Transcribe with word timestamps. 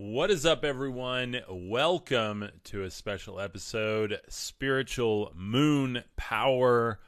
What 0.00 0.30
is 0.30 0.46
up, 0.46 0.64
everyone? 0.64 1.40
Welcome 1.50 2.50
to 2.66 2.84
a 2.84 2.90
special 2.90 3.40
episode. 3.40 4.20
Spiritual 4.28 5.32
moon 5.34 6.04
power 6.16 7.00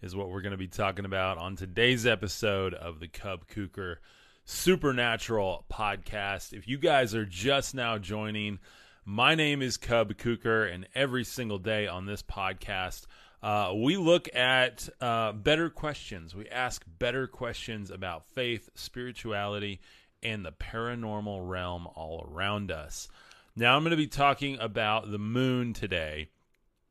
is 0.00 0.14
what 0.14 0.30
we're 0.30 0.42
going 0.42 0.52
to 0.52 0.56
be 0.56 0.68
talking 0.68 1.04
about 1.04 1.38
on 1.38 1.56
today's 1.56 2.06
episode 2.06 2.72
of 2.72 3.00
the 3.00 3.08
Cub 3.08 3.48
Kuker 3.48 3.96
Supernatural 4.44 5.64
podcast. 5.68 6.52
If 6.52 6.68
you 6.68 6.78
guys 6.78 7.16
are 7.16 7.26
just 7.26 7.74
now 7.74 7.98
joining, 7.98 8.60
my 9.04 9.34
name 9.34 9.60
is 9.60 9.76
Cub 9.76 10.14
Kuker, 10.14 10.72
and 10.72 10.86
every 10.94 11.24
single 11.24 11.58
day 11.58 11.88
on 11.88 12.06
this 12.06 12.22
podcast, 12.22 13.06
uh, 13.42 13.72
we 13.74 13.96
look 13.96 14.32
at 14.36 14.88
uh, 15.00 15.32
better 15.32 15.68
questions. 15.68 16.32
We 16.32 16.48
ask 16.48 16.84
better 16.86 17.26
questions 17.26 17.90
about 17.90 18.24
faith, 18.24 18.70
spirituality, 18.76 19.80
and 20.26 20.44
the 20.44 20.52
paranormal 20.52 21.48
realm 21.48 21.86
all 21.94 22.26
around 22.28 22.72
us. 22.72 23.08
Now, 23.54 23.76
I'm 23.76 23.82
going 23.82 23.92
to 23.92 23.96
be 23.96 24.08
talking 24.08 24.58
about 24.58 25.10
the 25.10 25.18
moon 25.18 25.72
today. 25.72 26.28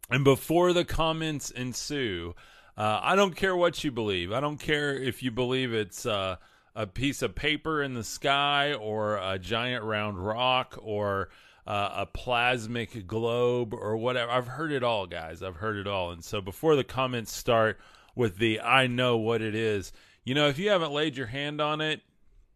And 0.10 0.24
before 0.24 0.72
the 0.72 0.86
comments 0.86 1.52
ensue, 1.52 2.34
uh, 2.78 3.02
I 3.04 3.16
don't 3.16 3.36
care 3.36 3.56
what 3.56 3.84
you 3.84 3.92
believe. 3.92 4.32
I 4.32 4.40
don't 4.40 4.58
care 4.58 4.96
if 4.96 5.22
you 5.22 5.32
believe 5.32 5.74
it's 5.74 6.06
uh, 6.06 6.38
a 6.76 6.88
piece 6.88 7.22
of 7.22 7.36
paper 7.36 7.84
in 7.84 7.94
the 7.94 8.04
sky 8.04 8.74
or 8.74 9.18
a 9.18 9.38
giant 9.38 9.84
round 9.84 10.26
rock 10.26 10.80
or 10.82 11.30
uh, 11.68 12.06
a 12.06 12.06
plasmic 12.06 13.06
globe 13.06 13.74
or 13.74 13.98
whatever. 13.98 14.32
I've 14.32 14.48
heard 14.48 14.72
it 14.72 14.84
all, 14.84 15.08
guys. 15.08 15.44
I've 15.44 15.58
heard 15.58 15.76
it 15.76 15.88
all. 15.88 16.12
And 16.12 16.24
so 16.24 16.40
before 16.40 16.76
the 16.76 16.84
comments 16.86 17.36
start 17.36 17.80
with 18.16 18.38
the 18.38 18.62
I 18.62 18.88
know 18.88 19.18
what 19.18 19.42
it 19.42 19.56
is, 19.56 19.92
you 20.24 20.36
know, 20.36 20.48
if 20.48 20.58
you 20.58 20.70
haven't 20.70 20.94
laid 20.94 21.18
your 21.18 21.28
hand 21.28 21.60
on 21.60 21.82
it, 21.82 22.02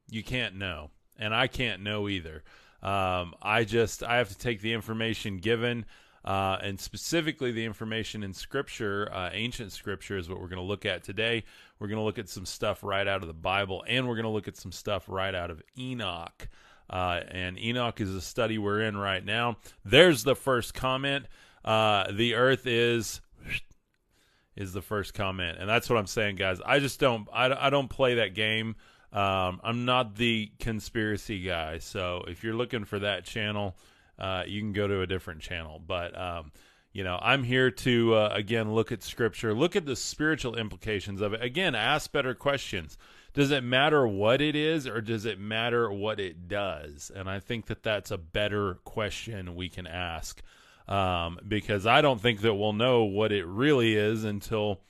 you 0.10 0.24
can't 0.24 0.56
know, 0.56 0.92
and 1.18 1.34
I 1.34 1.48
can't 1.48 1.82
know 1.82 2.08
either. 2.08 2.44
Um, 2.82 3.34
I 3.42 3.64
just 3.66 4.04
I 4.04 4.18
have 4.18 4.30
to 4.30 4.38
take 4.38 4.62
the 4.62 4.74
information 4.74 5.38
given, 5.38 5.86
uh, 6.24 6.58
and 6.62 6.80
specifically 6.80 7.52
the 7.52 7.66
information 7.66 8.24
in 8.24 8.34
Scripture, 8.34 9.10
uh, 9.12 9.30
ancient 9.34 9.72
Scripture, 9.72 10.18
is 10.18 10.30
what 10.30 10.40
we're 10.40 10.48
going 10.48 10.62
to 10.62 10.68
look 10.68 10.86
at 10.86 11.04
today. 11.04 11.44
We're 11.80 11.88
going 11.88 12.00
to 12.00 12.04
look 12.04 12.20
at 12.20 12.30
some 12.30 12.46
stuff 12.46 12.84
right 12.84 13.08
out 13.08 13.22
of 13.22 13.28
the 13.28 13.34
Bible, 13.34 13.84
and 13.88 14.08
we're 14.08 14.16
going 14.16 14.24
to 14.24 14.30
look 14.30 14.48
at 14.48 14.58
some 14.58 14.72
stuff 14.72 15.06
right 15.08 15.36
out 15.36 15.52
of 15.52 15.62
Enoch. 15.78 16.48
Uh, 16.90 17.22
and 17.30 17.60
Enoch 17.60 18.02
is 18.02 18.16
a 18.16 18.22
study 18.22 18.58
we're 18.58 18.82
in 18.82 18.98
right 18.98 19.24
now. 19.24 19.58
There's 19.86 20.24
the 20.24 20.36
first 20.36 20.74
comment. 20.74 21.26
Uh, 21.64 22.12
the 22.12 22.36
Earth 22.36 22.66
is 22.66 23.22
is 24.56 24.74
the 24.74 24.82
first 24.82 25.14
comment, 25.14 25.58
and 25.60 25.70
that's 25.70 25.90
what 25.90 25.98
I'm 25.98 26.08
saying, 26.08 26.36
guys. 26.38 26.60
I 26.66 26.80
just 26.80 27.00
don't 27.00 27.28
I, 27.34 27.68
I 27.68 27.70
don't 27.70 27.90
play 27.90 28.16
that 28.16 28.34
game. 28.34 28.76
Um, 29.12 29.60
I'm 29.64 29.86
not 29.86 30.16
the 30.16 30.52
conspiracy 30.60 31.42
guy, 31.42 31.80
so 31.80 32.24
if 32.28 32.44
you're 32.44 32.54
looking 32.54 32.86
for 32.86 33.00
that 33.00 33.26
channel, 33.26 33.76
uh, 34.20 34.44
you 34.46 34.62
can 34.62 34.72
go 34.72 34.88
to 34.88 35.02
a 35.02 35.08
different 35.08 35.42
channel. 35.42 35.82
But 35.86 36.16
um, 36.20 36.52
you 36.94 37.04
know, 37.04 37.18
I'm 37.22 37.44
here 37.44 37.72
to 37.72 38.16
uh, 38.16 38.32
again 38.34 38.74
look 38.74 38.92
at 38.92 39.02
Scripture, 39.02 39.54
look 39.54 39.76
at 39.76 39.86
the 39.86 39.96
spiritual 39.96 40.56
implications 40.56 41.22
of 41.22 41.34
it. 41.34 41.42
Again, 41.42 41.74
ask 41.74 42.12
better 42.12 42.36
questions. 42.36 42.98
Does 43.34 43.52
it 43.52 43.64
matter 43.64 44.08
what 44.08 44.42
it 44.42 44.56
is, 44.56 44.88
or 44.88 45.02
does 45.02 45.26
it 45.26 45.40
matter 45.40 45.92
what 45.92 46.20
it 46.20 46.48
does? 46.48 47.12
And 47.16 47.30
I 47.30 47.40
think 47.40 47.68
that 47.68 47.84
that's 47.84 48.12
a 48.12 48.18
better 48.18 48.76
question 48.84 49.56
we 49.56 49.70
can 49.70 49.86
ask, 49.88 50.42
um, 50.88 51.40
because 51.48 51.86
I 51.86 52.02
don't 52.02 52.20
think 52.20 52.42
that 52.42 52.56
we'll 52.56 52.74
know 52.74 53.04
what 53.04 53.32
it 53.32 53.46
really 53.46 53.96
is 53.96 54.24
until 54.24 54.82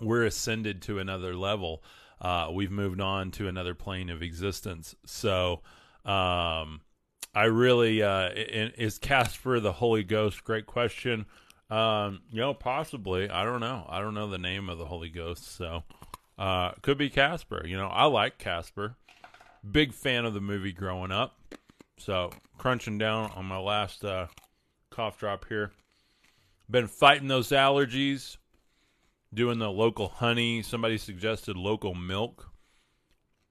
we're 0.00 0.24
ascended 0.24 0.82
to 0.82 0.98
another 0.98 1.34
level 1.36 1.82
uh, 2.24 2.48
we've 2.50 2.70
moved 2.70 3.02
on 3.02 3.30
to 3.32 3.48
another 3.48 3.74
plane 3.74 4.08
of 4.08 4.22
existence. 4.22 4.96
So, 5.04 5.60
um, 6.06 6.80
I 7.34 7.44
really 7.44 8.02
uh, 8.02 8.30
is 8.34 8.98
Casper 8.98 9.60
the 9.60 9.72
Holy 9.72 10.04
Ghost? 10.04 10.42
Great 10.42 10.64
question. 10.64 11.26
Um, 11.68 12.22
you 12.30 12.40
know, 12.40 12.54
possibly. 12.54 13.28
I 13.28 13.44
don't 13.44 13.60
know. 13.60 13.84
I 13.88 14.00
don't 14.00 14.14
know 14.14 14.28
the 14.28 14.38
name 14.38 14.70
of 14.70 14.78
the 14.78 14.86
Holy 14.86 15.10
Ghost, 15.10 15.54
so 15.54 15.82
uh, 16.38 16.72
could 16.80 16.96
be 16.96 17.10
Casper. 17.10 17.66
You 17.66 17.76
know, 17.76 17.88
I 17.88 18.06
like 18.06 18.38
Casper. 18.38 18.96
Big 19.70 19.92
fan 19.92 20.24
of 20.24 20.32
the 20.32 20.40
movie 20.40 20.72
growing 20.72 21.12
up. 21.12 21.36
So 21.98 22.30
crunching 22.56 22.96
down 22.96 23.32
on 23.32 23.44
my 23.44 23.58
last 23.58 24.02
uh, 24.02 24.28
cough 24.90 25.18
drop 25.18 25.44
here. 25.48 25.72
Been 26.70 26.86
fighting 26.86 27.28
those 27.28 27.48
allergies 27.50 28.38
doing 29.34 29.58
the 29.58 29.70
local 29.70 30.08
honey. 30.08 30.62
Somebody 30.62 30.98
suggested 30.98 31.56
local 31.56 31.94
milk. 31.94 32.50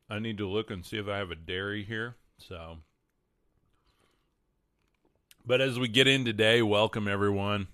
I 0.09 0.19
need 0.19 0.37
to 0.37 0.47
look 0.47 0.71
and 0.71 0.85
see 0.85 0.97
if 0.97 1.07
I 1.07 1.17
have 1.17 1.31
a 1.31 1.35
dairy 1.35 1.83
here. 1.83 2.15
So, 2.37 2.77
but 5.45 5.61
as 5.61 5.79
we 5.79 5.87
get 5.87 6.07
in 6.07 6.25
today, 6.25 6.61
welcome 6.61 7.07
everyone. 7.07 7.67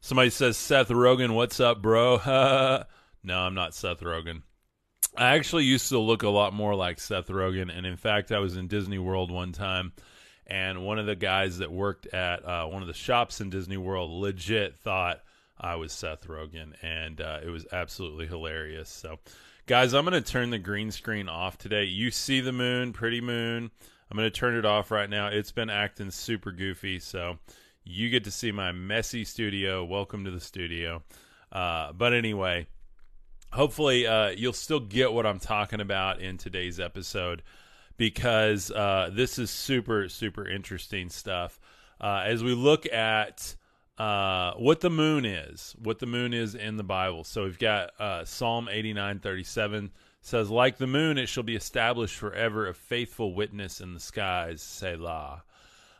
Somebody 0.00 0.30
says 0.30 0.56
Seth 0.56 0.88
Rogen, 0.88 1.34
what's 1.34 1.58
up, 1.58 1.82
bro? 1.82 2.16
no, 3.24 3.38
I'm 3.38 3.54
not 3.54 3.74
Seth 3.74 4.00
Rogen. 4.00 4.42
I 5.16 5.34
actually 5.34 5.64
used 5.64 5.88
to 5.88 5.98
look 5.98 6.22
a 6.22 6.28
lot 6.28 6.52
more 6.52 6.74
like 6.74 7.00
Seth 7.00 7.28
Rogen, 7.28 7.76
and 7.76 7.86
in 7.86 7.96
fact, 7.96 8.30
I 8.30 8.38
was 8.38 8.56
in 8.56 8.68
Disney 8.68 8.98
World 8.98 9.30
one 9.30 9.52
time, 9.52 9.92
and 10.46 10.84
one 10.84 10.98
of 10.98 11.06
the 11.06 11.16
guys 11.16 11.58
that 11.58 11.72
worked 11.72 12.06
at 12.08 12.44
uh, 12.44 12.66
one 12.66 12.82
of 12.82 12.88
the 12.88 12.94
shops 12.94 13.40
in 13.40 13.50
Disney 13.50 13.78
World 13.78 14.10
legit 14.10 14.76
thought 14.76 15.22
I 15.58 15.76
was 15.76 15.92
Seth 15.92 16.26
Rogen, 16.28 16.74
and 16.82 17.20
uh, 17.20 17.40
it 17.42 17.48
was 17.48 17.66
absolutely 17.72 18.26
hilarious. 18.26 18.90
So, 18.90 19.18
guys, 19.66 19.94
I'm 19.94 20.04
going 20.04 20.22
to 20.22 20.30
turn 20.32 20.50
the 20.50 20.58
green 20.58 20.90
screen 20.90 21.28
off 21.28 21.56
today. 21.56 21.84
You 21.84 22.10
see 22.10 22.40
the 22.40 22.52
moon, 22.52 22.92
pretty 22.92 23.20
moon. 23.20 23.70
I'm 24.10 24.16
going 24.16 24.30
to 24.30 24.38
turn 24.38 24.54
it 24.54 24.66
off 24.66 24.90
right 24.90 25.08
now. 25.08 25.28
It's 25.28 25.52
been 25.52 25.70
acting 25.70 26.10
super 26.10 26.52
goofy, 26.52 26.98
so 26.98 27.38
you 27.84 28.10
get 28.10 28.24
to 28.24 28.30
see 28.30 28.52
my 28.52 28.72
messy 28.72 29.24
studio. 29.24 29.84
Welcome 29.84 30.24
to 30.26 30.30
the 30.30 30.40
studio. 30.40 31.02
Uh, 31.50 31.92
but 31.92 32.12
anyway, 32.12 32.66
hopefully 33.52 34.06
uh, 34.06 34.28
you'll 34.28 34.52
still 34.52 34.80
get 34.80 35.12
what 35.12 35.24
I'm 35.24 35.40
talking 35.40 35.80
about 35.80 36.20
in 36.20 36.36
today's 36.36 36.78
episode 36.78 37.42
because 37.96 38.70
uh, 38.70 39.10
this 39.12 39.38
is 39.38 39.50
super, 39.50 40.08
super 40.10 40.46
interesting 40.46 41.08
stuff. 41.08 41.58
Uh, 41.98 42.24
as 42.26 42.44
we 42.44 42.52
look 42.52 42.86
at 42.92 43.56
uh, 43.98 44.52
what 44.54 44.80
the 44.80 44.90
moon 44.90 45.24
is, 45.24 45.74
what 45.78 45.98
the 45.98 46.06
moon 46.06 46.34
is 46.34 46.54
in 46.54 46.76
the 46.76 46.84
Bible. 46.84 47.24
So 47.24 47.44
we've 47.44 47.58
got 47.58 47.98
uh, 47.98 48.24
Psalm 48.24 48.68
89 48.70 49.20
37 49.20 49.90
says, 50.20 50.50
Like 50.50 50.76
the 50.76 50.86
moon, 50.86 51.18
it 51.18 51.28
shall 51.28 51.42
be 51.42 51.56
established 51.56 52.16
forever, 52.16 52.66
a 52.66 52.74
faithful 52.74 53.34
witness 53.34 53.80
in 53.80 53.94
the 53.94 54.00
skies, 54.00 54.60
Selah. 54.60 55.44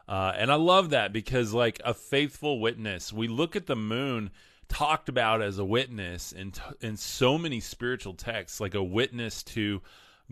Uh, 0.09 0.33
and 0.37 0.53
I 0.53 0.57
love 0.57 0.91
that 0.91 1.13
because, 1.13 1.53
like, 1.53 1.81
a 1.85 1.95
faithful 1.95 2.61
witness, 2.61 3.13
we 3.13 3.29
look 3.29 3.57
at 3.57 3.67
the 3.67 3.77
moon 3.77 4.31
talked 4.69 5.09
about 5.09 5.43
as 5.43 5.59
a 5.59 5.65
witness 5.65 6.33
in, 6.33 6.53
t- 6.53 6.61
in 6.81 6.97
so 6.97 7.39
many 7.39 7.61
spiritual 7.61 8.15
texts, 8.15 8.61
like 8.61 8.75
a 8.75 8.83
witness 8.83 9.43
to 9.43 9.81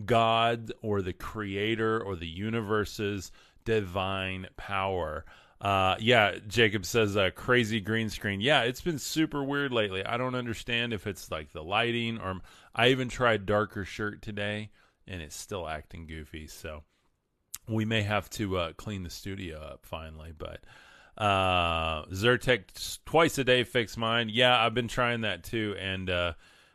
God 0.05 0.71
or 0.81 1.01
the 1.01 1.13
creator 1.13 2.01
or 2.01 2.15
the 2.15 2.27
universe's 2.27 3.31
divine 3.63 4.47
power. 4.57 5.25
Uh, 5.65 5.95
yeah, 5.99 6.35
Jacob 6.47 6.85
says 6.85 7.15
a 7.15 7.23
uh, 7.23 7.29
crazy 7.31 7.81
green 7.81 8.07
screen. 8.07 8.39
Yeah, 8.39 8.61
it's 8.61 8.81
been 8.81 8.99
super 8.99 9.43
weird 9.43 9.71
lately. 9.71 10.05
I 10.05 10.15
don't 10.15 10.35
understand 10.35 10.93
if 10.93 11.07
it's 11.07 11.31
like 11.31 11.53
the 11.53 11.63
lighting 11.63 12.19
or 12.19 12.39
I 12.75 12.89
even 12.89 13.09
tried 13.09 13.47
darker 13.47 13.83
shirt 13.83 14.21
today 14.21 14.69
and 15.07 15.23
it's 15.23 15.35
still 15.35 15.67
acting 15.67 16.05
goofy. 16.05 16.45
So 16.45 16.83
we 17.67 17.83
may 17.83 18.03
have 18.03 18.29
to 18.31 18.57
uh, 18.57 18.73
clean 18.73 19.01
the 19.01 19.09
studio 19.09 19.59
up 19.59 19.87
finally. 19.87 20.33
But 20.37 20.59
uh, 21.17 22.05
Zyrtec 22.11 23.01
twice 23.03 23.39
a 23.39 23.43
day 23.43 23.63
fix 23.63 23.97
mine. 23.97 24.29
Yeah, 24.31 24.63
I've 24.63 24.75
been 24.75 24.87
trying 24.87 25.21
that 25.21 25.43
too. 25.43 25.75
And 25.79 26.11
uh, 26.11 26.33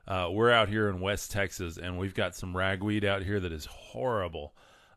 uh, 0.08 0.30
we're 0.32 0.50
out 0.50 0.68
here 0.68 0.88
in 0.88 1.00
West 1.00 1.30
Texas 1.30 1.76
and 1.76 1.96
we've 1.96 2.14
got 2.14 2.34
some 2.34 2.56
ragweed 2.56 3.04
out 3.04 3.22
here 3.22 3.38
that 3.38 3.52
is 3.52 3.66
horrible. 3.66 4.52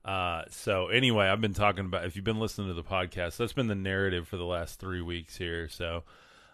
Uh, 0.05 0.43
so 0.49 0.87
anyway, 0.87 1.27
I've 1.27 1.41
been 1.41 1.53
talking 1.53 1.85
about 1.85 2.05
if 2.05 2.15
you've 2.15 2.25
been 2.25 2.39
listening 2.39 2.67
to 2.67 2.73
the 2.73 2.83
podcast, 2.83 3.37
that's 3.37 3.53
been 3.53 3.67
the 3.67 3.75
narrative 3.75 4.27
for 4.27 4.37
the 4.37 4.45
last 4.45 4.79
three 4.79 5.01
weeks 5.01 5.37
here. 5.37 5.69
So, 5.69 6.03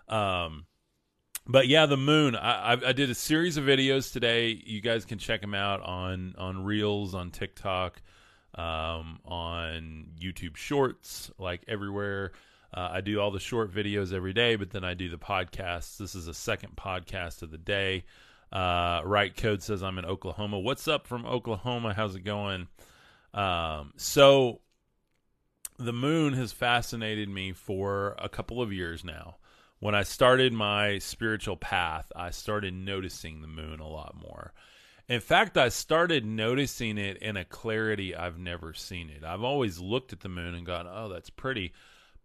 um, 0.07 0.65
but 1.47 1.67
yeah, 1.67 1.87
the 1.87 1.97
moon. 1.97 2.35
I, 2.35 2.73
I, 2.73 2.89
I 2.89 2.91
did 2.93 3.09
a 3.09 3.15
series 3.15 3.57
of 3.57 3.65
videos 3.65 4.13
today. 4.13 4.61
You 4.65 4.81
guys 4.81 5.05
can 5.05 5.17
check 5.17 5.41
them 5.41 5.55
out 5.55 5.81
on 5.81 6.35
on 6.37 6.63
Reels, 6.63 7.15
on 7.15 7.31
TikTok, 7.31 8.01
um, 8.53 9.19
on 9.25 10.11
YouTube 10.21 10.55
Shorts, 10.55 11.31
like 11.39 11.63
everywhere. 11.67 12.33
Uh, 12.71 12.89
I 12.93 13.01
do 13.01 13.19
all 13.19 13.31
the 13.31 13.39
short 13.39 13.73
videos 13.73 14.13
every 14.13 14.33
day, 14.33 14.55
but 14.55 14.69
then 14.69 14.83
I 14.83 14.93
do 14.93 15.09
the 15.09 15.17
podcasts. 15.17 15.97
This 15.97 16.13
is 16.13 16.27
a 16.27 16.35
second 16.35 16.75
podcast 16.75 17.41
of 17.41 17.49
the 17.49 17.57
day. 17.57 18.03
Uh, 18.51 19.01
right 19.05 19.35
code 19.35 19.63
says 19.63 19.81
I'm 19.81 19.97
in 19.97 20.05
Oklahoma. 20.05 20.59
What's 20.59 20.87
up 20.87 21.07
from 21.07 21.25
Oklahoma? 21.25 21.95
How's 21.95 22.15
it 22.15 22.23
going? 22.23 22.67
Um, 23.33 23.93
so 23.97 24.61
the 25.77 25.93
moon 25.93 26.33
has 26.33 26.51
fascinated 26.51 27.29
me 27.29 27.53
for 27.53 28.15
a 28.19 28.29
couple 28.29 28.61
of 28.61 28.73
years 28.73 29.03
now. 29.03 29.37
When 29.79 29.95
I 29.95 30.03
started 30.03 30.51
my 30.51 30.97
spiritual 30.99 31.55
path, 31.55 32.11
I 32.15 32.31
started 32.31 32.73
noticing 32.73 33.41
the 33.41 33.47
moon 33.47 33.79
a 33.79 33.87
lot 33.87 34.15
more. 34.21 34.53
In 35.07 35.21
fact, 35.21 35.57
I 35.57 35.69
started 35.69 36.25
noticing 36.25 36.97
it 36.97 37.17
in 37.17 37.37
a 37.37 37.45
clarity 37.45 38.15
I've 38.15 38.37
never 38.37 38.73
seen 38.73 39.09
it. 39.09 39.23
I've 39.23 39.41
always 39.41 39.79
looked 39.79 40.13
at 40.13 40.19
the 40.19 40.29
moon 40.29 40.53
and 40.53 40.65
gone, 40.65 40.85
"Oh, 40.87 41.07
that's 41.07 41.29
pretty." 41.29 41.73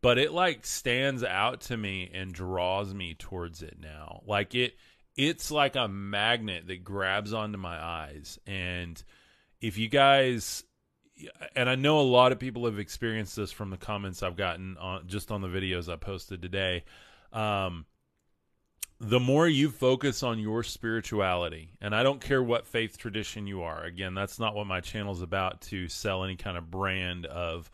But 0.02 0.18
it 0.18 0.32
like 0.32 0.66
stands 0.66 1.24
out 1.24 1.62
to 1.62 1.76
me 1.78 2.10
and 2.12 2.34
draws 2.34 2.92
me 2.92 3.14
towards 3.14 3.62
it 3.62 3.78
now. 3.80 4.22
Like 4.26 4.54
it 4.54 4.76
it's 5.16 5.50
like 5.50 5.76
a 5.76 5.88
magnet 5.88 6.66
that 6.66 6.84
grabs 6.84 7.32
onto 7.32 7.56
my 7.56 7.82
eyes 7.82 8.38
and 8.46 9.02
if 9.60 9.78
you 9.78 9.88
guys 9.88 10.64
and 11.54 11.68
I 11.68 11.74
know 11.74 12.00
a 12.00 12.02
lot 12.02 12.32
of 12.32 12.38
people 12.38 12.64
have 12.66 12.78
experienced 12.78 13.36
this 13.36 13.52
from 13.52 13.70
the 13.70 13.76
comments 13.76 14.22
I've 14.22 14.36
gotten 14.36 14.76
on 14.78 15.06
just 15.06 15.30
on 15.30 15.40
the 15.40 15.48
videos 15.48 15.92
I 15.92 15.96
posted 15.96 16.42
today. 16.42 16.84
Um, 17.32 17.86
the 19.00 19.20
more 19.20 19.48
you 19.48 19.70
focus 19.70 20.22
on 20.22 20.38
your 20.38 20.62
spirituality, 20.62 21.70
and 21.80 21.94
I 21.94 22.02
don't 22.02 22.20
care 22.20 22.42
what 22.42 22.66
faith 22.66 22.96
tradition 22.96 23.46
you 23.46 23.62
are. 23.62 23.82
Again, 23.84 24.14
that's 24.14 24.38
not 24.38 24.54
what 24.54 24.66
my 24.66 24.80
channel 24.80 25.12
is 25.12 25.20
about 25.20 25.60
to 25.62 25.88
sell 25.88 26.24
any 26.24 26.36
kind 26.36 26.56
of 26.56 26.70
brand 26.70 27.26
of 27.26 27.70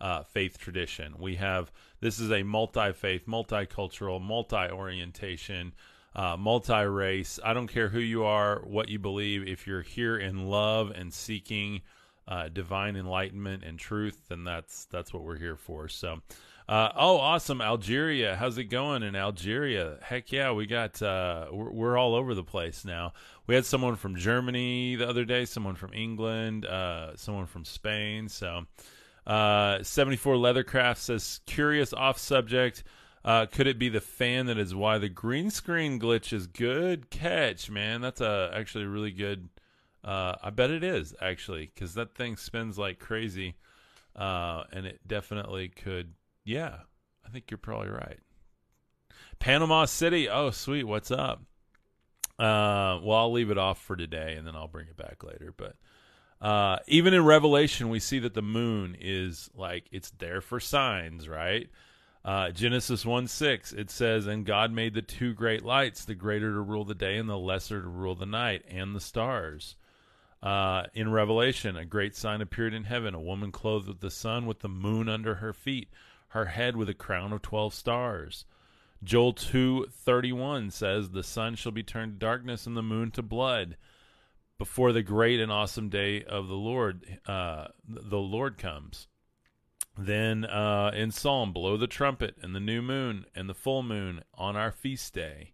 uh, 0.00 0.22
faith 0.22 0.58
tradition. 0.58 1.14
We 1.18 1.36
have 1.36 1.70
this 2.00 2.18
is 2.18 2.30
a 2.30 2.42
multi 2.42 2.92
faith, 2.92 3.26
multicultural, 3.26 4.22
multi 4.22 4.70
orientation, 4.70 5.74
uh, 6.14 6.36
multi 6.38 6.84
race. 6.84 7.38
I 7.44 7.52
don't 7.52 7.66
care 7.66 7.88
who 7.88 8.00
you 8.00 8.24
are, 8.24 8.60
what 8.60 8.88
you 8.88 8.98
believe. 8.98 9.46
If 9.46 9.66
you're 9.66 9.82
here 9.82 10.16
in 10.16 10.48
love 10.48 10.92
and 10.94 11.12
seeking 11.12 11.82
uh, 12.28 12.48
divine 12.48 12.96
enlightenment 12.96 13.64
and 13.64 13.78
truth, 13.78 14.28
then 14.28 14.44
that's 14.44 14.84
that's 14.86 15.12
what 15.12 15.22
we're 15.22 15.38
here 15.38 15.56
for. 15.56 15.88
So, 15.88 16.20
uh, 16.68 16.90
oh, 16.94 17.16
awesome, 17.16 17.60
Algeria, 17.60 18.36
how's 18.36 18.56
it 18.58 18.64
going 18.64 19.02
in 19.02 19.16
Algeria? 19.16 19.98
Heck 20.02 20.30
yeah, 20.30 20.52
we 20.52 20.66
got 20.66 21.02
uh, 21.02 21.46
we're, 21.50 21.70
we're, 21.70 21.98
all 21.98 22.14
over 22.14 22.34
the 22.34 22.44
place 22.44 22.84
now. 22.84 23.12
We 23.46 23.54
had 23.54 23.66
someone 23.66 23.96
from 23.96 24.16
Germany 24.16 24.96
the 24.96 25.08
other 25.08 25.24
day, 25.24 25.44
someone 25.44 25.74
from 25.74 25.92
England, 25.92 26.66
uh, 26.66 27.16
someone 27.16 27.46
from 27.46 27.64
Spain. 27.64 28.28
So, 28.28 28.66
uh, 29.26 29.82
seventy 29.82 30.16
four 30.16 30.36
Leathercraft 30.36 30.98
says 30.98 31.40
curious 31.46 31.92
off 31.92 32.18
subject. 32.18 32.84
Uh, 33.22 33.44
could 33.44 33.66
it 33.66 33.78
be 33.78 33.90
the 33.90 34.00
fan 34.00 34.46
that 34.46 34.56
is 34.56 34.74
why 34.74 34.96
the 34.96 35.08
green 35.08 35.50
screen 35.50 36.00
glitch 36.00 36.32
is 36.32 36.46
good 36.46 37.10
catch, 37.10 37.70
man? 37.70 38.00
That's 38.00 38.20
a 38.20 38.50
actually 38.54 38.86
really 38.86 39.10
good 39.10 39.48
uh, 40.04 40.36
I 40.42 40.50
bet 40.50 40.70
it 40.70 40.84
is 40.84 41.14
actually 41.20 41.70
because 41.74 41.94
that 41.94 42.14
thing 42.14 42.36
spins 42.36 42.78
like 42.78 42.98
crazy, 42.98 43.56
uh, 44.16 44.64
and 44.72 44.86
it 44.86 45.00
definitely 45.06 45.68
could. 45.68 46.14
Yeah, 46.44 46.76
I 47.26 47.30
think 47.30 47.50
you're 47.50 47.58
probably 47.58 47.90
right. 47.90 48.20
Panama 49.38 49.84
City. 49.84 50.28
Oh, 50.28 50.50
sweet. 50.50 50.84
What's 50.84 51.10
up? 51.10 51.42
Uh, 52.38 52.98
well, 53.02 53.18
I'll 53.18 53.32
leave 53.32 53.50
it 53.50 53.58
off 53.58 53.80
for 53.82 53.96
today, 53.96 54.34
and 54.36 54.46
then 54.46 54.56
I'll 54.56 54.68
bring 54.68 54.88
it 54.88 54.96
back 54.96 55.22
later. 55.22 55.52
But 55.54 55.76
uh, 56.40 56.78
even 56.86 57.12
in 57.12 57.24
Revelation, 57.24 57.90
we 57.90 58.00
see 58.00 58.18
that 58.20 58.34
the 58.34 58.42
moon 58.42 58.96
is 58.98 59.50
like 59.54 59.86
it's 59.92 60.10
there 60.12 60.40
for 60.40 60.60
signs, 60.60 61.28
right? 61.28 61.68
Uh, 62.22 62.50
Genesis 62.50 63.04
1 63.06 63.26
6, 63.26 63.72
it 63.72 63.90
says, 63.90 64.26
And 64.26 64.44
God 64.44 64.72
made 64.72 64.94
the 64.94 65.02
two 65.02 65.32
great 65.32 65.64
lights, 65.64 66.04
the 66.04 66.14
greater 66.14 66.52
to 66.52 66.60
rule 66.60 66.84
the 66.84 66.94
day 66.94 67.16
and 67.16 67.28
the 67.28 67.38
lesser 67.38 67.80
to 67.80 67.88
rule 67.88 68.14
the 68.14 68.26
night, 68.26 68.62
and 68.68 68.94
the 68.94 69.00
stars. 69.00 69.76
Uh, 70.42 70.84
in 70.94 71.10
Revelation, 71.10 71.76
a 71.76 71.84
great 71.84 72.16
sign 72.16 72.40
appeared 72.40 72.72
in 72.72 72.84
heaven 72.84 73.14
a 73.14 73.20
woman 73.20 73.52
clothed 73.52 73.88
with 73.88 74.00
the 74.00 74.10
sun, 74.10 74.46
with 74.46 74.60
the 74.60 74.68
moon 74.68 75.08
under 75.08 75.36
her 75.36 75.52
feet, 75.52 75.88
her 76.28 76.46
head 76.46 76.76
with 76.76 76.88
a 76.88 76.94
crown 76.94 77.32
of 77.32 77.42
12 77.42 77.74
stars. 77.74 78.44
Joel 79.02 79.34
2:31 79.34 80.70
says 80.70 81.10
the 81.10 81.22
sun 81.22 81.54
shall 81.54 81.72
be 81.72 81.82
turned 81.82 82.14
to 82.14 82.18
darkness 82.18 82.66
and 82.66 82.76
the 82.76 82.82
moon 82.82 83.10
to 83.12 83.22
blood 83.22 83.76
before 84.58 84.92
the 84.92 85.02
great 85.02 85.40
and 85.40 85.50
awesome 85.50 85.88
day 85.88 86.22
of 86.22 86.48
the 86.48 86.54
Lord 86.54 87.18
uh, 87.26 87.68
the 87.88 88.18
Lord 88.18 88.58
comes. 88.58 89.08
Then 89.96 90.44
uh, 90.44 90.92
in 90.94 91.10
Psalm, 91.10 91.52
blow 91.52 91.76
the 91.76 91.86
trumpet 91.86 92.36
and 92.42 92.54
the 92.54 92.60
new 92.60 92.82
moon 92.82 93.26
and 93.34 93.48
the 93.48 93.54
full 93.54 93.82
moon 93.82 94.22
on 94.34 94.56
our 94.56 94.70
feast 94.70 95.12
day. 95.14 95.52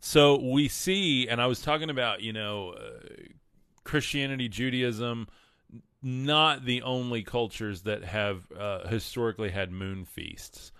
So 0.00 0.36
we 0.36 0.66
see, 0.66 1.28
and 1.28 1.40
I 1.40 1.46
was 1.46 1.62
talking 1.62 1.88
about, 1.88 2.22
you 2.22 2.32
know, 2.32 2.70
uh, 2.70 2.98
Christianity, 3.84 4.48
Judaism, 4.48 5.28
not 6.02 6.64
the 6.64 6.82
only 6.82 7.22
cultures 7.22 7.82
that 7.82 8.04
have 8.04 8.50
uh, 8.58 8.86
historically 8.88 9.50
had 9.50 9.70
moon 9.70 10.04
feasts. 10.04 10.72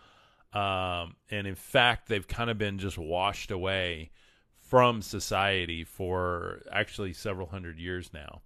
Um, 0.53 1.17
and 1.31 1.47
in 1.47 1.55
fact, 1.55 2.09
they've 2.09 2.27
kind 2.27 2.51
of 2.51 2.59
been 2.59 2.79
just 2.79 2.99
washed 2.99 3.51
away 3.51 4.11
from 4.59 5.03
society 5.03 5.85
for 5.85 6.63
actually 6.71 7.13
several 7.13 7.47
hundred 7.47 7.79
years 7.79 8.11
now. 8.13 8.43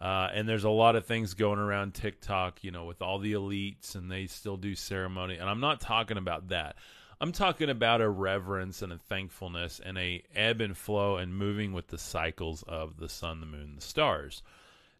Uh, 0.00 0.28
and 0.34 0.48
there's 0.48 0.64
a 0.64 0.70
lot 0.70 0.96
of 0.96 1.06
things 1.06 1.34
going 1.34 1.58
around 1.58 1.94
TikTok, 1.94 2.62
you 2.62 2.70
know, 2.70 2.84
with 2.84 3.00
all 3.00 3.18
the 3.18 3.32
elites, 3.32 3.94
and 3.94 4.10
they 4.10 4.26
still 4.26 4.56
do 4.56 4.74
ceremony. 4.74 5.36
And 5.36 5.48
I'm 5.48 5.60
not 5.60 5.80
talking 5.80 6.18
about 6.18 6.48
that. 6.48 6.76
I'm 7.24 7.32
talking 7.32 7.70
about 7.70 8.02
a 8.02 8.08
reverence 8.10 8.82
and 8.82 8.92
a 8.92 8.98
thankfulness 8.98 9.80
and 9.82 9.96
a 9.96 10.22
ebb 10.34 10.60
and 10.60 10.76
flow 10.76 11.16
and 11.16 11.34
moving 11.34 11.72
with 11.72 11.88
the 11.88 11.96
cycles 11.96 12.62
of 12.64 12.98
the 12.98 13.08
sun, 13.08 13.40
the 13.40 13.46
moon, 13.46 13.76
the 13.76 13.80
stars. 13.80 14.42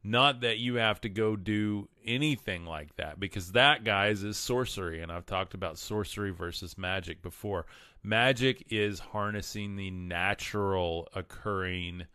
Not 0.03 0.41
that 0.41 0.57
you 0.57 0.77
have 0.77 1.03
to 1.03 1.11
go 1.11 1.37
do 1.37 1.87
anything 2.03 2.65
like 2.65 2.97
that 2.97 3.21
because 3.21 3.53
that, 3.53 3.85
guys, 3.85 4.23
is 4.23 4.39
sorcery. 4.39 5.03
And 5.03 5.13
I've 5.13 5.27
talked 5.27 5.53
about 5.53 5.77
sorcery 5.77 6.31
versus 6.31 6.79
magic 6.79 7.21
before. 7.21 7.67
Magic 8.03 8.69
is 8.71 9.01
harnessing 9.01 9.77
the 9.77 9.91
natural 9.91 11.07
occurring 11.15 12.07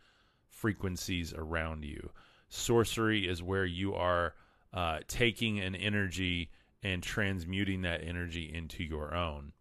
frequencies 0.48 1.32
around 1.32 1.84
you. 1.84 2.10
Sorcery 2.48 3.28
is 3.28 3.44
where 3.44 3.64
you 3.64 3.94
are 3.94 4.34
uh, 4.74 4.98
taking 5.06 5.60
an 5.60 5.76
energy 5.76 6.50
and 6.82 7.00
transmuting 7.00 7.82
that 7.82 8.02
energy 8.02 8.50
into 8.52 8.82
your 8.82 9.14
own 9.14 9.52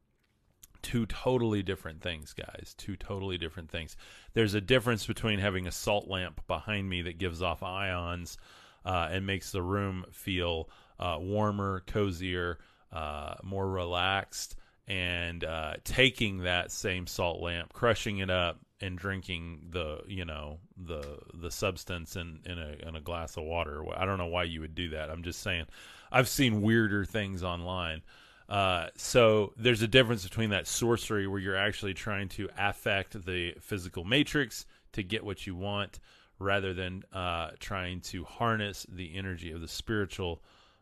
two 0.81 1.05
totally 1.05 1.63
different 1.63 2.01
things, 2.01 2.33
guys. 2.33 2.75
Two 2.77 2.95
totally 2.95 3.37
different 3.37 3.69
things. 3.69 3.95
There's 4.33 4.53
a 4.53 4.61
difference 4.61 5.05
between 5.05 5.39
having 5.39 5.67
a 5.67 5.71
salt 5.71 6.07
lamp 6.07 6.45
behind 6.47 6.89
me 6.89 7.03
that 7.03 7.17
gives 7.17 7.41
off 7.41 7.63
ions 7.63 8.37
uh, 8.85 9.09
and 9.11 9.25
makes 9.25 9.51
the 9.51 9.61
room 9.61 10.05
feel 10.11 10.69
uh, 10.99 11.17
warmer, 11.19 11.83
cozier, 11.87 12.59
uh, 12.91 13.35
more 13.43 13.69
relaxed, 13.69 14.55
and 14.87 15.43
uh, 15.43 15.75
taking 15.83 16.39
that 16.39 16.71
same 16.71 17.07
salt 17.07 17.41
lamp, 17.41 17.71
crushing 17.73 18.19
it 18.19 18.29
up, 18.29 18.59
and 18.81 18.97
drinking 18.97 19.67
the 19.71 20.01
you 20.07 20.25
know 20.25 20.59
the 20.77 21.19
the 21.33 21.51
substance 21.51 22.15
in 22.15 22.39
in 22.45 22.57
a 22.57 22.87
in 22.87 22.95
a 22.95 23.01
glass 23.01 23.37
of 23.37 23.43
water. 23.43 23.83
I 23.95 24.05
don't 24.05 24.17
know 24.17 24.27
why 24.27 24.43
you 24.43 24.61
would 24.61 24.75
do 24.75 24.89
that. 24.89 25.09
I'm 25.09 25.23
just 25.23 25.41
saying. 25.41 25.65
I've 26.11 26.27
seen 26.27 26.63
weirder 26.63 27.05
things 27.05 27.43
online. 27.43 28.01
Uh, 28.49 28.87
so 28.95 29.53
there's 29.57 29.83
a 29.83 29.87
difference 29.87 30.23
between 30.23 30.49
that 30.49 30.67
sorcery 30.67 31.27
where 31.27 31.39
you're 31.39 31.55
actually 31.55 31.93
trying 31.93 32.27
to 32.27 32.49
affect 32.57 33.25
the 33.25 33.53
physical 33.61 34.03
matrix 34.03 34.65
to 34.91 35.03
get 35.03 35.23
what 35.23 35.45
you 35.45 35.55
want 35.55 35.99
rather 36.39 36.73
than 36.73 37.03
uh, 37.13 37.51
trying 37.59 38.01
to 38.01 38.23
harness 38.23 38.87
the 38.89 39.15
energy 39.15 39.51
of 39.51 39.61
the 39.61 39.67
spiritual 39.67 40.41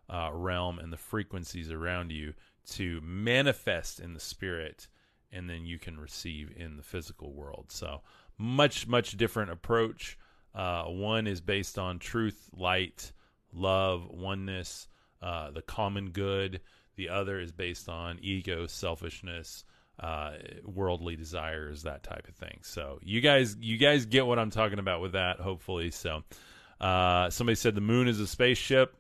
uh, 0.10 0.30
realm 0.32 0.80
and 0.80 0.94
the 0.94 0.98
frequencies 0.98 1.72
around 1.72 2.12
you 2.12 2.34
to 2.66 3.02
manifest 3.02 4.00
in 4.00 4.14
the 4.14 4.20
spirit 4.20 4.88
and 5.32 5.50
then 5.50 5.66
you 5.66 5.78
can 5.78 6.00
receive 6.00 6.54
in 6.56 6.78
the 6.78 6.84
physical 6.84 7.34
world. 7.34 7.66
So 7.70 8.02
much, 8.38 8.88
much 8.88 9.18
different 9.18 9.52
approach. 9.52 10.18
Uh, 10.56 10.84
one 10.86 11.28
is 11.28 11.42
based 11.42 11.78
on 11.78 12.00
truth, 12.00 12.50
light, 12.56 13.12
love, 13.52 14.08
oneness, 14.10 14.88
uh, 15.22 15.52
the 15.52 15.62
common 15.62 16.12
good. 16.12 16.62
The 16.98 17.10
other 17.10 17.39
is 17.39 17.51
based 17.51 17.88
on 17.88 18.20
ego, 18.22 18.68
selfishness, 18.68 19.63
uh, 20.00 20.34
worldly 20.66 21.16
desires, 21.16 21.84
that 21.84 22.04
type 22.04 22.27
of 22.27 22.36
thing. 22.36 22.60
So 22.63 23.00
you 23.01 23.22
guys, 23.22 23.56
you 23.60 23.77
guys 23.77 24.06
get 24.06 24.25
what 24.25 24.39
I'm 24.39 24.51
talking 24.51 24.80
about 24.80 25.01
with 25.01 25.13
that, 25.13 25.39
hopefully. 25.39 25.92
So 25.92 26.24
uh, 26.82 27.30
somebody 27.30 27.56
said 27.56 27.75
the 27.75 27.82
moon 27.82 28.08
is 28.08 28.20
a 28.20 28.27
spaceship. 28.27 28.96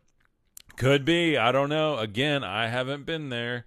Could 0.77 1.05
be. 1.05 1.37
I 1.37 1.51
don't 1.51 1.69
know. 1.69 1.97
Again, 1.97 2.43
I 2.43 2.67
haven't 2.67 3.05
been 3.05 3.29
there. 3.29 3.65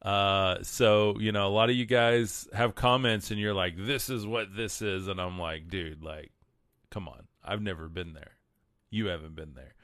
Uh, 0.00 0.62
so 0.62 1.16
you 1.18 1.32
know, 1.32 1.46
a 1.46 1.50
lot 1.50 1.70
of 1.70 1.76
you 1.76 1.86
guys 1.86 2.48
have 2.52 2.74
comments, 2.74 3.30
and 3.30 3.38
you're 3.38 3.54
like, 3.54 3.74
"This 3.76 4.10
is 4.10 4.26
what 4.26 4.54
this 4.54 4.82
is," 4.82 5.06
and 5.06 5.20
I'm 5.20 5.38
like, 5.38 5.68
"Dude, 5.68 6.02
like, 6.02 6.32
come 6.90 7.08
on, 7.08 7.26
I've 7.44 7.62
never 7.62 7.88
been 7.88 8.12
there. 8.12 8.32
You 8.90 9.06
haven't 9.06 9.36
been 9.36 9.54
there. 9.54 9.74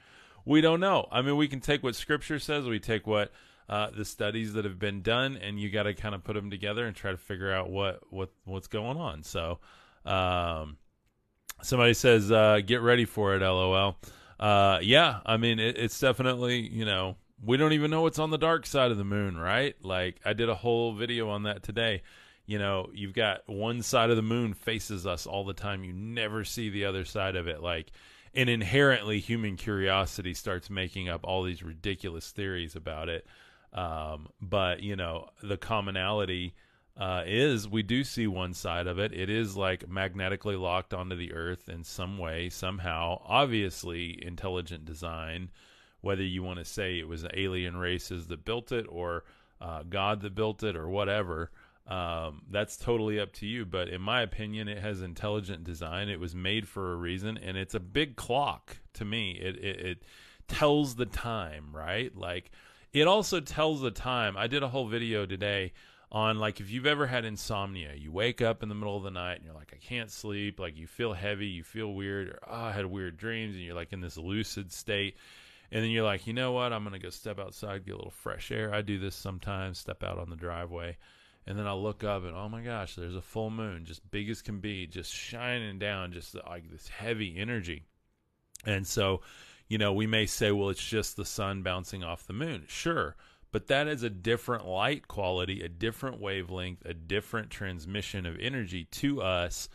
We 0.44 0.60
don't 0.60 0.80
know. 0.80 1.06
I 1.12 1.22
mean, 1.22 1.36
we 1.36 1.46
can 1.46 1.60
take 1.60 1.82
what 1.82 1.94
Scripture 1.94 2.38
says. 2.38 2.64
We 2.64 2.80
take 2.80 3.06
what 3.06 3.32
uh, 3.68 3.90
the 3.90 4.04
studies 4.04 4.54
that 4.54 4.64
have 4.64 4.78
been 4.78 5.02
done, 5.02 5.36
and 5.36 5.60
you 5.60 5.70
got 5.70 5.82
to 5.82 5.94
kind 5.94 6.14
of 6.14 6.24
put 6.24 6.34
them 6.34 6.50
together 6.50 6.86
and 6.86 6.96
try 6.96 7.10
to 7.10 7.16
figure 7.18 7.52
out 7.52 7.70
what 7.70 8.00
what 8.10 8.30
what's 8.44 8.66
going 8.68 8.96
on. 8.96 9.22
So, 9.22 9.58
um, 10.06 10.78
somebody 11.62 11.94
says, 11.94 12.32
uh, 12.32 12.60
"Get 12.64 12.80
ready 12.80 13.04
for 13.04 13.34
it." 13.34 13.42
LOL. 13.42 13.96
Uh, 14.40 14.78
yeah, 14.82 15.20
I 15.26 15.36
mean, 15.36 15.58
it, 15.58 15.76
it's 15.76 15.98
definitely 16.00 16.60
you 16.60 16.84
know 16.84 17.16
we 17.44 17.56
don't 17.56 17.72
even 17.72 17.90
know 17.90 18.02
what's 18.02 18.18
on 18.18 18.30
the 18.30 18.38
dark 18.38 18.66
side 18.66 18.90
of 18.90 18.96
the 18.96 19.04
moon, 19.04 19.36
right? 19.36 19.74
Like 19.82 20.20
I 20.24 20.32
did 20.32 20.48
a 20.48 20.54
whole 20.54 20.94
video 20.94 21.28
on 21.28 21.42
that 21.44 21.62
today. 21.62 22.02
you 22.48 22.58
know, 22.58 22.88
you've 22.94 23.12
got 23.12 23.46
one 23.46 23.82
side 23.82 24.08
of 24.08 24.16
the 24.16 24.22
moon 24.22 24.54
faces 24.54 25.06
us 25.06 25.26
all 25.26 25.44
the 25.44 25.52
time. 25.52 25.84
You 25.84 25.92
never 25.92 26.44
see 26.44 26.70
the 26.70 26.86
other 26.86 27.04
side 27.04 27.36
of 27.36 27.46
it. 27.46 27.62
Like, 27.62 27.92
and 28.34 28.48
inherently, 28.48 29.20
human 29.20 29.56
curiosity 29.56 30.32
starts 30.32 30.70
making 30.70 31.10
up 31.10 31.20
all 31.24 31.42
these 31.42 31.62
ridiculous 31.62 32.30
theories 32.30 32.74
about 32.74 33.10
it. 33.10 33.26
Um, 33.78 34.28
but 34.40 34.82
you 34.82 34.96
know, 34.96 35.28
the 35.40 35.56
commonality 35.56 36.54
uh, 36.96 37.22
is 37.24 37.68
we 37.68 37.84
do 37.84 38.02
see 38.02 38.26
one 38.26 38.52
side 38.52 38.88
of 38.88 38.98
it. 38.98 39.12
It 39.12 39.30
is 39.30 39.56
like 39.56 39.88
magnetically 39.88 40.56
locked 40.56 40.92
onto 40.92 41.14
the 41.14 41.32
Earth 41.32 41.68
in 41.68 41.84
some 41.84 42.18
way, 42.18 42.48
somehow. 42.50 43.22
Obviously, 43.24 44.18
intelligent 44.26 44.84
design. 44.84 45.50
Whether 46.00 46.24
you 46.24 46.42
want 46.42 46.58
to 46.58 46.64
say 46.64 46.98
it 46.98 47.08
was 47.08 47.24
alien 47.34 47.76
races 47.76 48.26
that 48.28 48.44
built 48.44 48.72
it 48.72 48.86
or 48.88 49.24
uh, 49.60 49.82
God 49.88 50.22
that 50.22 50.34
built 50.34 50.62
it 50.64 50.76
or 50.76 50.88
whatever. 50.88 51.50
Um, 51.86 52.42
that's 52.50 52.76
totally 52.76 53.18
up 53.18 53.32
to 53.34 53.46
you. 53.46 53.64
But 53.64 53.88
in 53.88 54.00
my 54.00 54.22
opinion, 54.22 54.68
it 54.68 54.78
has 54.78 55.02
intelligent 55.02 55.62
design. 55.62 56.08
It 56.08 56.20
was 56.20 56.34
made 56.34 56.66
for 56.68 56.92
a 56.92 56.96
reason, 56.96 57.38
and 57.38 57.56
it's 57.56 57.74
a 57.74 57.80
big 57.80 58.16
clock 58.16 58.78
to 58.94 59.04
me. 59.04 59.38
It 59.40 59.56
it, 59.56 59.80
it 59.80 60.02
tells 60.48 60.96
the 60.96 61.06
time, 61.06 61.68
right? 61.72 62.16
Like 62.16 62.50
it 62.92 63.06
also 63.06 63.40
tells 63.40 63.80
the 63.80 63.90
time. 63.90 64.36
I 64.36 64.46
did 64.46 64.62
a 64.62 64.68
whole 64.68 64.86
video 64.86 65.26
today 65.26 65.72
on 66.10 66.38
like 66.38 66.60
if 66.60 66.70
you've 66.70 66.86
ever 66.86 67.06
had 67.06 67.24
insomnia, 67.24 67.92
you 67.94 68.10
wake 68.10 68.40
up 68.40 68.62
in 68.62 68.68
the 68.68 68.74
middle 68.74 68.96
of 68.96 69.02
the 69.02 69.10
night 69.10 69.36
and 69.36 69.44
you're 69.44 69.54
like, 69.54 69.72
I 69.74 69.76
can't 69.76 70.10
sleep. 70.10 70.58
Like 70.58 70.76
you 70.76 70.86
feel 70.86 71.12
heavy, 71.12 71.46
you 71.46 71.62
feel 71.62 71.92
weird, 71.92 72.28
or 72.28 72.38
oh, 72.48 72.54
I 72.54 72.72
had 72.72 72.86
weird 72.86 73.16
dreams, 73.16 73.54
and 73.54 73.64
you're 73.64 73.74
like 73.74 73.92
in 73.92 74.00
this 74.00 74.16
lucid 74.16 74.72
state. 74.72 75.16
And 75.70 75.84
then 75.84 75.90
you're 75.90 76.04
like, 76.04 76.26
you 76.26 76.32
know 76.32 76.52
what? 76.52 76.72
I'm 76.72 76.82
gonna 76.84 76.98
go 76.98 77.10
step 77.10 77.38
outside, 77.38 77.84
get 77.84 77.94
a 77.94 77.96
little 77.96 78.10
fresh 78.10 78.50
air. 78.50 78.72
I 78.72 78.80
do 78.80 78.98
this 78.98 79.14
sometimes. 79.14 79.78
Step 79.78 80.02
out 80.02 80.18
on 80.18 80.30
the 80.30 80.36
driveway 80.36 80.96
and 81.48 81.58
then 81.58 81.66
I'll 81.66 81.82
look 81.82 82.04
up 82.04 82.24
and 82.24 82.36
oh 82.36 82.48
my 82.50 82.60
gosh, 82.60 82.94
there's 82.94 83.16
a 83.16 83.22
full 83.22 83.48
moon, 83.48 83.86
just 83.86 84.08
big 84.10 84.28
as 84.28 84.42
can 84.42 84.60
be, 84.60 84.86
just 84.86 85.10
shining 85.10 85.78
down, 85.78 86.12
just 86.12 86.36
like 86.46 86.70
this 86.70 86.88
heavy 86.88 87.38
energy. 87.38 87.86
And 88.66 88.86
so, 88.86 89.22
you 89.68 89.78
know, 89.78 89.92
we 89.92 90.06
may 90.06 90.26
say, 90.26 90.50
well, 90.50 90.70
it's 90.70 90.84
just 90.84 91.16
the 91.16 91.24
sun 91.24 91.62
bouncing 91.62 92.02
off 92.02 92.26
the 92.26 92.32
moon. 92.32 92.64
Sure. 92.68 93.16
But 93.50 93.68
that 93.68 93.88
is 93.88 94.02
a 94.02 94.10
different 94.10 94.66
light 94.66 95.08
quality, 95.08 95.62
a 95.62 95.68
different 95.68 96.20
wavelength, 96.20 96.84
a 96.84 96.94
different 96.94 97.50
transmission 97.50 98.26
of 98.26 98.38
energy 98.38 98.84
to 98.92 99.22
us 99.22 99.68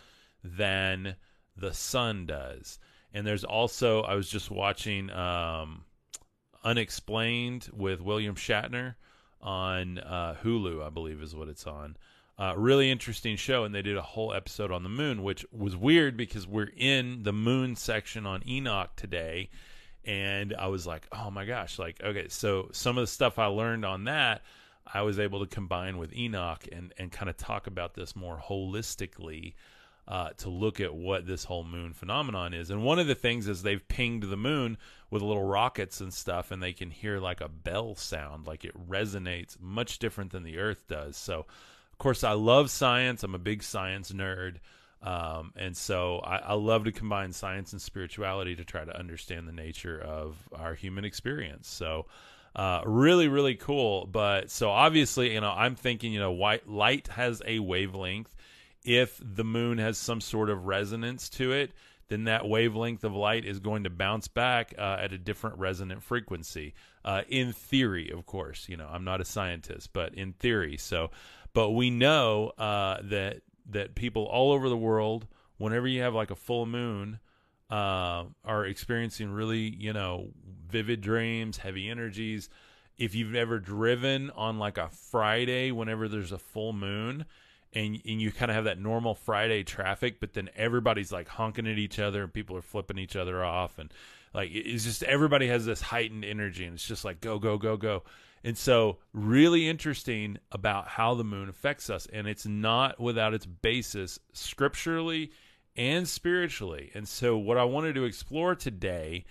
than 0.44 1.16
the 1.56 1.74
sun 1.74 2.26
does. 2.26 2.80
And 3.14 3.26
there's 3.26 3.44
also, 3.44 4.02
I 4.02 4.16
was 4.16 4.30
just 4.30 4.52
watching 4.52 5.10
um, 5.12 5.86
Unexplained 6.64 7.70
with 7.74 8.02
William 8.02 8.36
Shatner 8.36 8.96
on 9.42 10.00
uh, 10.00 10.36
Hulu, 10.44 10.84
I 10.84 10.90
believe 10.90 11.22
is 11.22 11.36
what 11.36 11.50
it's 11.50 11.68
on. 11.68 11.98
Uh, 12.38 12.54
really 12.58 12.90
interesting 12.90 13.36
show, 13.36 13.64
and 13.64 13.76
they 13.76 13.82
did 13.84 13.98
a 13.98 14.02
whole 14.02 14.34
episode 14.34 14.72
on 14.72 14.82
the 14.82 14.90
moon, 14.90 15.22
which 15.22 15.46
was 15.52 15.76
weird 15.76 16.18
because 16.18 16.48
we're 16.48 16.72
in 16.76 17.24
the 17.24 17.34
moon 17.34 17.76
section 17.76 18.26
on 18.26 18.42
Enoch 18.48 18.96
today, 18.96 19.50
and 20.06 20.54
I 20.58 20.68
was 20.68 20.86
like, 20.86 21.08
oh 21.12 21.32
my 21.32 21.46
gosh, 21.46 21.80
like 21.80 22.02
okay, 22.04 22.28
so 22.30 22.70
some 22.72 22.98
of 22.98 23.04
the 23.04 23.08
stuff 23.08 23.40
I 23.40 23.46
learned 23.48 23.86
on 23.86 24.06
that, 24.06 24.42
I 24.92 25.02
was 25.02 25.20
able 25.20 25.40
to 25.40 25.48
combine 25.48 25.98
with 25.98 26.16
Enoch 26.16 26.68
and 26.72 26.94
and 26.98 27.12
kind 27.12 27.30
of 27.30 27.38
talk 27.38 27.68
about 27.68 27.94
this 27.94 28.16
more 28.16 28.42
holistically 28.44 29.54
uh, 30.08 30.30
to 30.38 30.50
look 30.50 30.80
at 30.80 30.94
what 30.94 31.26
this 31.26 31.46
whole 31.46 31.64
moon 31.64 31.94
phenomenon 31.94 32.54
is. 32.54 32.70
And 32.70 32.84
one 32.84 33.00
of 33.00 33.08
the 33.08 33.16
things 33.16 33.48
is 33.48 33.64
they've 33.64 33.88
pinged 33.88 34.24
the 34.24 34.38
moon 34.38 34.78
with 35.10 35.22
little 35.22 35.46
rockets 35.46 36.02
and 36.02 36.14
stuff, 36.14 36.52
and 36.52 36.62
they 36.62 36.74
can 36.74 36.92
hear 36.92 37.20
like 37.20 37.42
a 37.42 37.48
bell 37.48 37.96
sound, 37.96 38.46
like 38.46 38.66
it 38.66 38.90
resonates 38.90 39.60
much 39.60 40.00
different 40.00 40.32
than 40.32 40.44
the 40.44 40.58
Earth 40.58 40.88
does. 40.88 41.16
So, 41.16 41.46
of 41.92 41.98
course, 41.98 42.24
I 42.24 42.34
love 42.34 42.70
science. 42.70 43.24
I'm 43.24 43.36
a 43.36 43.40
big 43.40 43.64
science 43.64 44.12
nerd. 44.12 44.58
Um, 45.04 45.52
and 45.58 45.76
so 45.76 46.20
I, 46.20 46.38
I, 46.38 46.54
love 46.54 46.86
to 46.86 46.94
combine 46.94 47.34
science 47.34 47.74
and 47.74 47.82
spirituality 47.82 48.56
to 48.56 48.64
try 48.64 48.86
to 48.86 48.98
understand 48.98 49.50
the 49.50 49.52
nature 49.52 50.00
of 50.00 50.38
our 50.56 50.76
human 50.76 51.04
experience. 51.04 51.68
So, 51.68 52.06
uh, 52.56 52.84
really, 52.86 53.28
really 53.28 53.56
cool. 53.56 54.06
But 54.06 54.50
so 54.50 54.70
obviously, 54.70 55.34
you 55.34 55.42
know, 55.42 55.52
I'm 55.52 55.76
thinking, 55.76 56.14
you 56.14 56.22
know, 56.22 56.32
white 56.32 56.70
light 56.70 57.08
has 57.10 57.42
a 57.46 57.60
wavelength 57.60 58.34
if 58.86 59.20
the 59.24 59.44
moon 59.44 59.78
has 59.78 59.98
some 59.98 60.22
sort 60.22 60.50
of 60.50 60.66
resonance 60.66 61.30
to 61.30 61.52
it, 61.52 61.72
then 62.10 62.26
that 62.26 62.48
wavelength 62.48 63.04
of 63.04 63.14
light 63.14 63.46
is 63.46 63.60
going 63.60 63.86
to 63.86 63.90
bounce 63.90 64.28
back 64.28 64.74
uh, 64.78 64.98
at 65.00 65.14
a 65.14 65.18
different 65.18 65.58
resonant 65.58 66.04
frequency. 66.04 66.74
Uh, 67.04 67.22
in 67.30 67.54
theory, 67.54 68.12
of 68.12 68.26
course, 68.26 68.68
you 68.68 68.78
know, 68.78 68.88
I'm 68.92 69.04
not 69.04 69.22
a 69.22 69.26
scientist, 69.26 69.92
but 69.94 70.14
in 70.16 70.34
theory. 70.34 70.78
So, 70.78 71.12
but 71.54 71.72
we 71.72 71.90
know 71.90 72.52
uh, 72.58 72.98
that 73.04 73.42
that 73.70 73.96
people 73.96 74.24
all 74.24 74.52
over 74.52 74.70
the 74.70 74.78
world, 74.78 75.28
whenever 75.58 75.88
you 75.88 76.02
have 76.02 76.14
like 76.14 76.32
a 76.32 76.36
full 76.36 76.66
moon, 76.66 77.20
uh, 77.70 78.26
are 78.46 78.66
experiencing 78.66 79.32
really, 79.32 79.76
you 79.76 79.94
know, 79.94 80.30
vivid 80.68 81.02
dreams, 81.02 81.58
heavy 81.58 81.90
energies. 81.90 82.50
If 82.98 83.16
you've 83.16 83.36
ever 83.36 83.60
driven 83.60 84.30
on 84.32 84.60
like 84.60 84.78
a 84.78 84.90
Friday, 84.90 85.72
whenever 85.72 86.08
there's 86.08 86.32
a 86.32 86.38
full 86.38 86.74
moon, 86.74 87.26
and 87.74 88.00
and 88.06 88.22
you 88.22 88.32
kind 88.32 88.52
of 88.52 88.56
have 88.56 88.66
that 88.66 88.80
normal 88.80 89.16
Friday 89.16 89.64
traffic, 89.64 90.20
but 90.20 90.34
then 90.34 90.50
everybody's 90.56 91.12
like 91.12 91.28
honking 91.28 91.68
at 91.68 91.78
each 91.78 92.00
other 92.00 92.24
and 92.24 92.32
people 92.32 92.56
are 92.56 92.62
flipping 92.62 93.00
each 93.00 93.16
other 93.16 93.44
off 93.44 93.80
and 93.80 93.92
like 94.34 94.50
it's 94.52 94.84
just 94.84 95.04
everybody 95.04 95.48
has 95.48 95.66
this 95.66 95.82
heightened 95.82 96.26
energy 96.26 96.66
and 96.66 96.76
it's 96.76 96.88
just 96.88 97.06
like 97.06 97.22
go 97.22 97.40
go 97.40 97.58
go 97.58 97.78
go. 97.78 98.04
And 98.44 98.58
so 98.58 98.98
really 99.14 99.68
interesting 99.68 100.38
about 100.52 100.90
how 100.90 101.16
the 101.16 101.24
moon 101.24 101.48
affects 101.48 101.90
us 101.90 102.08
and 102.12 102.28
it's 102.28 102.46
not 102.46 103.00
without 103.00 103.34
its 103.34 103.46
basis 103.46 104.20
scripturally 104.34 105.32
and 105.76 106.08
spiritually. 106.08 106.92
And 106.94 107.08
so 107.08 107.38
what 107.38 107.58
I 107.58 107.64
wanted 107.64 107.96
to 107.96 108.04
explore 108.04 108.56
today 108.56 109.26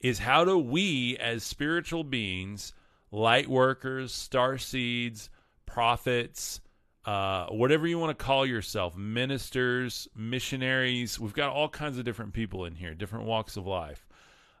is 0.00 0.18
how 0.18 0.44
do 0.44 0.58
we 0.58 1.16
as 1.18 1.42
spiritual 1.42 2.04
beings, 2.04 2.74
light 3.10 3.48
workers, 3.48 4.12
star 4.12 4.58
seeds, 4.58 5.30
prophets, 5.66 6.60
uh, 7.04 7.46
whatever 7.46 7.86
you 7.86 7.98
want 7.98 8.16
to 8.16 8.24
call 8.24 8.44
yourself, 8.44 8.96
ministers, 8.96 10.06
missionaries. 10.14 11.18
We've 11.18 11.32
got 11.32 11.50
all 11.50 11.68
kinds 11.68 11.98
of 11.98 12.04
different 12.04 12.34
people 12.34 12.66
in 12.66 12.74
here, 12.74 12.94
different 12.94 13.24
walks 13.24 13.56
of 13.56 13.66
life, 13.66 14.06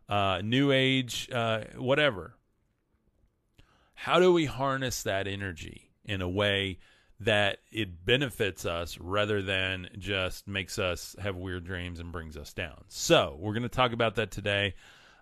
uh, 0.08 0.40
new 0.42 0.72
age, 0.72 1.28
uh, 1.30 1.64
whatever. 1.76 2.34
How 4.02 4.18
do 4.18 4.32
we 4.32 4.46
harness 4.46 5.02
that 5.02 5.26
energy 5.26 5.90
in 6.04 6.22
a 6.22 6.28
way 6.28 6.78
that 7.20 7.58
it 7.70 8.04
benefits 8.04 8.64
us 8.64 8.98
rather 8.98 9.42
than 9.42 9.88
just 9.98 10.48
makes 10.48 10.78
us 10.78 11.14
have 11.20 11.36
weird 11.36 11.64
dreams 11.64 12.00
and 12.00 12.10
brings 12.10 12.36
us 12.36 12.52
down? 12.52 12.84
So, 12.88 13.36
we're 13.38 13.52
going 13.52 13.62
to 13.64 13.68
talk 13.68 13.92
about 13.92 14.14
that 14.16 14.30
today. 14.30 14.74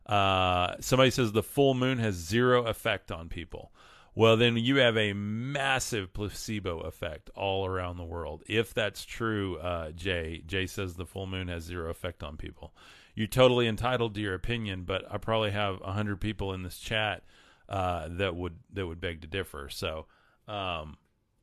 Uh, 0.07 0.75
somebody 0.81 1.11
says 1.11 1.33
the 1.33 1.43
full 1.43 1.75
moon 1.75 1.99
has 1.99 2.15
zero 2.15 2.65
effect 2.65 3.11
on 3.11 3.29
people 3.29 3.73
well, 4.19 4.37
then 4.37 4.57
you 4.57 4.79
have 4.79 4.97
a 4.97 5.13
massive 5.13 6.13
placebo 6.13 6.81
effect 6.81 7.31
all 7.37 7.65
around 7.65 7.99
the 7.99 8.05
world. 8.05 8.43
If 8.49 8.75
that's 8.75 9.05
true, 9.05 9.59
uh, 9.59 9.93
Jay, 9.93 10.43
Jay 10.45 10.67
says 10.67 10.95
the 10.95 11.07
full 11.07 11.29
moon 11.29 11.47
has 11.47 11.63
zero 11.63 11.89
effect 11.89 12.25
on 12.25 12.37
people. 12.37 12.75
You're 13.15 13.29
totally 13.29 13.69
entitled 13.69 14.17
to 14.17 14.21
your 14.21 14.35
opinion, 14.35 14.83
but 14.83 15.05
I 15.09 15.19
probably 15.19 15.53
have 15.53 15.81
a 15.83 15.93
hundred 15.93 16.21
people 16.21 16.53
in 16.53 16.65
this 16.65 16.79
chat 16.79 17.23
uh, 17.69 18.09
that 18.13 18.35
would 18.35 18.57
that 18.73 18.87
would 18.87 19.01
beg 19.01 19.23
to 19.23 19.27
differ. 19.27 19.69
So 19.71 20.07
um, 20.47 20.97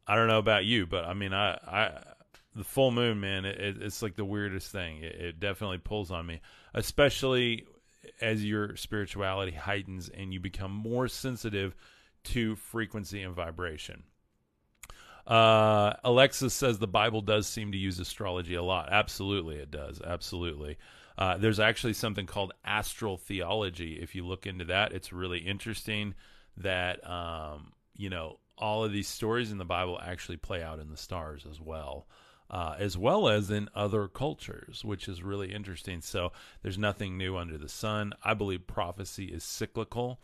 I 0.08 0.16
don't 0.16 0.28
know 0.28 0.40
about 0.40 0.66
you, 0.66 0.86
but 0.86 1.06
I 1.06 1.14
mean, 1.14 1.34
I, 1.34 1.54
I 1.68 2.04
the 2.56 2.64
full 2.64 2.92
moon, 2.92 3.20
man, 3.20 3.46
it, 3.46 3.78
it's 3.82 4.02
like 4.02 4.16
the 4.16 4.26
weirdest 4.26 4.72
thing. 4.72 5.04
It, 5.04 5.16
it 5.16 5.40
definitely 5.40 5.80
pulls 5.80 6.12
on 6.12 6.26
me, 6.26 6.42
especially 6.74 7.66
as 8.22 8.46
your 8.46 8.76
spirituality 8.76 9.52
heightens 9.52 10.10
and 10.10 10.34
you 10.34 10.40
become 10.40 10.72
more 10.72 11.08
sensitive 11.08 11.76
to 12.24 12.56
frequency 12.56 13.22
and 13.22 13.36
vibration. 13.36 14.04
Uh, 15.28 15.94
Alexis 16.04 16.54
says 16.54 16.78
the 16.78 16.88
Bible 16.88 17.22
does 17.22 17.48
seem 17.48 17.72
to 17.72 17.78
use 17.78 18.00
astrology 18.00 18.56
a 18.56 18.64
lot. 18.64 18.90
Absolutely, 18.92 19.58
it 19.58 19.72
does. 19.72 20.00
Absolutely. 20.02 20.78
Uh, 21.18 21.38
there's 21.38 21.60
actually 21.60 21.94
something 21.94 22.26
called 22.26 22.54
astral 22.64 23.18
theology. 23.18 24.00
If 24.02 24.16
you 24.16 24.26
look 24.26 24.46
into 24.46 24.66
that, 24.66 24.92
it's 24.92 25.14
really 25.14 25.40
interesting 25.40 26.16
that, 26.58 27.08
um, 27.10 27.74
you 27.96 28.10
know, 28.10 28.40
all 28.58 28.84
of 28.84 28.92
these 28.92 29.08
stories 29.08 29.52
in 29.52 29.58
the 29.58 29.66
Bible 29.66 30.00
actually 30.02 30.38
play 30.38 30.64
out 30.64 30.80
in 30.80 30.90
the 30.90 30.98
stars 30.98 31.46
as 31.50 31.60
well. 31.60 32.08
Uh, 32.48 32.76
as 32.78 32.96
well 32.96 33.28
as 33.28 33.50
in 33.50 33.68
other 33.74 34.08
cultures, 34.08 34.86
which 34.86 35.08
is 35.08 35.24
really 35.24 35.52
interesting. 35.52 36.00
So 36.00 36.32
there's 36.62 36.78
nothing 36.78 37.18
new 37.18 37.38
under 37.38 37.58
the 37.58 37.68
sun. 37.68 38.14
I 38.24 38.36
believe 38.36 38.68
prophecy 38.68 39.26
is 39.26 39.44
cyclical. 39.44 40.20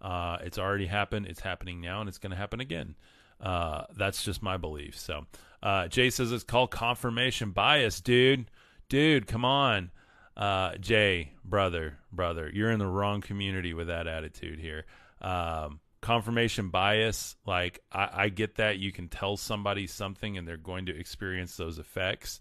Uh, 0.00 0.38
it's 0.42 0.56
already 0.56 0.86
happened. 0.86 1.26
It's 1.26 1.40
happening 1.40 1.80
now, 1.80 1.98
and 1.98 2.08
it's 2.08 2.18
going 2.18 2.30
to 2.30 2.36
happen 2.36 2.60
again. 2.60 2.94
Uh, 3.40 3.86
that's 3.96 4.22
just 4.22 4.40
my 4.40 4.56
belief. 4.56 4.96
So, 4.96 5.26
uh, 5.64 5.88
Jay 5.88 6.10
says 6.10 6.30
it's 6.30 6.44
called 6.44 6.70
confirmation 6.70 7.50
bias, 7.50 8.00
dude. 8.00 8.50
Dude, 8.88 9.26
come 9.26 9.44
on. 9.44 9.90
Uh, 10.36 10.76
Jay, 10.78 11.32
brother, 11.44 11.98
brother, 12.12 12.50
you're 12.52 12.70
in 12.70 12.78
the 12.78 12.86
wrong 12.86 13.20
community 13.20 13.72
with 13.72 13.86
that 13.86 14.06
attitude 14.06 14.58
here. 14.58 14.84
Um, 15.20 15.80
confirmation 16.00 16.68
bias, 16.68 17.36
like 17.46 17.80
I, 17.90 18.08
I, 18.12 18.28
get 18.28 18.56
that 18.56 18.78
you 18.78 18.92
can 18.92 19.08
tell 19.08 19.36
somebody 19.36 19.86
something 19.86 20.36
and 20.36 20.46
they're 20.46 20.56
going 20.56 20.86
to 20.86 20.98
experience 20.98 21.56
those 21.56 21.78
effects. 21.78 22.40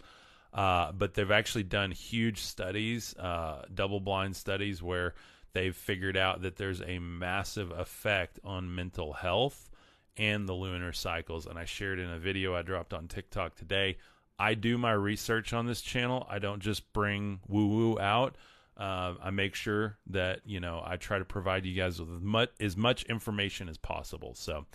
Uh, 0.53 0.91
but 0.91 1.13
they've 1.13 1.31
actually 1.31 1.63
done 1.63 1.91
huge 1.91 2.41
studies, 2.41 3.15
uh, 3.17 3.63
double 3.73 3.99
blind 3.99 4.35
studies, 4.35 4.83
where 4.83 5.13
they've 5.53 5.75
figured 5.75 6.17
out 6.17 6.41
that 6.41 6.57
there's 6.57 6.81
a 6.81 6.99
massive 6.99 7.71
effect 7.71 8.39
on 8.43 8.75
mental 8.75 9.13
health 9.13 9.69
and 10.17 10.47
the 10.47 10.53
lunar 10.53 10.91
cycles. 10.91 11.47
And 11.47 11.57
I 11.57 11.65
shared 11.65 11.99
in 11.99 12.09
a 12.09 12.19
video 12.19 12.55
I 12.55 12.63
dropped 12.63 12.93
on 12.93 13.07
TikTok 13.07 13.55
today. 13.55 13.97
I 14.39 14.55
do 14.55 14.77
my 14.77 14.91
research 14.91 15.53
on 15.53 15.67
this 15.67 15.81
channel. 15.81 16.25
I 16.29 16.39
don't 16.39 16.61
just 16.61 16.91
bring 16.93 17.39
woo 17.47 17.67
woo 17.67 17.99
out. 17.99 18.35
Uh, 18.75 19.13
I 19.21 19.29
make 19.29 19.53
sure 19.53 19.97
that 20.07 20.41
you 20.45 20.59
know 20.59 20.81
I 20.83 20.97
try 20.97 21.19
to 21.19 21.25
provide 21.25 21.65
you 21.65 21.75
guys 21.75 21.99
with 21.99 22.09
as 22.15 22.21
much, 22.21 22.49
as 22.59 22.75
much 22.77 23.03
information 23.03 23.69
as 23.69 23.77
possible. 23.77 24.33
So, 24.33 24.65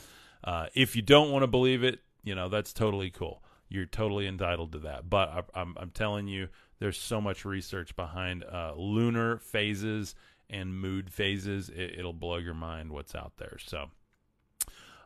uh, 0.44 0.66
if 0.74 0.94
you 0.94 1.02
don't 1.02 1.32
want 1.32 1.42
to 1.42 1.48
believe 1.48 1.82
it, 1.82 2.00
you 2.22 2.34
know 2.34 2.48
that's 2.48 2.72
totally 2.72 3.10
cool. 3.10 3.42
You're 3.68 3.86
totally 3.86 4.26
entitled 4.26 4.72
to 4.72 4.78
that. 4.80 5.10
But 5.10 5.28
I, 5.28 5.60
I'm, 5.60 5.76
I'm 5.78 5.90
telling 5.90 6.28
you, 6.28 6.48
there's 6.78 6.98
so 6.98 7.20
much 7.20 7.44
research 7.44 7.94
behind 7.96 8.44
uh, 8.44 8.72
lunar 8.76 9.38
phases 9.38 10.14
and 10.48 10.80
mood 10.80 11.10
phases. 11.10 11.68
It, 11.68 12.02
will 12.02 12.12
blow 12.12 12.36
your 12.38 12.54
mind 12.54 12.92
what's 12.92 13.14
out 13.14 13.32
there. 13.36 13.58
So. 13.60 13.90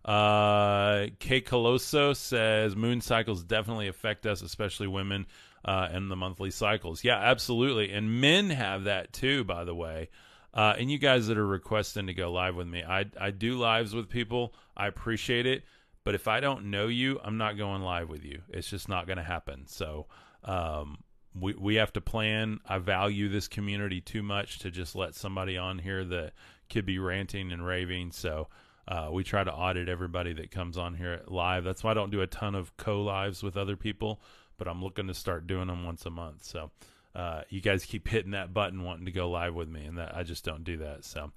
Uh, 0.05 1.07
K. 1.21 1.41
Coloso 1.41 2.17
says 2.17 2.75
moon 2.75 3.01
cycles 3.01 3.45
definitely 3.45 3.89
affect 3.89 4.27
us, 4.27 4.43
especially 4.43 4.89
women, 4.89 5.27
uh, 5.65 5.89
and 5.91 6.11
the 6.11 6.17
monthly 6.17 6.51
cycles. 6.51 7.05
Yeah, 7.05 7.19
absolutely. 7.19 7.93
And 7.93 8.21
men 8.21 8.51
have 8.51 8.85
that 8.85 9.13
too, 9.13 9.45
by 9.45 9.65
the 9.65 9.75
way. 9.75 10.09
Uh, 10.55 10.75
and 10.79 10.91
you 10.91 10.99
guys 10.99 11.29
that 11.29 11.39
are 11.39 11.47
requesting 11.47 12.09
to 12.09 12.15
go 12.15 12.31
live 12.31 12.57
with 12.57 12.67
me, 12.67 12.83
I 12.83 13.07
I 13.19 13.31
do 13.31 13.55
lives 13.55 13.95
with 13.95 14.09
people. 14.09 14.55
I 14.77 14.87
appreciate 14.87 15.47
it, 15.47 15.63
but 16.05 16.15
if 16.15 16.29
I 16.29 16.41
don't 16.41 16.71
know 16.71 16.89
you, 16.89 17.19
I'm 17.25 17.39
not 17.39 17.57
going 17.57 17.83
live 17.83 18.11
with 18.11 18.25
you. 18.25 18.43
It's 18.51 18.69
just 18.69 18.89
not 18.89 19.07
going 19.07 19.17
to 19.17 19.23
happen. 19.23 19.67
So, 19.67 20.09
um, 20.45 20.99
we 21.35 21.55
we 21.55 21.77
have 21.77 21.93
to 21.95 22.01
plan. 22.03 22.59
I 22.67 22.79
value 22.79 23.29
this 23.29 23.49
community 23.49 24.01
too 24.01 24.23
much 24.23 24.59
to 24.61 24.71
just 24.71 24.95
let 24.95 25.15
somebody 25.15 25.57
on 25.57 25.79
here 25.79 26.05
that 26.05 26.33
could 26.69 26.85
be 26.85 26.99
ranting 26.99 27.53
and 27.53 27.65
raving. 27.65 28.13
So 28.13 28.49
uh, 28.89 29.09
we 29.13 29.23
try 29.23 29.45
to 29.45 29.53
audit 29.53 29.89
everybody 29.89 30.33
that 30.35 30.51
comes 30.51 30.77
on 30.77 30.95
here 30.95 31.23
live. 31.27 31.65
That's 31.65 31.85
why 31.85 31.93
I 31.93 31.95
don't 31.95 32.11
do 32.11 32.21
a 32.21 32.27
ton 32.27 32.55
of 32.55 32.77
co 32.77 33.03
lives 33.03 33.43
with 33.43 33.57
other 33.57 33.77
people, 33.77 34.21
but 34.59 34.67
I'm 34.67 34.83
looking 34.83 35.07
to 35.07 35.15
start 35.15 35.47
doing 35.47 35.69
them 35.69 35.85
once 35.85 36.05
a 36.05 36.11
month. 36.11 36.45
So 36.45 36.71
uh, 37.15 37.43
you 37.49 37.61
guys 37.61 37.85
keep 37.85 38.09
hitting 38.09 38.33
that 38.33 38.53
button 38.53 38.83
wanting 38.83 39.07
to 39.07 39.13
go 39.13 39.31
live 39.31 39.55
with 39.55 39.69
me, 39.69 39.85
and 39.85 39.99
that 39.99 40.17
I 40.17 40.23
just 40.23 40.45
don't 40.45 40.65
do 40.65 40.79
that. 40.79 41.05
So. 41.05 41.33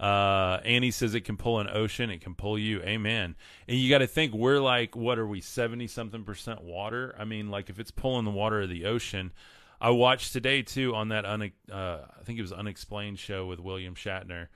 Uh, 0.00 0.60
Annie 0.64 0.92
says 0.92 1.16
it 1.16 1.22
can 1.22 1.36
pull 1.36 1.58
an 1.58 1.68
ocean. 1.68 2.08
It 2.08 2.20
can 2.20 2.36
pull 2.36 2.56
you. 2.56 2.80
Amen. 2.82 3.34
And 3.66 3.76
you 3.76 3.90
got 3.90 3.98
to 3.98 4.06
think 4.06 4.32
we're 4.32 4.60
like, 4.60 4.94
what 4.94 5.18
are 5.18 5.26
we, 5.26 5.40
70 5.40 5.88
something 5.88 6.22
percent 6.22 6.62
water? 6.62 7.16
I 7.18 7.24
mean, 7.24 7.50
like 7.50 7.68
if 7.68 7.80
it's 7.80 7.90
pulling 7.90 8.24
the 8.24 8.30
water 8.30 8.60
of 8.60 8.68
the 8.68 8.84
ocean, 8.84 9.32
I 9.80 9.90
watched 9.90 10.32
today 10.32 10.62
too 10.62 10.94
on 10.94 11.08
that, 11.08 11.24
uh, 11.24 11.38
I 11.72 12.22
think 12.22 12.38
it 12.38 12.42
was 12.42 12.52
Unexplained 12.52 13.18
show 13.18 13.46
with 13.46 13.58
William 13.58 13.96
Shatner. 13.96 14.46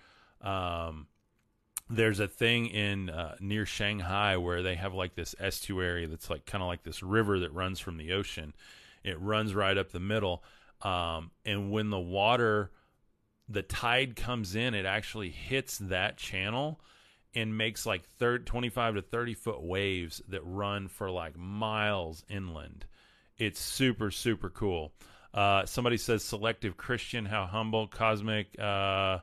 Um, 0.40 1.08
there's 1.92 2.20
a 2.20 2.28
thing 2.28 2.66
in 2.66 3.10
uh, 3.10 3.36
near 3.38 3.66
Shanghai 3.66 4.38
where 4.38 4.62
they 4.62 4.76
have 4.76 4.94
like 4.94 5.14
this 5.14 5.34
estuary 5.38 6.06
that's 6.06 6.30
like 6.30 6.46
kind 6.46 6.62
of 6.62 6.68
like 6.68 6.82
this 6.82 7.02
river 7.02 7.40
that 7.40 7.52
runs 7.52 7.80
from 7.80 7.98
the 7.98 8.12
ocean. 8.12 8.54
It 9.04 9.20
runs 9.20 9.54
right 9.54 9.76
up 9.76 9.92
the 9.92 10.00
middle, 10.00 10.42
um, 10.80 11.30
and 11.44 11.70
when 11.70 11.90
the 11.90 11.98
water, 11.98 12.70
the 13.48 13.62
tide 13.62 14.16
comes 14.16 14.54
in, 14.54 14.74
it 14.74 14.86
actually 14.86 15.30
hits 15.30 15.78
that 15.78 16.16
channel 16.16 16.80
and 17.34 17.56
makes 17.56 17.84
like 17.84 18.04
30, 18.18 18.44
25 18.44 18.94
to 18.94 19.02
30 19.02 19.34
foot 19.34 19.62
waves 19.62 20.22
that 20.28 20.42
run 20.44 20.88
for 20.88 21.10
like 21.10 21.36
miles 21.36 22.24
inland. 22.28 22.86
It's 23.36 23.60
super 23.60 24.10
super 24.10 24.48
cool. 24.48 24.92
Uh, 25.34 25.66
somebody 25.66 25.96
says 25.96 26.24
selective 26.24 26.76
Christian, 26.76 27.26
how 27.26 27.46
humble, 27.46 27.86
cosmic. 27.86 28.58
Uh, 28.58 29.18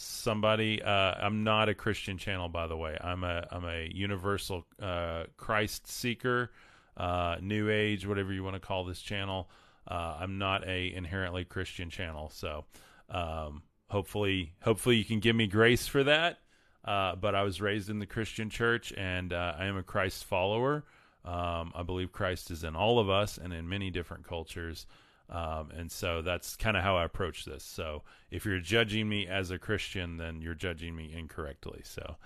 somebody 0.00 0.80
uh, 0.80 1.14
i'm 1.20 1.42
not 1.42 1.68
a 1.68 1.74
christian 1.74 2.18
channel 2.18 2.48
by 2.48 2.68
the 2.68 2.76
way. 2.76 2.96
I'm 3.00 3.24
a 3.24 3.48
i'm 3.50 3.64
a 3.64 3.90
universal 3.92 4.64
uh, 4.80 5.24
christ 5.36 5.88
seeker 5.88 6.52
uh, 6.96 7.36
new 7.40 7.68
age 7.68 8.06
whatever 8.06 8.32
you 8.32 8.44
want 8.44 8.54
to 8.54 8.60
call 8.60 8.84
this 8.84 9.00
channel. 9.00 9.50
Uh, 9.88 10.18
i'm 10.20 10.38
not 10.38 10.66
a 10.68 10.94
inherently 10.94 11.44
christian 11.44 11.90
channel. 11.90 12.30
So 12.32 12.64
um, 13.10 13.62
hopefully 13.88 14.52
hopefully 14.62 14.96
you 14.96 15.04
can 15.04 15.18
give 15.18 15.34
me 15.34 15.48
grace 15.48 15.88
for 15.88 16.04
that. 16.04 16.38
Uh, 16.84 17.16
but 17.16 17.34
i 17.34 17.42
was 17.42 17.60
raised 17.60 17.90
in 17.90 17.98
the 17.98 18.06
christian 18.06 18.50
church 18.50 18.92
and 18.96 19.32
uh, 19.32 19.54
i 19.58 19.64
am 19.64 19.76
a 19.76 19.82
christ 19.82 20.24
follower. 20.24 20.84
Um, 21.24 21.72
i 21.74 21.82
believe 21.82 22.12
christ 22.12 22.52
is 22.52 22.62
in 22.62 22.76
all 22.76 23.00
of 23.00 23.10
us 23.10 23.36
and 23.36 23.52
in 23.52 23.68
many 23.68 23.90
different 23.90 24.24
cultures 24.24 24.86
um, 25.28 25.70
and 25.76 25.92
so 25.92 26.22
that's 26.22 26.56
kind 26.56 26.76
of 26.76 26.82
how 26.82 26.96
I 26.96 27.04
approach 27.04 27.44
this. 27.44 27.64
So 27.64 28.02
if 28.30 28.44
you're 28.44 28.60
judging 28.60 29.08
me 29.08 29.26
as 29.26 29.50
a 29.50 29.58
Christian, 29.58 30.16
then 30.16 30.40
you're 30.40 30.54
judging 30.54 30.96
me 30.96 31.12
incorrectly. 31.16 31.82
So, 31.84 32.16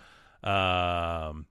um, 0.48 1.46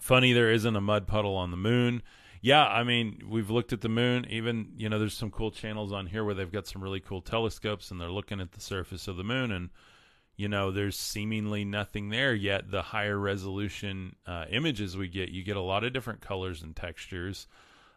funny 0.00 0.32
there 0.32 0.50
isn't 0.50 0.76
a 0.76 0.80
mud 0.80 1.06
puddle 1.06 1.36
on 1.36 1.50
the 1.50 1.56
moon. 1.56 2.02
Yeah, 2.40 2.66
I 2.66 2.84
mean, 2.84 3.22
we've 3.26 3.48
looked 3.48 3.72
at 3.72 3.80
the 3.80 3.88
moon. 3.88 4.26
Even, 4.28 4.72
you 4.76 4.88
know, 4.90 4.98
there's 4.98 5.16
some 5.16 5.30
cool 5.30 5.50
channels 5.50 5.92
on 5.92 6.06
here 6.06 6.24
where 6.24 6.34
they've 6.34 6.52
got 6.52 6.66
some 6.66 6.82
really 6.82 7.00
cool 7.00 7.22
telescopes 7.22 7.90
and 7.90 7.98
they're 7.98 8.10
looking 8.10 8.40
at 8.40 8.52
the 8.52 8.60
surface 8.60 9.08
of 9.08 9.16
the 9.16 9.24
moon. 9.24 9.50
And, 9.50 9.70
you 10.36 10.48
know, 10.48 10.70
there's 10.70 10.98
seemingly 10.98 11.64
nothing 11.64 12.10
there 12.10 12.34
yet. 12.34 12.70
The 12.70 12.82
higher 12.82 13.18
resolution 13.18 14.16
uh, 14.26 14.44
images 14.50 14.94
we 14.94 15.08
get, 15.08 15.30
you 15.30 15.42
get 15.42 15.56
a 15.56 15.62
lot 15.62 15.84
of 15.84 15.94
different 15.94 16.20
colors 16.20 16.62
and 16.62 16.76
textures. 16.76 17.46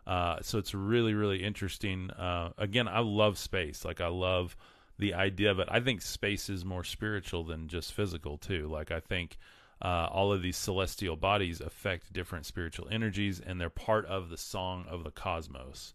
Uh, 0.07 0.37
so 0.41 0.57
it's 0.57 0.73
really, 0.73 1.13
really 1.13 1.43
interesting. 1.43 2.09
Uh, 2.11 2.51
again, 2.57 2.87
I 2.87 2.99
love 2.99 3.37
space. 3.37 3.83
Like 3.83 3.99
I 3.99 4.07
love 4.07 4.55
the 4.97 5.13
idea 5.13 5.51
of 5.51 5.59
it. 5.59 5.67
I 5.69 5.81
think 5.81 6.01
space 6.01 6.49
is 6.49 6.63
more 6.63 6.85
spiritual 6.85 7.43
than 7.43 7.67
just 7.67 7.93
physical 7.93 8.37
too. 8.37 8.69
Like 8.69 8.89
I 8.89 9.01
think 9.01 9.37
uh, 9.81 10.07
all 10.09 10.31
of 10.31 10.41
these 10.41 10.55
celestial 10.55 11.17
bodies 11.17 11.59
affect 11.59 12.13
different 12.13 12.45
spiritual 12.45 12.87
energies, 12.89 13.41
and 13.41 13.59
they're 13.59 13.69
part 13.69 14.05
of 14.05 14.29
the 14.29 14.37
song 14.37 14.85
of 14.89 15.03
the 15.03 15.11
cosmos. 15.11 15.93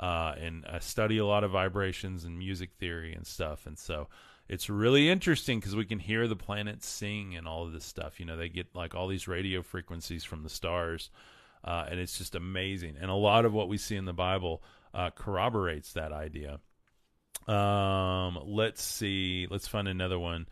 Uh, 0.00 0.34
and 0.36 0.66
I 0.68 0.80
study 0.80 1.18
a 1.18 1.26
lot 1.26 1.44
of 1.44 1.52
vibrations 1.52 2.24
and 2.24 2.36
music 2.36 2.70
theory 2.80 3.14
and 3.14 3.24
stuff, 3.24 3.66
and 3.66 3.78
so 3.78 4.08
it's 4.48 4.68
really 4.68 5.08
interesting 5.08 5.60
because 5.60 5.76
we 5.76 5.86
can 5.86 6.00
hear 6.00 6.26
the 6.26 6.36
planets 6.36 6.88
sing 6.88 7.36
and 7.36 7.46
all 7.46 7.64
of 7.64 7.72
this 7.72 7.84
stuff. 7.84 8.18
You 8.18 8.26
know, 8.26 8.36
they 8.36 8.48
get 8.48 8.74
like 8.74 8.96
all 8.96 9.06
these 9.06 9.28
radio 9.28 9.62
frequencies 9.62 10.24
from 10.24 10.42
the 10.42 10.50
stars 10.50 11.08
uh, 11.64 11.86
and 11.90 11.98
it's 11.98 12.18
just 12.18 12.34
amazing. 12.34 12.96
And 13.00 13.10
a 13.10 13.14
lot 13.14 13.44
of 13.44 13.52
what 13.52 13.68
we 13.68 13.78
see 13.78 13.96
in 13.96 14.04
the 14.04 14.12
Bible 14.12 14.62
uh, 14.92 15.10
corroborates 15.10 15.94
that 15.94 16.12
idea. 16.12 16.60
Um, 17.48 18.38
let's 18.44 18.82
see. 18.82 19.46
Let's 19.50 19.68
find 19.68 19.88
another 19.88 20.18
one. 20.18 20.46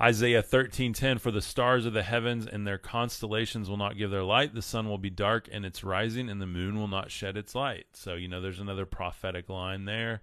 Isaiah 0.00 0.42
13:10 0.42 1.20
For 1.20 1.30
the 1.30 1.42
stars 1.42 1.84
of 1.84 1.92
the 1.92 2.04
heavens 2.04 2.46
and 2.46 2.66
their 2.66 2.78
constellations 2.78 3.68
will 3.68 3.76
not 3.76 3.98
give 3.98 4.10
their 4.10 4.22
light 4.22 4.54
the 4.54 4.62
sun 4.62 4.88
will 4.88 4.98
be 4.98 5.10
dark 5.10 5.48
and 5.50 5.66
its 5.66 5.82
rising 5.82 6.30
and 6.30 6.40
the 6.40 6.46
moon 6.46 6.78
will 6.78 6.88
not 6.88 7.10
shed 7.10 7.36
its 7.36 7.54
light. 7.54 7.86
So 7.94 8.14
you 8.14 8.28
know 8.28 8.40
there's 8.40 8.60
another 8.60 8.86
prophetic 8.86 9.48
line 9.48 9.86
there. 9.86 10.22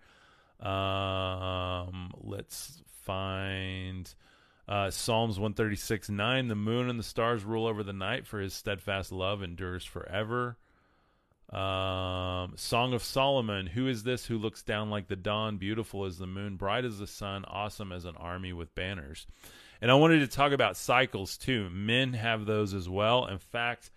Um, 0.61 2.11
let's 2.21 2.81
find 3.01 4.13
uh, 4.67 4.89
Psalms 4.89 5.37
136 5.37 6.09
9 6.09 6.47
The 6.47 6.55
moon 6.55 6.89
and 6.89 6.99
the 6.99 7.03
stars 7.03 7.43
rule 7.43 7.67
over 7.67 7.83
the 7.83 7.93
night, 7.93 8.25
for 8.25 8.39
his 8.39 8.53
steadfast 8.53 9.11
love 9.11 9.43
endures 9.43 9.85
forever. 9.85 10.57
Um, 11.51 12.53
Song 12.55 12.93
of 12.93 13.03
Solomon 13.03 13.67
Who 13.67 13.87
is 13.87 14.03
this 14.03 14.25
who 14.25 14.37
looks 14.37 14.63
down 14.63 14.89
like 14.89 15.07
the 15.07 15.15
dawn, 15.15 15.57
beautiful 15.57 16.05
as 16.05 16.17
the 16.17 16.27
moon, 16.27 16.55
bright 16.55 16.85
as 16.85 16.97
the 16.97 17.07
sun, 17.07 17.45
awesome 17.45 17.91
as 17.91 18.05
an 18.05 18.15
army 18.15 18.53
with 18.53 18.73
banners? 18.73 19.27
And 19.81 19.91
I 19.91 19.95
wanted 19.95 20.19
to 20.19 20.27
talk 20.27 20.51
about 20.51 20.77
cycles 20.77 21.37
too. 21.37 21.69
Men 21.69 22.13
have 22.13 22.45
those 22.45 22.73
as 22.73 22.89
well. 22.89 23.27
In 23.27 23.37
fact, 23.37 23.91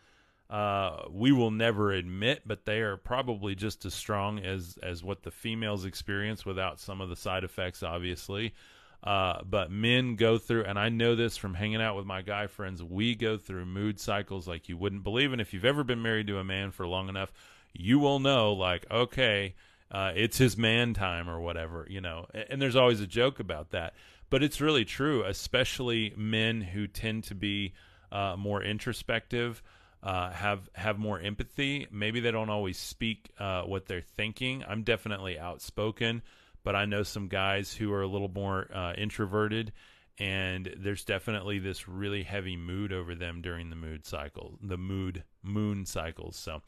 uh, 0.50 1.04
we 1.10 1.32
will 1.32 1.50
never 1.50 1.92
admit, 1.92 2.42
but 2.46 2.64
they 2.64 2.80
are 2.80 2.96
probably 2.96 3.54
just 3.54 3.84
as 3.86 3.94
strong 3.94 4.38
as 4.38 4.78
as 4.82 5.02
what 5.02 5.22
the 5.22 5.30
females 5.30 5.84
experience 5.84 6.44
without 6.44 6.80
some 6.80 7.00
of 7.00 7.08
the 7.08 7.16
side 7.16 7.44
effects, 7.44 7.82
obviously. 7.82 8.54
Uh, 9.02 9.42
but 9.44 9.70
men 9.70 10.16
go 10.16 10.38
through, 10.38 10.64
and 10.64 10.78
I 10.78 10.88
know 10.88 11.14
this 11.14 11.36
from 11.36 11.54
hanging 11.54 11.80
out 11.80 11.96
with 11.96 12.04
my 12.04 12.20
guy 12.22 12.48
friends, 12.48 12.82
we 12.82 13.14
go 13.14 13.36
through 13.36 13.64
mood 13.66 14.00
cycles 14.00 14.48
like 14.48 14.68
you 14.68 14.76
wouldn't 14.76 15.04
believe. 15.04 15.32
And 15.32 15.40
if 15.40 15.54
you've 15.54 15.64
ever 15.64 15.84
been 15.84 16.02
married 16.02 16.26
to 16.26 16.38
a 16.38 16.44
man 16.44 16.72
for 16.72 16.86
long 16.86 17.08
enough, 17.08 17.32
you 17.72 17.98
will 17.98 18.18
know, 18.18 18.52
like, 18.52 18.86
okay, 18.90 19.54
uh, 19.90 20.12
it's 20.14 20.38
his 20.38 20.56
man 20.56 20.94
time 20.94 21.30
or 21.30 21.40
whatever, 21.40 21.86
you 21.88 22.00
know. 22.00 22.26
And, 22.34 22.44
and 22.50 22.62
there's 22.62 22.76
always 22.76 23.00
a 23.00 23.06
joke 23.06 23.38
about 23.40 23.70
that. 23.70 23.94
But 24.30 24.42
it's 24.42 24.60
really 24.60 24.84
true, 24.84 25.24
especially 25.24 26.12
men 26.16 26.60
who 26.60 26.86
tend 26.86 27.24
to 27.24 27.34
be 27.34 27.72
uh, 28.12 28.36
more 28.36 28.62
introspective. 28.62 29.62
Uh, 30.00 30.30
have 30.30 30.68
have 30.74 30.96
more 30.96 31.18
empathy. 31.18 31.86
Maybe 31.90 32.20
they 32.20 32.30
don't 32.30 32.50
always 32.50 32.78
speak 32.78 33.30
uh, 33.38 33.62
what 33.62 33.86
they're 33.86 34.00
thinking. 34.00 34.64
I'm 34.68 34.82
definitely 34.84 35.38
outspoken, 35.38 36.22
but 36.68 36.76
I 36.76 36.84
know 36.84 37.02
some 37.02 37.28
guys 37.28 37.72
who 37.72 37.90
are 37.94 38.02
a 38.02 38.06
little 38.06 38.28
more 38.28 38.68
uh, 38.74 38.92
introverted, 38.92 39.72
and 40.18 40.70
there's 40.76 41.02
definitely 41.02 41.58
this 41.58 41.88
really 41.88 42.22
heavy 42.22 42.58
mood 42.58 42.92
over 42.92 43.14
them 43.14 43.40
during 43.40 43.70
the 43.70 43.74
mood 43.74 44.04
cycle, 44.04 44.58
the 44.60 44.76
mood 44.76 45.24
moon 45.42 45.86
cycles. 45.86 46.36
So, 46.36 46.60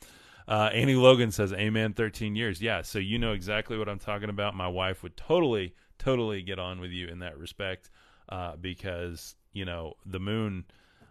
uh, 0.49 0.71
Annie 0.73 0.95
Logan 0.95 1.31
says, 1.33 1.53
"Amen." 1.53 1.93
Thirteen 1.93 2.35
years, 2.35 2.63
yeah. 2.63 2.81
So 2.81 2.99
you 2.99 3.19
know 3.19 3.33
exactly 3.33 3.77
what 3.77 3.91
I'm 3.91 3.99
talking 3.99 4.31
about. 4.31 4.57
My 4.57 4.69
wife 4.69 5.03
would 5.03 5.19
totally, 5.19 5.75
totally 5.99 6.41
get 6.41 6.59
on 6.59 6.81
with 6.81 6.93
you 6.93 7.09
in 7.09 7.19
that 7.19 7.37
respect, 7.37 7.91
uh, 8.31 8.57
because 8.57 9.37
you 9.53 9.67
know 9.67 9.93
the 10.07 10.19
moon. 10.19 10.65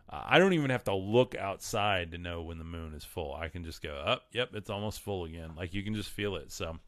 I 0.09 0.39
don't 0.39 0.53
even 0.53 0.71
have 0.71 0.85
to 0.85 0.95
look 0.95 1.35
outside 1.35 2.13
to 2.13 2.17
know 2.17 2.41
when 2.41 2.57
the 2.57 2.63
moon 2.63 2.95
is 2.95 3.05
full. 3.05 3.35
I 3.35 3.49
can 3.49 3.63
just 3.63 3.83
go 3.83 3.93
up. 3.93 4.23
yep, 4.31 4.49
it's 4.55 4.71
almost 4.71 5.01
full 5.01 5.25
again. 5.25 5.51
Like 5.55 5.75
you 5.75 5.83
can 5.83 5.93
just 5.93 6.09
feel 6.09 6.37
it. 6.37 6.51
So, 6.51 6.79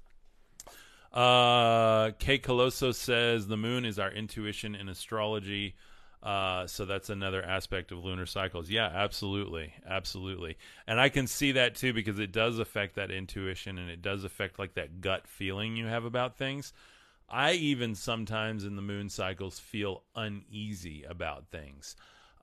uh, 1.13 2.11
Kate 2.19 2.43
Coloso 2.43 2.93
says 2.93 3.47
the 3.47 3.57
moon 3.57 3.85
is 3.85 3.99
our 3.99 4.11
intuition 4.11 4.75
in 4.75 4.89
astrology. 4.89 5.75
Uh, 6.23 6.67
so 6.67 6.85
that's 6.85 7.09
another 7.09 7.43
aspect 7.43 7.91
of 7.91 8.03
lunar 8.05 8.27
cycles. 8.27 8.69
Yeah, 8.69 8.85
absolutely, 8.85 9.73
absolutely, 9.87 10.55
and 10.85 10.99
I 10.99 11.09
can 11.09 11.25
see 11.25 11.53
that 11.53 11.73
too 11.73 11.93
because 11.93 12.19
it 12.19 12.31
does 12.31 12.59
affect 12.59 12.95
that 12.95 13.09
intuition 13.09 13.79
and 13.79 13.89
it 13.89 14.03
does 14.03 14.23
affect 14.23 14.59
like 14.59 14.75
that 14.75 15.01
gut 15.01 15.27
feeling 15.27 15.75
you 15.75 15.87
have 15.87 16.05
about 16.05 16.37
things. 16.37 16.73
I 17.27 17.53
even 17.53 17.95
sometimes 17.95 18.65
in 18.65 18.75
the 18.75 18.83
moon 18.83 19.09
cycles 19.09 19.57
feel 19.57 20.03
uneasy 20.15 21.03
about 21.09 21.47
things, 21.47 21.95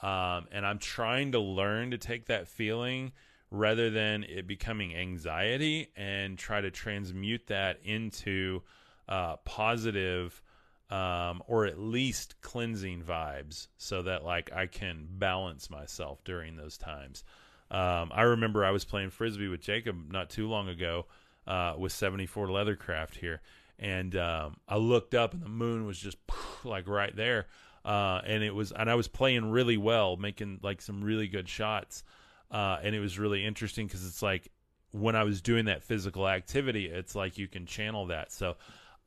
um, 0.03 0.49
and 0.51 0.67
I'm 0.67 0.81
trying 0.81 1.31
to 1.33 1.39
learn 1.39 1.93
to 1.93 1.99
take 1.99 2.27
that 2.27 2.49
feeling 2.49 3.13
rather 3.51 3.91
than 3.91 4.25
it 4.25 4.47
becoming 4.47 4.95
anxiety 4.95 5.91
and 5.97 6.39
try 6.39 6.61
to 6.61 6.71
transmute 6.71 7.47
that 7.47 7.79
into 7.83 8.63
uh, 9.09 9.37
positive 9.45 10.43
um, 10.91 11.43
or 11.47 11.67
at 11.67 11.79
least 11.79 12.41
cleansing 12.41 13.03
vibes 13.03 13.69
so 13.77 14.03
that 14.03 14.25
like 14.25 14.53
I 14.53 14.67
can 14.67 15.07
balance 15.11 15.71
myself 15.71 16.23
during 16.25 16.57
those 16.57 16.79
times. 16.79 17.25
Um, 17.71 18.11
I 18.13 18.23
remember 18.23 18.65
I 18.65 18.71
was 18.71 18.85
playing 18.85 19.11
frisbee 19.11 19.49
with 19.49 19.61
Jacob 19.61 20.11
not 20.11 20.31
too 20.31 20.49
long 20.49 20.69
ago 20.69 21.07
uh, 21.47 21.75
with 21.77 21.93
74 21.93 22.49
Leathercraft 22.49 23.15
here, 23.17 23.43
and 23.79 24.17
um, 24.17 24.57
I 24.67 24.77
looked 24.77 25.15
up 25.15 25.35
and 25.35 25.43
the 25.43 25.51
moon 25.51 25.87
was 25.87 25.99
just 25.99 26.17
like 26.65 26.89
right 26.89 27.15
there, 27.15 27.47
uh, 27.85 28.23
and 28.25 28.43
it 28.43 28.55
was 28.55 28.73
and 28.73 28.91
I 28.91 28.95
was 28.95 29.09
playing 29.09 29.51
really 29.51 29.77
well, 29.77 30.17
making 30.17 30.61
like 30.63 30.81
some 30.81 31.03
really 31.05 31.29
good 31.29 31.49
shots 31.49 32.03
uh, 32.51 32.79
and 32.83 32.95
it 32.95 33.01
was 33.01 33.19
really 33.19 33.45
interesting 33.45 33.87
because 33.87 34.07
it's 34.07 34.23
like 34.23 34.51
when 34.91 35.17
I 35.17 35.25
was 35.25 35.41
doing 35.41 35.67
that 35.67 35.83
physical 35.83 36.29
activity, 36.29 36.87
it's 36.87 37.15
like 37.15 37.39
you 37.39 37.49
can 37.49 37.67
channel 37.67 38.07
that. 38.07 38.33
So 38.33 38.57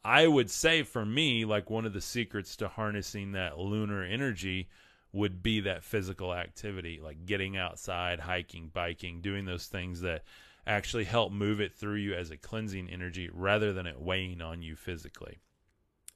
I 0.03 0.27
would 0.27 0.49
say 0.49 0.83
for 0.83 1.05
me, 1.05 1.45
like 1.45 1.69
one 1.69 1.85
of 1.85 1.93
the 1.93 2.01
secrets 2.01 2.55
to 2.57 2.67
harnessing 2.67 3.33
that 3.33 3.57
lunar 3.57 4.03
energy 4.03 4.69
would 5.13 5.43
be 5.43 5.61
that 5.61 5.83
physical 5.83 6.33
activity, 6.33 6.99
like 7.03 7.25
getting 7.25 7.57
outside, 7.57 8.19
hiking, 8.19 8.69
biking, 8.73 9.21
doing 9.21 9.45
those 9.45 9.65
things 9.65 10.01
that 10.01 10.23
actually 10.65 11.03
help 11.03 11.31
move 11.31 11.59
it 11.59 11.75
through 11.75 11.95
you 11.95 12.13
as 12.13 12.31
a 12.31 12.37
cleansing 12.37 12.89
energy 12.89 13.29
rather 13.33 13.73
than 13.73 13.87
it 13.87 13.99
weighing 13.99 14.41
on 14.41 14.61
you 14.61 14.75
physically. 14.75 15.39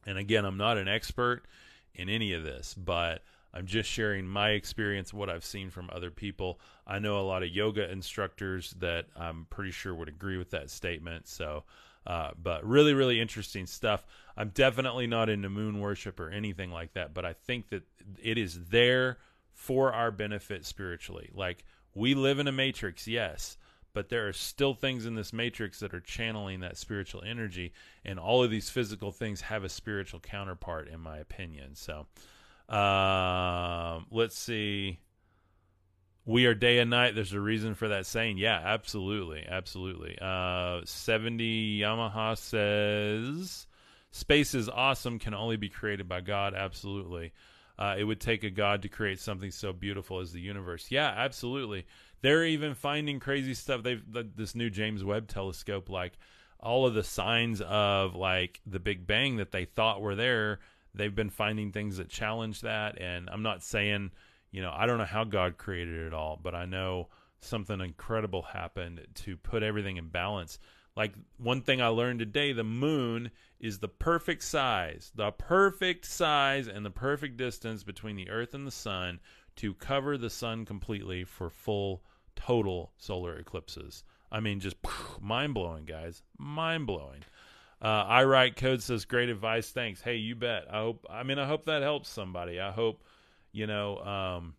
And 0.06 0.18
again, 0.18 0.46
I'm 0.46 0.58
not 0.58 0.78
an 0.78 0.88
expert 0.88 1.44
in 1.94 2.10
any 2.10 2.34
of 2.34 2.44
this, 2.44 2.74
but 2.76 3.22
I'm 3.56 3.66
just 3.66 3.90
sharing 3.90 4.28
my 4.28 4.50
experience, 4.50 5.14
what 5.14 5.30
I've 5.30 5.46
seen 5.46 5.70
from 5.70 5.90
other 5.92 6.12
people. 6.12 6.60
I 6.86 7.00
know 7.00 7.20
a 7.20 7.22
lot 7.22 7.42
of 7.42 7.50
yoga 7.50 7.90
instructors 7.90 8.76
that 8.80 9.06
I'm 9.16 9.48
pretty 9.50 9.72
sure 9.72 9.96
would 9.96 10.10
agree 10.10 10.38
with 10.38 10.50
that 10.52 10.70
statement. 10.70 11.28
So, 11.28 11.64
uh, 12.06 12.32
but 12.42 12.66
really, 12.66 12.94
really 12.94 13.22
interesting 13.22 13.66
stuff. 13.66 14.06
I'm 14.36 14.50
definitely 14.50 15.08
not 15.08 15.30
into 15.30 15.50
moon 15.50 15.80
worship 15.80 16.20
or 16.20 16.30
anything 16.30 16.70
like 16.70 16.94
that, 16.94 17.14
but 17.14 17.26
I 17.26 17.34
think 17.34 17.70
that 17.70 17.84
it 18.22 18.38
is 18.38 18.60
there 18.70 19.20
for 19.54 19.94
our 19.94 20.12
benefit 20.12 20.66
spiritually. 20.66 21.30
Like 21.34 21.64
we 21.96 22.14
live 22.14 22.40
in 22.40 22.48
a 22.48 22.52
matrix, 22.52 23.08
yes, 23.08 23.58
but 23.94 24.10
there 24.10 24.28
are 24.28 24.34
still 24.34 24.74
things 24.74 25.06
in 25.06 25.16
this 25.16 25.32
matrix 25.32 25.80
that 25.80 25.94
are 25.94 26.02
channeling 26.02 26.60
that 26.60 26.76
spiritual 26.78 27.24
energy, 27.26 27.72
and 28.04 28.20
all 28.20 28.44
of 28.44 28.52
these 28.52 28.70
physical 28.70 29.14
things 29.14 29.40
have 29.40 29.64
a 29.64 29.70
spiritual 29.70 30.20
counterpart, 30.20 30.90
in 30.90 31.00
my 31.00 31.18
opinion. 31.18 31.74
So, 31.76 32.06
um, 32.70 34.06
let's 34.12 34.38
see. 34.38 35.00
We 36.26 36.48
are 36.48 36.56
day 36.56 36.80
and 36.80 36.90
night. 36.90 37.14
There's 37.14 37.34
a 37.34 37.40
reason 37.40 37.76
for 37.76 37.90
that 37.90 38.08
saying. 38.08 38.38
Yeah, 38.40 38.60
absolutely, 38.64 39.46
absolutely. 39.48 40.18
Uh, 40.20 40.82
Seventy 40.86 41.80
Yamaha 41.80 42.36
says, 42.38 43.68
"Space 44.12 44.56
is 44.56 44.68
awesome. 44.68 45.20
Can 45.20 45.36
only 45.36 45.58
be 45.58 45.70
created 45.70 46.08
by 46.08 46.22
God." 46.22 46.56
Absolutely. 46.56 47.34
Uh, 47.78 47.96
it 47.98 48.06
would 48.06 48.22
take 48.22 48.44
a 48.44 48.50
god 48.50 48.82
to 48.84 48.90
create 48.90 49.20
something 49.20 49.52
so 49.52 49.74
beautiful 49.74 50.20
as 50.20 50.32
the 50.32 50.40
universe. 50.40 50.88
Yeah, 50.90 51.14
absolutely. 51.16 51.86
They're 52.22 52.46
even 52.46 52.74
finding 52.74 53.20
crazy 53.20 53.54
stuff. 53.54 53.84
They've 53.84 54.02
this 54.36 54.56
new 54.56 54.70
James 54.70 55.04
Webb 55.04 55.28
telescope, 55.28 55.90
like 55.90 56.14
all 56.60 56.88
of 56.88 56.96
the 56.96 57.04
signs 57.04 57.62
of 57.62 58.16
like 58.16 58.62
the 58.66 58.80
Big 58.80 59.06
Bang 59.06 59.36
that 59.38 59.52
they 59.52 59.66
thought 59.66 60.02
were 60.02 60.16
there 60.16 60.60
they've 60.96 61.14
been 61.14 61.30
finding 61.30 61.72
things 61.72 61.98
that 61.98 62.10
challenge 62.10 62.62
that. 62.62 63.00
And 63.00 63.30
I'm 63.30 63.44
not 63.44 63.64
saying, 63.64 64.12
you 64.52 64.62
know, 64.62 64.74
I 64.76 64.86
don't 64.86 64.98
know 64.98 65.06
how 65.06 65.24
God 65.24 65.58
created 65.58 66.08
it 66.08 66.14
all, 66.14 66.40
but 66.42 66.56
I 66.56 66.66
know 66.66 67.10
something 67.40 67.80
incredible 67.82 68.42
happened 68.42 69.06
to 69.14 69.38
put 69.38 69.64
everything 69.64 69.98
in 69.98 70.08
balance. 70.10 70.60
Like 70.96 71.14
one 71.38 71.62
thing 71.62 71.82
I 71.82 71.88
learned 71.88 72.20
today, 72.20 72.54
the 72.54 72.64
moon 72.64 73.32
is 73.60 73.80
the 73.80 73.88
perfect 73.88 74.44
size, 74.44 75.12
the 75.14 75.32
perfect 75.32 76.06
size 76.06 76.68
and 76.68 76.86
the 76.86 76.92
perfect 76.92 77.38
distance 77.38 77.84
between 77.84 78.16
the 78.16 78.30
earth 78.30 78.54
and 78.54 78.66
the 78.66 78.72
sun 78.72 79.20
to 79.58 79.74
cover 79.74 80.18
the 80.18 80.30
sun 80.30 80.66
completely 80.66 81.24
for 81.24 81.50
full 81.50 82.04
total 82.36 82.92
solar 82.98 83.38
eclipses. 83.38 84.04
I 84.32 84.40
mean, 84.40 84.60
just 84.60 84.78
mind 85.22 85.54
blowing, 85.54 85.86
guys. 85.86 86.24
Mind 86.38 86.88
blowing. 86.88 87.24
Uh, 87.86 88.04
I 88.08 88.24
write 88.24 88.56
code 88.56 88.82
says 88.82 89.06
great 89.06 89.30
advice. 89.30 89.70
Thanks. 89.70 90.02
Hey, 90.02 90.16
you 90.16 90.34
bet. 90.34 90.64
I 90.72 90.80
hope. 90.80 91.06
I 91.08 91.22
mean, 91.22 91.38
I 91.38 91.46
hope 91.46 91.66
that 91.66 91.84
helps 91.84 92.10
somebody. 92.10 92.60
I 92.60 92.72
hope, 92.72 93.04
you 93.52 93.68
know, 93.68 94.00
um, 94.00 94.56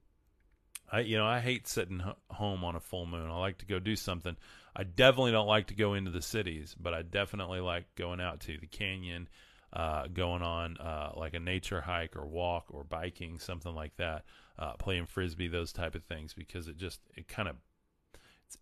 I 0.93 1.01
you 1.01 1.17
know 1.17 1.27
I 1.27 1.41
hate 1.41 1.67
sitting 1.67 2.01
home 2.31 2.63
on 2.63 2.77
a 2.77 2.81
full 2.81 3.05
moon. 3.05 3.29
I 3.29 3.37
like 3.37 3.59
to 3.59 3.67
go 3.67 3.81
do 3.81 3.97
something. 3.97 4.37
I 4.77 4.85
definitely 4.85 5.33
don't 5.33 5.49
like 5.49 5.67
to 5.69 5.75
go 5.75 5.95
into 5.95 6.13
the 6.13 6.23
cities, 6.23 6.77
but 6.79 6.95
I 6.95 7.03
definitely 7.03 7.59
like 7.59 7.93
going 7.97 8.21
out 8.21 8.43
to 8.43 8.59
the 8.59 8.69
canyon, 8.69 9.29
uh, 9.73 10.07
going 10.07 10.43
on 10.43 10.77
uh, 10.77 11.15
like 11.17 11.35
a 11.35 11.41
nature 11.41 11.81
hike 11.81 12.15
or 12.15 12.27
walk 12.27 12.67
or 12.69 12.85
biking, 12.85 13.41
something 13.41 13.75
like 13.75 13.97
that. 13.97 14.23
Uh, 14.57 14.75
playing 14.75 15.07
frisbee, 15.07 15.49
those 15.49 15.73
type 15.73 15.97
of 15.97 16.05
things, 16.05 16.33
because 16.33 16.69
it 16.69 16.77
just 16.77 17.01
it 17.17 17.27
kind 17.27 17.49
of 17.49 17.57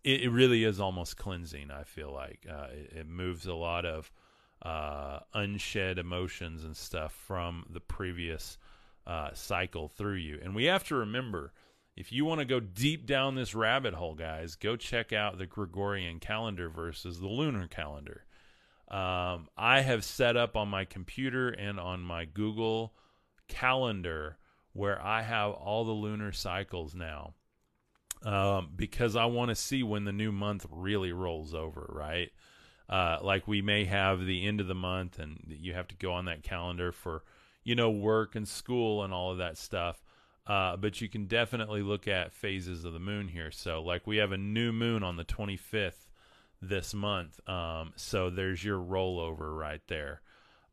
it, 0.03 0.31
really 0.31 0.63
is 0.63 0.79
almost 0.79 1.17
cleansing. 1.17 1.69
I 1.69 1.83
feel 1.83 2.11
like 2.11 2.47
uh, 2.49 2.69
it, 2.71 2.93
it 3.01 3.07
moves 3.07 3.45
a 3.45 3.53
lot 3.53 3.85
of 3.85 4.11
uh, 4.61 5.19
unshed 5.33 5.97
emotions 5.97 6.63
and 6.63 6.75
stuff 6.75 7.13
from 7.27 7.65
the 7.69 7.79
previous 7.79 8.57
uh, 9.05 9.29
cycle 9.33 9.87
through 9.87 10.15
you. 10.15 10.39
And 10.41 10.55
we 10.55 10.65
have 10.65 10.83
to 10.85 10.95
remember 10.95 11.53
if 11.95 12.11
you 12.11 12.25
want 12.25 12.39
to 12.39 12.45
go 12.45 12.59
deep 12.59 13.05
down 13.05 13.35
this 13.35 13.55
rabbit 13.55 13.93
hole, 13.93 14.15
guys, 14.15 14.55
go 14.55 14.75
check 14.75 15.13
out 15.13 15.37
the 15.37 15.45
Gregorian 15.45 16.19
calendar 16.19 16.69
versus 16.69 17.19
the 17.19 17.27
lunar 17.27 17.67
calendar. 17.67 18.25
Um, 18.89 19.47
I 19.57 19.81
have 19.81 20.03
set 20.03 20.35
up 20.35 20.55
on 20.55 20.67
my 20.67 20.85
computer 20.85 21.49
and 21.49 21.79
on 21.79 22.01
my 22.01 22.25
Google 22.25 22.93
calendar 23.47 24.37
where 24.73 25.01
I 25.01 25.21
have 25.21 25.51
all 25.51 25.85
the 25.85 25.91
lunar 25.91 26.33
cycles 26.33 26.93
now 26.93 27.33
um, 28.23 28.71
because 28.75 29.15
I 29.15 29.25
want 29.25 29.49
to 29.49 29.55
see 29.55 29.81
when 29.83 30.03
the 30.03 30.11
new 30.11 30.31
month 30.31 30.65
really 30.69 31.13
rolls 31.13 31.53
over, 31.53 31.89
right? 31.93 32.31
Uh, 32.89 33.17
like 33.21 33.47
we 33.47 33.61
may 33.61 33.85
have 33.85 34.25
the 34.25 34.45
end 34.45 34.61
of 34.61 34.67
the 34.67 34.75
month 34.75 35.19
and 35.19 35.43
you 35.47 35.73
have 35.73 35.87
to 35.87 35.95
go 35.95 36.13
on 36.13 36.25
that 36.25 36.43
calendar 36.43 36.91
for 36.91 37.23
you 37.63 37.75
know 37.75 37.89
work 37.89 38.35
and 38.35 38.47
school 38.47 39.03
and 39.03 39.13
all 39.13 39.31
of 39.31 39.37
that 39.37 39.57
stuff. 39.57 40.03
Uh, 40.47 40.77
but 40.77 41.01
you 41.01 41.09
can 41.09 41.25
definitely 41.25 41.81
look 41.81 42.07
at 42.07 42.31
phases 42.31 42.85
of 42.85 42.93
the 42.93 42.99
moon 42.99 43.27
here. 43.27 43.49
So 43.49 43.81
like 43.81 44.05
we 44.05 44.17
have 44.17 44.31
a 44.31 44.37
new 44.37 44.71
moon 44.71 45.01
on 45.01 45.17
the 45.17 45.25
25th 45.25 46.07
this 46.61 46.93
month. 46.93 47.39
Um, 47.49 47.93
so 47.95 48.29
there's 48.29 48.63
your 48.63 48.79
rollover 48.79 49.57
right 49.57 49.81
there. 49.87 50.21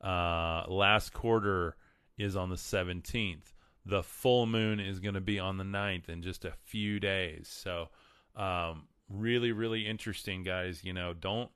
Uh, 0.03 0.64
last 0.68 1.14
quarter 1.14 1.77
is 2.18 2.37
on 2.37 2.51
the 2.51 2.57
17th 2.57 3.53
the 3.85 4.03
full 4.03 4.46
moon 4.46 4.81
is 4.81 5.01
going 5.01 5.14
to 5.14 5.20
be 5.20 5.38
on 5.38 5.57
the 5.57 5.64
9th 5.64 6.09
in 6.09 6.22
just 6.22 6.44
a 6.44 6.53
few 6.53 7.01
days. 7.01 7.48
So 7.48 7.88
um, 8.37 8.85
really 9.09 9.53
really 9.53 9.87
interesting 9.87 10.42
guys. 10.42 10.85
You 10.85 10.92
know 10.92 11.12
don't 11.14 11.51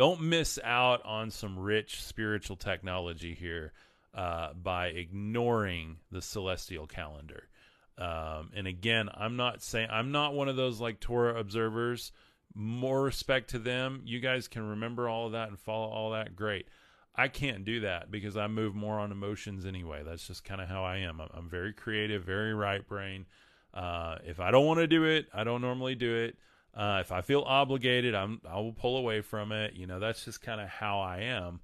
don't 0.00 0.22
miss 0.22 0.58
out 0.64 1.04
on 1.04 1.30
some 1.30 1.58
rich 1.58 2.02
spiritual 2.02 2.56
technology 2.56 3.34
here 3.34 3.74
uh, 4.14 4.50
by 4.54 4.86
ignoring 4.86 5.98
the 6.10 6.22
celestial 6.22 6.86
calendar. 6.86 7.50
Um, 7.98 8.50
and 8.56 8.66
again, 8.66 9.10
I'm 9.12 9.36
not 9.36 9.62
saying 9.62 9.88
I'm 9.92 10.10
not 10.10 10.32
one 10.32 10.48
of 10.48 10.56
those 10.56 10.80
like 10.80 11.00
Torah 11.00 11.38
observers. 11.38 12.12
More 12.54 13.02
respect 13.02 13.50
to 13.50 13.58
them. 13.58 14.00
You 14.06 14.20
guys 14.20 14.48
can 14.48 14.70
remember 14.70 15.06
all 15.06 15.26
of 15.26 15.32
that 15.32 15.48
and 15.48 15.58
follow 15.58 15.90
all 15.90 16.12
that. 16.12 16.34
Great. 16.34 16.68
I 17.14 17.28
can't 17.28 17.66
do 17.66 17.80
that 17.80 18.10
because 18.10 18.38
I 18.38 18.46
move 18.46 18.74
more 18.74 18.98
on 18.98 19.12
emotions 19.12 19.66
anyway. 19.66 20.00
That's 20.02 20.26
just 20.26 20.44
kind 20.44 20.62
of 20.62 20.68
how 20.68 20.82
I 20.82 21.00
am. 21.00 21.20
I'm, 21.20 21.28
I'm, 21.34 21.50
very 21.50 21.74
creative, 21.74 22.24
very 22.24 22.54
right 22.54 22.88
brain. 22.88 23.26
Uh, 23.74 24.16
if 24.24 24.40
I 24.40 24.50
don't 24.50 24.64
want 24.64 24.80
to 24.80 24.86
do 24.86 25.04
it, 25.04 25.26
I 25.34 25.44
don't 25.44 25.60
normally 25.60 25.94
do 25.94 26.14
it. 26.14 26.38
Uh, 26.74 26.98
if 27.00 27.10
I 27.10 27.20
feel 27.20 27.42
obligated, 27.42 28.14
I'm 28.14 28.40
I 28.48 28.56
will 28.56 28.72
pull 28.72 28.96
away 28.96 29.20
from 29.20 29.52
it. 29.52 29.74
You 29.74 29.86
know, 29.86 29.98
that's 29.98 30.24
just 30.24 30.40
kind 30.42 30.60
of 30.60 30.68
how 30.68 31.00
I 31.00 31.18
am. 31.22 31.60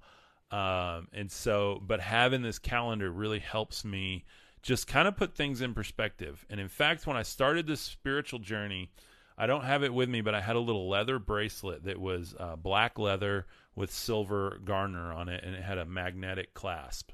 Um, 0.49 1.07
and 1.13 1.31
so, 1.31 1.81
but 1.85 1.99
having 1.99 2.41
this 2.41 2.59
calendar 2.59 3.11
really 3.11 3.39
helps 3.39 3.83
me 3.83 4.25
just 4.61 4.87
kind 4.87 5.07
of 5.07 5.15
put 5.15 5.35
things 5.35 5.61
in 5.61 5.73
perspective. 5.73 6.45
And 6.49 6.59
in 6.59 6.69
fact, 6.69 7.07
when 7.07 7.17
I 7.17 7.23
started 7.23 7.67
this 7.67 7.81
spiritual 7.81 8.39
journey, 8.39 8.91
I 9.37 9.45
don't 9.45 9.63
have 9.63 9.83
it 9.83 9.93
with 9.93 10.09
me, 10.09 10.21
but 10.21 10.33
I 10.35 10.41
had 10.41 10.55
a 10.55 10.61
little 10.61 10.89
leather 10.89 11.19
bracelet 11.19 11.83
that 11.83 11.99
was 11.99 12.33
uh, 12.39 12.55
black 12.55 12.97
leather 12.97 13.45
with 13.75 13.91
silver 13.91 14.59
garner 14.63 15.13
on 15.13 15.29
it, 15.29 15.43
and 15.43 15.55
it 15.55 15.61
had 15.61 15.77
a 15.77 15.85
magnetic 15.85 16.53
clasp. 16.53 17.11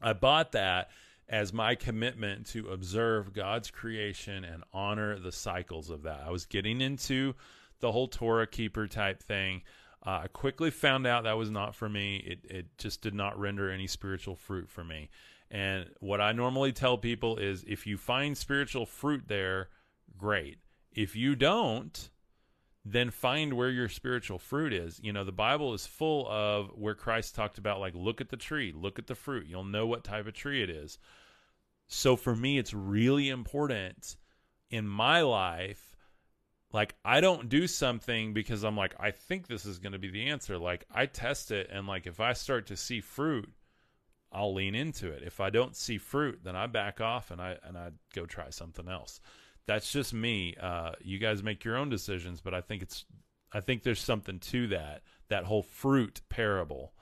I 0.00 0.14
bought 0.14 0.52
that 0.52 0.90
as 1.28 1.52
my 1.52 1.74
commitment 1.74 2.46
to 2.46 2.68
observe 2.68 3.32
God's 3.32 3.70
creation 3.70 4.44
and 4.44 4.62
honor 4.72 5.18
the 5.18 5.32
cycles 5.32 5.90
of 5.90 6.02
that. 6.02 6.22
I 6.26 6.30
was 6.30 6.46
getting 6.46 6.80
into 6.80 7.34
the 7.80 7.92
whole 7.92 8.08
Torah 8.08 8.46
keeper 8.46 8.86
type 8.86 9.22
thing. 9.22 9.62
Uh, 10.06 10.22
I 10.24 10.26
quickly 10.28 10.70
found 10.70 11.06
out 11.06 11.24
that 11.24 11.38
was 11.38 11.50
not 11.50 11.74
for 11.74 11.88
me. 11.88 12.16
It 12.16 12.38
it 12.44 12.66
just 12.78 13.00
did 13.00 13.14
not 13.14 13.38
render 13.38 13.70
any 13.70 13.86
spiritual 13.86 14.36
fruit 14.36 14.68
for 14.68 14.84
me. 14.84 15.08
And 15.50 15.88
what 16.00 16.20
I 16.20 16.32
normally 16.32 16.72
tell 16.72 16.98
people 16.98 17.36
is 17.38 17.64
if 17.66 17.86
you 17.86 17.96
find 17.96 18.36
spiritual 18.36 18.86
fruit 18.86 19.24
there, 19.28 19.68
great. 20.18 20.58
If 20.92 21.16
you 21.16 21.36
don't, 21.36 22.10
then 22.84 23.10
find 23.10 23.54
where 23.54 23.70
your 23.70 23.88
spiritual 23.88 24.38
fruit 24.38 24.72
is. 24.72 25.00
You 25.02 25.12
know, 25.12 25.24
the 25.24 25.32
Bible 25.32 25.72
is 25.72 25.86
full 25.86 26.28
of 26.28 26.70
where 26.74 26.94
Christ 26.94 27.34
talked 27.34 27.56
about, 27.56 27.80
like, 27.80 27.94
look 27.94 28.20
at 28.20 28.28
the 28.28 28.36
tree, 28.36 28.72
look 28.76 28.98
at 28.98 29.06
the 29.06 29.14
fruit. 29.14 29.46
You'll 29.46 29.64
know 29.64 29.86
what 29.86 30.04
type 30.04 30.26
of 30.26 30.34
tree 30.34 30.62
it 30.62 30.68
is. 30.68 30.98
So 31.86 32.16
for 32.16 32.36
me, 32.36 32.58
it's 32.58 32.74
really 32.74 33.30
important 33.30 34.16
in 34.70 34.86
my 34.86 35.22
life. 35.22 35.96
Like, 36.72 36.94
I 37.04 37.20
don't 37.20 37.48
do 37.48 37.66
something 37.66 38.34
because 38.34 38.64
I'm 38.64 38.76
like, 38.76 38.94
I 38.98 39.12
think 39.12 39.46
this 39.46 39.64
is 39.64 39.78
going 39.78 39.92
to 39.92 39.98
be 39.98 40.10
the 40.10 40.28
answer. 40.28 40.58
Like, 40.58 40.84
I 40.92 41.06
test 41.06 41.52
it, 41.52 41.70
and 41.72 41.86
like, 41.86 42.06
if 42.06 42.20
I 42.20 42.32
start 42.32 42.66
to 42.66 42.76
see 42.76 43.00
fruit, 43.00 43.50
I'll 44.30 44.52
lean 44.52 44.74
into 44.74 45.10
it. 45.10 45.22
If 45.22 45.40
I 45.40 45.48
don't 45.50 45.76
see 45.76 45.96
fruit, 45.96 46.40
then 46.42 46.56
I 46.56 46.66
back 46.66 47.00
off 47.00 47.30
and 47.30 47.40
I 47.40 47.56
and 47.62 47.78
I 47.78 47.90
go 48.14 48.26
try 48.26 48.50
something 48.50 48.88
else 48.88 49.20
that's 49.66 49.90
just 49.90 50.12
me. 50.12 50.54
Uh, 50.60 50.92
you 51.02 51.18
guys 51.18 51.42
make 51.42 51.64
your 51.64 51.76
own 51.76 51.88
decisions, 51.88 52.40
but 52.40 52.54
I 52.54 52.60
think 52.60 52.82
it's 52.82 53.04
I 53.52 53.60
think 53.60 53.82
there's 53.82 54.00
something 54.00 54.38
to 54.40 54.68
that 54.68 55.02
that 55.28 55.44
whole 55.44 55.62
fruit 55.62 56.20
parable. 56.28 56.92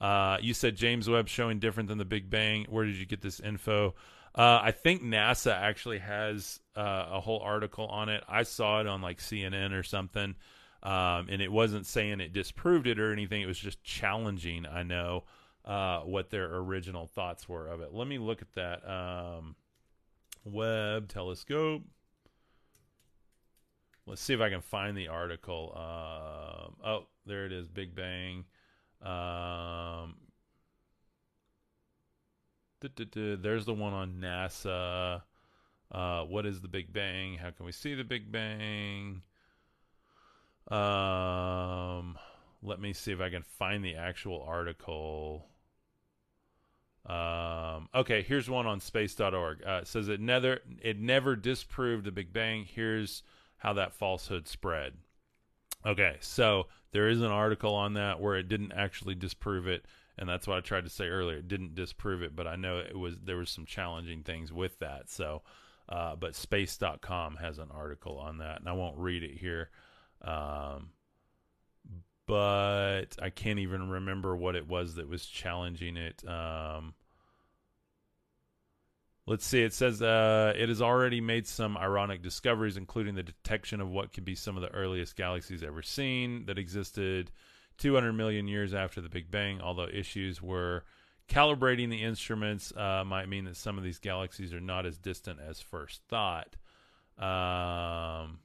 Uh, 0.00 0.38
you 0.40 0.54
said 0.54 0.76
James 0.76 1.08
Webb 1.08 1.28
showing 1.28 1.58
different 1.58 1.88
than 1.88 1.98
the 1.98 2.04
Big 2.04 2.30
Bang. 2.30 2.66
Where 2.68 2.84
did 2.84 2.96
you 2.96 3.06
get 3.06 3.20
this 3.20 3.38
info? 3.38 3.94
Uh, 4.34 4.60
I 4.62 4.70
think 4.70 5.02
NASA 5.02 5.52
actually 5.52 5.98
has 5.98 6.60
uh, 6.76 7.06
a 7.10 7.20
whole 7.20 7.40
article 7.40 7.86
on 7.86 8.08
it. 8.08 8.24
I 8.28 8.44
saw 8.44 8.80
it 8.80 8.86
on 8.86 9.02
like 9.02 9.18
CNN 9.18 9.72
or 9.72 9.82
something, 9.82 10.36
um, 10.82 11.26
and 11.28 11.42
it 11.42 11.50
wasn't 11.50 11.86
saying 11.86 12.20
it 12.20 12.32
disproved 12.32 12.86
it 12.86 12.98
or 12.98 13.12
anything. 13.12 13.42
It 13.42 13.46
was 13.46 13.58
just 13.58 13.82
challenging. 13.82 14.66
I 14.66 14.84
know 14.84 15.24
uh, 15.64 16.00
what 16.00 16.30
their 16.30 16.46
original 16.56 17.06
thoughts 17.06 17.48
were 17.48 17.66
of 17.66 17.80
it. 17.80 17.92
Let 17.92 18.06
me 18.06 18.18
look 18.18 18.40
at 18.40 18.52
that. 18.54 18.88
Um, 18.88 19.56
Webb 20.44 21.08
telescope. 21.08 21.82
Let's 24.10 24.22
see 24.22 24.34
if 24.34 24.40
I 24.40 24.50
can 24.50 24.60
find 24.60 24.96
the 24.96 25.06
article. 25.06 25.72
Um, 25.76 26.74
oh, 26.84 27.06
there 27.26 27.46
it 27.46 27.52
is. 27.52 27.68
Big 27.68 27.94
Bang. 27.94 28.44
Um, 29.00 30.16
there's 33.06 33.66
the 33.66 33.72
one 33.72 33.92
on 33.92 34.14
NASA. 34.20 35.22
Uh, 35.92 36.22
what 36.24 36.44
is 36.44 36.60
the 36.60 36.66
Big 36.66 36.92
Bang? 36.92 37.38
How 37.38 37.50
can 37.50 37.64
we 37.64 37.70
see 37.70 37.94
the 37.94 38.02
Big 38.02 38.32
Bang? 38.32 39.22
Um, 40.66 42.18
let 42.64 42.80
me 42.80 42.92
see 42.92 43.12
if 43.12 43.20
I 43.20 43.30
can 43.30 43.44
find 43.44 43.84
the 43.84 43.94
actual 43.94 44.42
article. 44.42 45.46
Um, 47.06 47.88
okay, 47.94 48.22
here's 48.22 48.50
one 48.50 48.66
on 48.66 48.80
space.org. 48.80 49.62
Uh, 49.64 49.80
it 49.82 49.86
says 49.86 50.08
it 50.08 50.20
never 50.20 50.58
it 50.82 50.98
never 50.98 51.36
disproved 51.36 52.06
the 52.06 52.10
Big 52.10 52.32
Bang. 52.32 52.64
Here's 52.64 53.22
how 53.60 53.72
that 53.74 53.94
falsehood 53.94 54.48
spread. 54.48 54.94
Okay, 55.86 56.16
so 56.20 56.66
there 56.92 57.08
is 57.08 57.20
an 57.20 57.30
article 57.30 57.74
on 57.74 57.94
that 57.94 58.20
where 58.20 58.36
it 58.36 58.48
didn't 58.48 58.72
actually 58.72 59.14
disprove 59.14 59.66
it, 59.66 59.86
and 60.18 60.28
that's 60.28 60.46
what 60.46 60.58
I 60.58 60.60
tried 60.60 60.84
to 60.84 60.90
say 60.90 61.08
earlier. 61.08 61.38
It 61.38 61.48
didn't 61.48 61.74
disprove 61.74 62.22
it, 62.22 62.34
but 62.34 62.46
I 62.46 62.56
know 62.56 62.78
it 62.78 62.98
was 62.98 63.16
there 63.24 63.36
was 63.36 63.50
some 63.50 63.64
challenging 63.64 64.22
things 64.22 64.52
with 64.52 64.78
that. 64.80 65.08
So, 65.08 65.42
uh, 65.88 66.16
but 66.16 66.34
space.com 66.34 67.36
has 67.36 67.58
an 67.58 67.68
article 67.70 68.18
on 68.18 68.38
that, 68.38 68.60
and 68.60 68.68
I 68.68 68.72
won't 68.72 68.98
read 68.98 69.22
it 69.22 69.38
here. 69.38 69.70
Um, 70.22 70.90
but 72.26 73.16
I 73.20 73.30
can't 73.30 73.58
even 73.58 73.88
remember 73.88 74.36
what 74.36 74.54
it 74.54 74.68
was 74.68 74.96
that 74.96 75.08
was 75.08 75.26
challenging 75.26 75.96
it. 75.96 76.22
Um, 76.28 76.94
Let's 79.30 79.46
see. 79.46 79.62
It 79.62 79.72
says 79.72 80.02
uh, 80.02 80.54
it 80.56 80.68
has 80.68 80.82
already 80.82 81.20
made 81.20 81.46
some 81.46 81.76
ironic 81.76 82.20
discoveries, 82.20 82.76
including 82.76 83.14
the 83.14 83.22
detection 83.22 83.80
of 83.80 83.88
what 83.88 84.12
could 84.12 84.24
be 84.24 84.34
some 84.34 84.56
of 84.56 84.62
the 84.62 84.74
earliest 84.74 85.14
galaxies 85.14 85.62
ever 85.62 85.82
seen 85.82 86.46
that 86.46 86.58
existed 86.58 87.30
200 87.78 88.12
million 88.12 88.48
years 88.48 88.74
after 88.74 89.00
the 89.00 89.08
Big 89.08 89.30
Bang. 89.30 89.60
Although 89.60 89.86
issues 89.86 90.42
were 90.42 90.82
calibrating 91.28 91.90
the 91.90 92.02
instruments 92.02 92.72
uh, 92.76 93.04
might 93.06 93.28
mean 93.28 93.44
that 93.44 93.56
some 93.56 93.78
of 93.78 93.84
these 93.84 94.00
galaxies 94.00 94.52
are 94.52 94.58
not 94.58 94.84
as 94.84 94.98
distant 94.98 95.38
as 95.38 95.60
first 95.60 96.02
thought. 96.08 96.56
Um. 97.16 98.40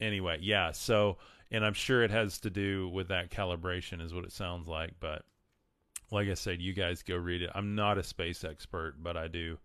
Anyway, 0.00 0.38
yeah. 0.40 0.70
So, 0.70 1.18
and 1.50 1.64
I'm 1.64 1.74
sure 1.74 2.04
it 2.04 2.12
has 2.12 2.38
to 2.42 2.50
do 2.50 2.88
with 2.90 3.08
that 3.08 3.32
calibration, 3.32 4.00
is 4.00 4.14
what 4.14 4.24
it 4.24 4.30
sounds 4.30 4.68
like, 4.68 4.92
but 5.00 5.24
like 6.14 6.28
I 6.28 6.34
said, 6.34 6.62
you 6.62 6.72
guys 6.72 7.02
go 7.02 7.16
read 7.16 7.42
it. 7.42 7.50
I'm 7.54 7.74
not 7.74 7.98
a 7.98 8.02
space 8.02 8.44
expert, 8.44 9.02
but 9.02 9.16
I 9.16 9.28
do 9.28 9.58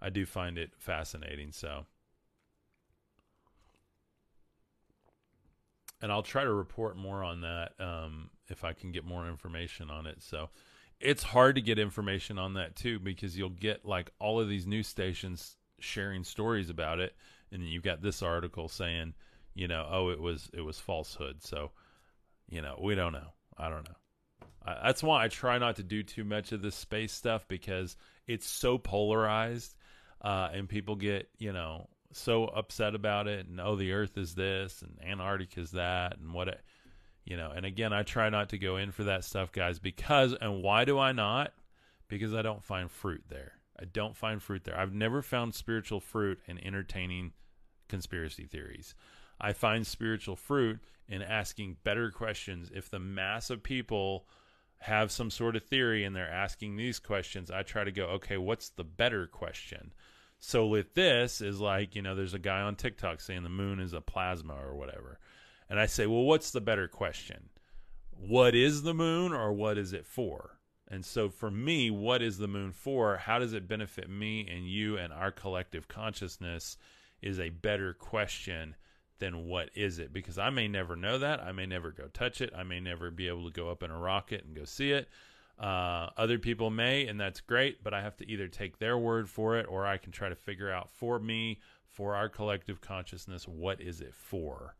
I 0.00 0.08
do 0.08 0.24
find 0.24 0.56
it 0.56 0.70
fascinating. 0.78 1.52
So 1.52 1.84
and 6.00 6.10
I'll 6.10 6.22
try 6.22 6.44
to 6.44 6.52
report 6.52 6.96
more 6.96 7.22
on 7.22 7.42
that 7.42 7.72
um, 7.78 8.30
if 8.48 8.64
I 8.64 8.72
can 8.72 8.92
get 8.92 9.04
more 9.04 9.28
information 9.28 9.90
on 9.90 10.06
it. 10.06 10.22
So 10.22 10.48
it's 11.00 11.22
hard 11.22 11.56
to 11.56 11.60
get 11.60 11.78
information 11.78 12.38
on 12.38 12.54
that 12.54 12.76
too 12.76 12.98
because 12.98 13.36
you'll 13.36 13.50
get 13.50 13.84
like 13.84 14.10
all 14.18 14.40
of 14.40 14.48
these 14.48 14.66
news 14.66 14.86
stations 14.86 15.56
sharing 15.80 16.24
stories 16.24 16.70
about 16.70 17.00
it, 17.00 17.14
and 17.50 17.62
then 17.62 17.68
you've 17.68 17.82
got 17.82 18.00
this 18.00 18.22
article 18.22 18.68
saying, 18.68 19.14
you 19.54 19.66
know, 19.66 19.86
oh, 19.90 20.08
it 20.10 20.20
was 20.20 20.50
it 20.54 20.60
was 20.60 20.78
falsehood. 20.78 21.42
So 21.42 21.72
you 22.48 22.62
know, 22.62 22.78
we 22.80 22.94
don't 22.94 23.12
know. 23.12 23.32
I 23.58 23.68
don't 23.68 23.86
know 23.88 23.99
that's 24.64 25.02
why 25.02 25.24
I 25.24 25.28
try 25.28 25.58
not 25.58 25.76
to 25.76 25.82
do 25.82 26.02
too 26.02 26.24
much 26.24 26.52
of 26.52 26.62
this 26.62 26.74
space 26.74 27.12
stuff 27.12 27.46
because 27.48 27.96
it's 28.26 28.46
so 28.46 28.78
polarized, 28.78 29.74
uh, 30.20 30.48
and 30.52 30.68
people 30.68 30.96
get 30.96 31.28
you 31.38 31.52
know 31.52 31.88
so 32.12 32.44
upset 32.44 32.94
about 32.94 33.26
it, 33.26 33.46
and 33.46 33.60
oh, 33.60 33.76
the 33.76 33.92
Earth 33.92 34.18
is 34.18 34.34
this, 34.34 34.82
and 34.82 34.98
Antarctica 35.04 35.60
is 35.60 35.70
that, 35.72 36.18
and 36.18 36.32
what 36.34 36.48
it, 36.48 36.60
you 37.24 37.36
know. 37.36 37.50
And 37.50 37.64
again, 37.64 37.92
I 37.92 38.02
try 38.02 38.28
not 38.28 38.50
to 38.50 38.58
go 38.58 38.76
in 38.76 38.92
for 38.92 39.04
that 39.04 39.24
stuff, 39.24 39.52
guys, 39.52 39.78
because 39.78 40.34
and 40.40 40.62
why 40.62 40.84
do 40.84 40.98
I 40.98 41.12
not? 41.12 41.52
Because 42.08 42.34
I 42.34 42.42
don't 42.42 42.64
find 42.64 42.90
fruit 42.90 43.24
there. 43.28 43.52
I 43.78 43.84
don't 43.86 44.16
find 44.16 44.42
fruit 44.42 44.64
there. 44.64 44.78
I've 44.78 44.92
never 44.92 45.22
found 45.22 45.54
spiritual 45.54 46.00
fruit 46.00 46.40
in 46.46 46.62
entertaining 46.62 47.32
conspiracy 47.88 48.44
theories. 48.44 48.94
I 49.40 49.54
find 49.54 49.86
spiritual 49.86 50.36
fruit 50.36 50.80
in 51.08 51.22
asking 51.22 51.78
better 51.82 52.10
questions. 52.10 52.70
If 52.74 52.90
the 52.90 52.98
mass 52.98 53.48
of 53.48 53.62
people 53.62 54.26
have 54.80 55.12
some 55.12 55.30
sort 55.30 55.56
of 55.56 55.64
theory 55.64 56.04
and 56.04 56.16
they're 56.16 56.30
asking 56.30 56.76
these 56.76 56.98
questions, 56.98 57.50
I 57.50 57.62
try 57.62 57.84
to 57.84 57.92
go, 57.92 58.06
okay, 58.06 58.38
what's 58.38 58.70
the 58.70 58.84
better 58.84 59.26
question? 59.26 59.92
So 60.38 60.66
with 60.66 60.94
this 60.94 61.42
is 61.42 61.60
like, 61.60 61.94
you 61.94 62.00
know, 62.00 62.14
there's 62.14 62.34
a 62.34 62.38
guy 62.38 62.62
on 62.62 62.76
TikTok 62.76 63.20
saying 63.20 63.42
the 63.42 63.50
moon 63.50 63.78
is 63.78 63.92
a 63.92 64.00
plasma 64.00 64.54
or 64.54 64.74
whatever. 64.74 65.18
And 65.68 65.78
I 65.78 65.86
say, 65.86 66.06
well, 66.06 66.22
what's 66.22 66.50
the 66.50 66.62
better 66.62 66.88
question? 66.88 67.50
What 68.10 68.54
is 68.54 68.82
the 68.82 68.94
moon 68.94 69.32
or 69.32 69.52
what 69.52 69.76
is 69.76 69.92
it 69.92 70.06
for? 70.06 70.58
And 70.88 71.04
so 71.04 71.28
for 71.28 71.50
me, 71.50 71.90
what 71.90 72.22
is 72.22 72.38
the 72.38 72.48
moon 72.48 72.72
for? 72.72 73.18
How 73.18 73.38
does 73.38 73.52
it 73.52 73.68
benefit 73.68 74.08
me 74.08 74.48
and 74.50 74.66
you 74.66 74.96
and 74.96 75.12
our 75.12 75.30
collective 75.30 75.88
consciousness 75.88 76.78
is 77.20 77.38
a 77.38 77.50
better 77.50 77.92
question 77.92 78.74
then 79.20 79.46
what 79.46 79.70
is 79.74 79.98
it? 79.98 80.12
Because 80.12 80.38
I 80.38 80.50
may 80.50 80.66
never 80.66 80.96
know 80.96 81.18
that. 81.18 81.40
I 81.40 81.52
may 81.52 81.66
never 81.66 81.90
go 81.90 82.08
touch 82.12 82.40
it. 82.40 82.52
I 82.56 82.64
may 82.64 82.80
never 82.80 83.10
be 83.10 83.28
able 83.28 83.44
to 83.44 83.52
go 83.52 83.70
up 83.70 83.82
in 83.82 83.90
a 83.90 83.98
rocket 83.98 84.44
and 84.44 84.56
go 84.56 84.64
see 84.64 84.90
it. 84.90 85.08
Uh, 85.58 86.08
other 86.16 86.38
people 86.38 86.70
may, 86.70 87.06
and 87.06 87.20
that's 87.20 87.40
great, 87.40 87.84
but 87.84 87.92
I 87.92 88.00
have 88.00 88.16
to 88.16 88.28
either 88.28 88.48
take 88.48 88.78
their 88.78 88.96
word 88.96 89.28
for 89.28 89.58
it 89.58 89.66
or 89.68 89.86
I 89.86 89.98
can 89.98 90.10
try 90.10 90.30
to 90.30 90.34
figure 90.34 90.72
out 90.72 90.88
for 90.88 91.18
me, 91.18 91.60
for 91.86 92.14
our 92.14 92.28
collective 92.28 92.80
consciousness, 92.80 93.46
what 93.46 93.80
is 93.80 94.00
it 94.00 94.14
for? 94.14 94.74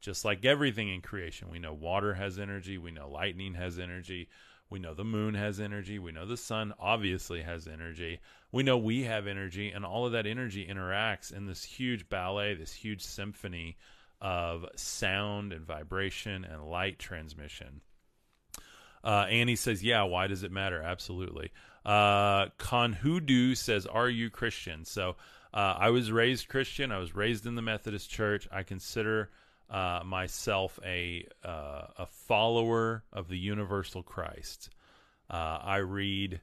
Just 0.00 0.24
like 0.24 0.44
everything 0.44 0.88
in 0.88 1.02
creation, 1.02 1.50
we 1.50 1.58
know 1.58 1.74
water 1.74 2.14
has 2.14 2.38
energy, 2.38 2.78
we 2.78 2.90
know 2.90 3.08
lightning 3.10 3.54
has 3.54 3.78
energy. 3.78 4.28
We 4.70 4.78
know 4.78 4.94
the 4.94 5.04
moon 5.04 5.34
has 5.34 5.58
energy. 5.58 5.98
We 5.98 6.12
know 6.12 6.24
the 6.24 6.36
sun 6.36 6.72
obviously 6.78 7.42
has 7.42 7.66
energy. 7.66 8.20
We 8.52 8.62
know 8.62 8.78
we 8.78 9.02
have 9.02 9.26
energy, 9.26 9.70
and 9.70 9.84
all 9.84 10.06
of 10.06 10.12
that 10.12 10.26
energy 10.26 10.66
interacts 10.66 11.32
in 11.32 11.46
this 11.46 11.64
huge 11.64 12.08
ballet, 12.08 12.54
this 12.54 12.72
huge 12.72 13.02
symphony 13.02 13.76
of 14.20 14.64
sound 14.76 15.52
and 15.52 15.66
vibration 15.66 16.44
and 16.44 16.64
light 16.64 16.98
transmission. 17.00 17.80
Uh, 19.02 19.26
Annie 19.28 19.56
says, 19.56 19.82
"Yeah, 19.82 20.02
why 20.04 20.28
does 20.28 20.44
it 20.44 20.52
matter? 20.52 20.80
Absolutely." 20.80 21.50
Uh, 21.84 22.46
Conhudu 22.58 23.56
says, 23.56 23.86
"Are 23.86 24.08
you 24.08 24.30
Christian?" 24.30 24.84
So 24.84 25.16
uh, 25.52 25.74
I 25.78 25.90
was 25.90 26.12
raised 26.12 26.48
Christian. 26.48 26.92
I 26.92 26.98
was 26.98 27.14
raised 27.14 27.46
in 27.46 27.56
the 27.56 27.62
Methodist 27.62 28.08
Church. 28.08 28.46
I 28.52 28.62
consider 28.62 29.30
uh, 29.70 30.00
myself 30.04 30.78
a 30.84 31.26
uh, 31.44 31.86
a 31.98 32.06
follower 32.06 33.04
of 33.12 33.28
the 33.28 33.38
universal 33.38 34.02
Christ. 34.02 34.70
Uh, 35.28 35.58
I 35.62 35.76
read 35.76 36.40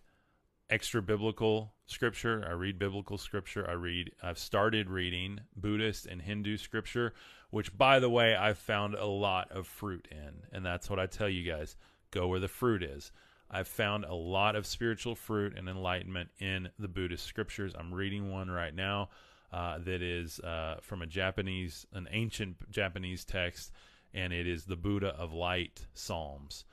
extra 0.70 1.02
biblical 1.02 1.74
scripture. 1.86 2.46
I 2.48 2.54
read 2.54 2.80
biblical 2.80 3.18
scripture. 3.18 3.70
I 3.70 3.74
read. 3.74 4.12
I've 4.24 4.40
started 4.40 4.90
reading 4.90 5.42
Buddhist 5.56 6.06
and 6.06 6.22
Hindu 6.22 6.58
scripture, 6.58 7.13
which, 7.50 7.78
by 7.78 8.00
the 8.00 8.10
way, 8.10 8.34
I've 8.34 8.58
found 8.58 8.96
a 8.96 9.06
lot 9.06 9.52
of 9.52 9.68
fruit 9.68 10.08
in, 10.10 10.44
and 10.54 10.66
that's 10.66 10.90
what 10.90 11.00
I 11.00 11.08
tell 11.08 11.30
you 11.30 11.50
guys: 11.50 11.76
go 12.12 12.28
where 12.28 12.40
the 12.40 12.48
fruit 12.48 12.82
is. 12.82 13.12
I've 13.50 13.68
found 13.68 14.04
a 14.04 14.13
lot 14.13 14.56
of 14.56 14.66
spiritual 14.66 15.16
fruit 15.16 15.58
and 15.58 15.70
enlightenment 15.70 16.30
in 16.40 16.70
the 16.80 16.90
Buddhist 16.90 17.26
scriptures. 17.26 17.74
I'm 17.78 17.94
reading 17.94 18.32
one 18.32 18.52
right 18.52 18.76
now 18.76 19.10
uh, 19.58 19.80
that 19.80 20.04
is 20.04 20.39
uh, 20.41 20.76
from 20.82 21.02
a 21.02 21.08
Japanese, 21.08 21.88
an 21.91 22.08
ancient 22.12 22.70
Japanese 22.70 23.26
text, 23.26 23.72
and 24.13 24.32
it 24.32 24.46
is 24.46 24.65
the 24.65 24.76
Buddha 24.76 25.08
of 25.17 25.34
Light 25.34 25.88
Psalms. 25.96 26.63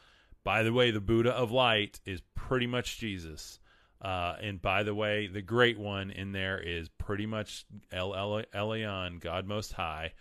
By 0.45 0.63
the 0.63 0.73
way, 0.73 0.91
the 0.91 1.01
Buddha 1.01 1.31
of 1.31 1.51
Light 1.51 1.99
is 2.05 2.21
pretty 2.35 2.67
much 2.67 2.99
Jesus. 2.99 3.59
Uh, 4.03 4.37
and 4.39 4.61
by 4.61 4.83
the 4.83 4.95
way, 4.95 5.29
the 5.29 5.41
great 5.41 5.79
one 5.79 6.11
in 6.11 6.33
there 6.33 6.59
is 6.61 6.91
pretty 6.91 7.25
much 7.25 7.65
El 7.91 8.11
Elyon, 8.55 9.19
God 9.19 9.47
Most 9.47 9.73
High. 9.73 10.13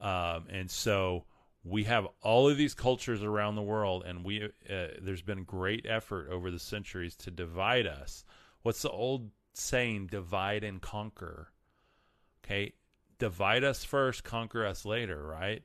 Um, 0.00 0.46
and 0.50 0.68
so 0.68 1.24
we 1.62 1.84
have 1.84 2.08
all 2.20 2.48
of 2.48 2.56
these 2.56 2.74
cultures 2.74 3.22
around 3.22 3.54
the 3.54 3.62
world, 3.62 4.02
and 4.04 4.24
we 4.24 4.42
uh, 4.42 4.86
there's 5.00 5.22
been 5.22 5.44
great 5.44 5.86
effort 5.88 6.30
over 6.32 6.50
the 6.50 6.58
centuries 6.58 7.14
to 7.14 7.30
divide 7.30 7.86
us. 7.86 8.24
What's 8.62 8.82
the 8.82 8.90
old 8.90 9.30
saying? 9.54 10.08
Divide 10.08 10.64
and 10.64 10.82
conquer. 10.82 11.52
Okay, 12.48 12.72
divide 13.18 13.62
us 13.62 13.84
first, 13.84 14.24
conquer 14.24 14.64
us 14.64 14.86
later, 14.86 15.22
right? 15.22 15.62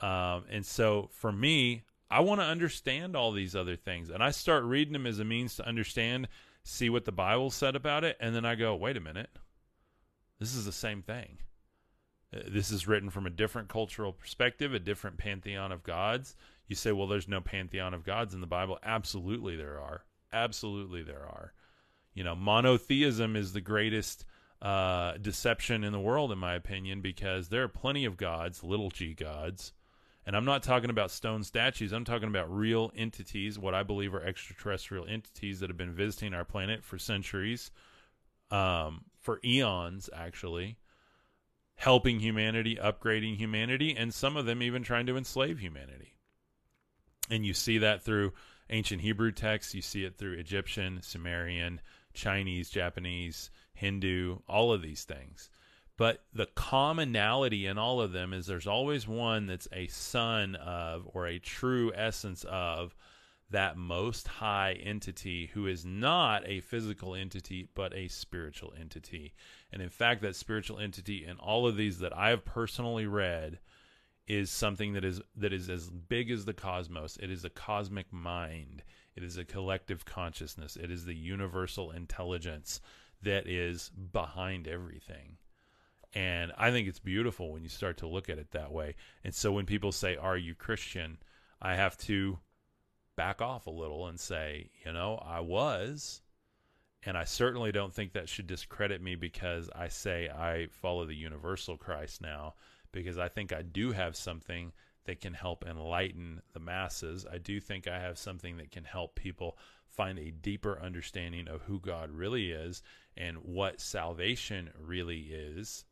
Um, 0.00 0.44
and 0.50 0.66
so 0.66 1.08
for 1.12 1.32
me, 1.32 1.84
I 2.10 2.20
want 2.20 2.42
to 2.42 2.46
understand 2.46 3.16
all 3.16 3.32
these 3.32 3.56
other 3.56 3.74
things, 3.74 4.10
and 4.10 4.22
I 4.22 4.32
start 4.32 4.64
reading 4.64 4.92
them 4.92 5.06
as 5.06 5.18
a 5.18 5.24
means 5.24 5.56
to 5.56 5.66
understand, 5.66 6.28
see 6.62 6.90
what 6.90 7.06
the 7.06 7.12
Bible 7.12 7.50
said 7.50 7.74
about 7.74 8.04
it, 8.04 8.18
and 8.20 8.36
then 8.36 8.44
I 8.44 8.54
go, 8.54 8.74
wait 8.74 8.98
a 8.98 9.00
minute, 9.00 9.30
this 10.38 10.54
is 10.54 10.66
the 10.66 10.72
same 10.72 11.00
thing. 11.00 11.38
Uh, 12.34 12.40
this 12.48 12.70
is 12.70 12.86
written 12.86 13.08
from 13.08 13.26
a 13.26 13.30
different 13.30 13.68
cultural 13.68 14.12
perspective, 14.12 14.74
a 14.74 14.78
different 14.78 15.16
pantheon 15.16 15.72
of 15.72 15.82
gods. 15.82 16.36
You 16.68 16.76
say, 16.76 16.92
well, 16.92 17.06
there's 17.06 17.28
no 17.28 17.40
pantheon 17.40 17.94
of 17.94 18.04
gods 18.04 18.34
in 18.34 18.42
the 18.42 18.46
Bible. 18.46 18.78
Absolutely, 18.82 19.56
there 19.56 19.80
are. 19.80 20.04
Absolutely, 20.32 21.02
there 21.02 21.24
are. 21.24 21.54
You 22.12 22.24
know, 22.24 22.34
monotheism 22.34 23.36
is 23.36 23.52
the 23.54 23.60
greatest 23.62 24.26
uh, 24.62 25.16
deception 25.18 25.84
in 25.84 25.92
the 25.92 26.00
world, 26.00 26.32
in 26.32 26.38
my 26.38 26.54
opinion, 26.54 27.00
because 27.00 27.48
there 27.48 27.62
are 27.62 27.68
plenty 27.68 28.04
of 28.04 28.16
gods, 28.16 28.64
little 28.64 28.90
g 28.90 29.14
gods. 29.14 29.72
And 30.24 30.34
I'm 30.36 30.44
not 30.44 30.64
talking 30.64 30.90
about 30.90 31.12
stone 31.12 31.44
statues. 31.44 31.92
I'm 31.92 32.04
talking 32.04 32.28
about 32.28 32.52
real 32.52 32.90
entities, 32.96 33.58
what 33.58 33.74
I 33.74 33.84
believe 33.84 34.12
are 34.12 34.22
extraterrestrial 34.22 35.06
entities 35.06 35.60
that 35.60 35.70
have 35.70 35.76
been 35.76 35.94
visiting 35.94 36.34
our 36.34 36.44
planet 36.44 36.82
for 36.82 36.98
centuries, 36.98 37.70
um, 38.50 39.04
for 39.20 39.38
eons, 39.44 40.10
actually 40.12 40.78
helping 41.76 42.20
humanity, 42.20 42.76
upgrading 42.76 43.36
humanity, 43.36 43.94
and 43.96 44.12
some 44.12 44.36
of 44.36 44.46
them 44.46 44.62
even 44.62 44.82
trying 44.82 45.06
to 45.06 45.16
enslave 45.16 45.58
humanity. 45.58 46.14
And 47.30 47.44
you 47.44 47.54
see 47.54 47.78
that 47.78 48.02
through 48.02 48.32
ancient 48.70 49.02
Hebrew 49.02 49.30
texts, 49.30 49.74
you 49.74 49.82
see 49.82 50.04
it 50.04 50.16
through 50.16 50.32
Egyptian, 50.34 51.00
Sumerian, 51.02 51.80
Chinese, 52.14 52.70
Japanese, 52.70 53.50
Hindu, 53.76 54.38
all 54.48 54.72
of 54.72 54.82
these 54.82 55.04
things. 55.04 55.50
But 55.96 56.24
the 56.32 56.46
commonality 56.46 57.66
in 57.66 57.78
all 57.78 58.00
of 58.00 58.12
them 58.12 58.32
is 58.32 58.46
there's 58.46 58.66
always 58.66 59.08
one 59.08 59.46
that's 59.46 59.68
a 59.72 59.86
son 59.86 60.54
of 60.56 61.08
or 61.14 61.26
a 61.26 61.38
true 61.38 61.92
essence 61.94 62.44
of 62.44 62.94
that 63.50 63.76
most 63.76 64.26
high 64.26 64.72
entity 64.72 65.50
who 65.54 65.66
is 65.66 65.84
not 65.84 66.42
a 66.46 66.60
physical 66.60 67.14
entity 67.14 67.68
but 67.74 67.94
a 67.94 68.08
spiritual 68.08 68.74
entity. 68.78 69.32
And 69.72 69.80
in 69.80 69.88
fact, 69.88 70.20
that 70.22 70.36
spiritual 70.36 70.78
entity 70.78 71.24
in 71.24 71.38
all 71.38 71.66
of 71.66 71.76
these 71.76 71.98
that 72.00 72.16
I 72.16 72.30
have 72.30 72.44
personally 72.44 73.06
read 73.06 73.58
is 74.26 74.50
something 74.50 74.94
that 74.94 75.04
is 75.04 75.22
that 75.36 75.52
is 75.52 75.70
as 75.70 75.88
big 75.88 76.30
as 76.30 76.44
the 76.44 76.52
cosmos. 76.52 77.16
It 77.22 77.30
is 77.30 77.44
a 77.44 77.50
cosmic 77.50 78.12
mind. 78.12 78.82
It 79.14 79.22
is 79.22 79.38
a 79.38 79.44
collective 79.44 80.04
consciousness. 80.04 80.76
It 80.76 80.90
is 80.90 81.04
the 81.04 81.14
universal 81.14 81.90
intelligence 81.90 82.80
that 83.22 83.46
is 83.46 83.90
behind 83.90 84.68
everything. 84.68 85.36
And 86.14 86.52
I 86.56 86.70
think 86.70 86.88
it's 86.88 86.98
beautiful 86.98 87.52
when 87.52 87.62
you 87.62 87.68
start 87.68 87.98
to 87.98 88.06
look 88.06 88.30
at 88.30 88.38
it 88.38 88.52
that 88.52 88.72
way. 88.72 88.94
And 89.24 89.34
so 89.34 89.52
when 89.52 89.66
people 89.66 89.92
say, 89.92 90.16
Are 90.16 90.36
you 90.36 90.54
Christian? 90.54 91.18
I 91.60 91.74
have 91.74 91.96
to 91.98 92.38
back 93.16 93.40
off 93.40 93.66
a 93.66 93.70
little 93.70 94.06
and 94.06 94.20
say, 94.20 94.70
you 94.84 94.92
know, 94.92 95.16
I 95.24 95.40
was. 95.40 96.22
And 97.04 97.16
I 97.16 97.24
certainly 97.24 97.72
don't 97.72 97.94
think 97.94 98.12
that 98.12 98.28
should 98.28 98.46
discredit 98.46 99.00
me 99.00 99.14
because 99.14 99.70
I 99.74 99.88
say 99.88 100.28
I 100.28 100.68
follow 100.70 101.06
the 101.06 101.14
universal 101.14 101.76
Christ 101.76 102.20
now, 102.20 102.54
because 102.92 103.18
I 103.18 103.28
think 103.28 103.52
I 103.52 103.62
do 103.62 103.92
have 103.92 104.16
something 104.16 104.72
that 105.04 105.20
can 105.20 105.32
help 105.32 105.64
enlighten 105.64 106.42
the 106.52 106.60
masses. 106.60 107.24
I 107.30 107.38
do 107.38 107.60
think 107.60 107.86
I 107.86 108.00
have 108.00 108.18
something 108.18 108.56
that 108.56 108.72
can 108.72 108.84
help 108.84 109.14
people 109.14 109.56
find 109.86 110.18
a 110.18 110.32
deeper 110.32 110.80
understanding 110.82 111.46
of 111.48 111.62
who 111.62 111.78
God 111.78 112.10
really 112.10 112.50
is 112.50 112.82
and 113.16 113.38
what 113.38 113.80
salvation 113.80 114.70
really 114.78 115.20
is 115.30 115.84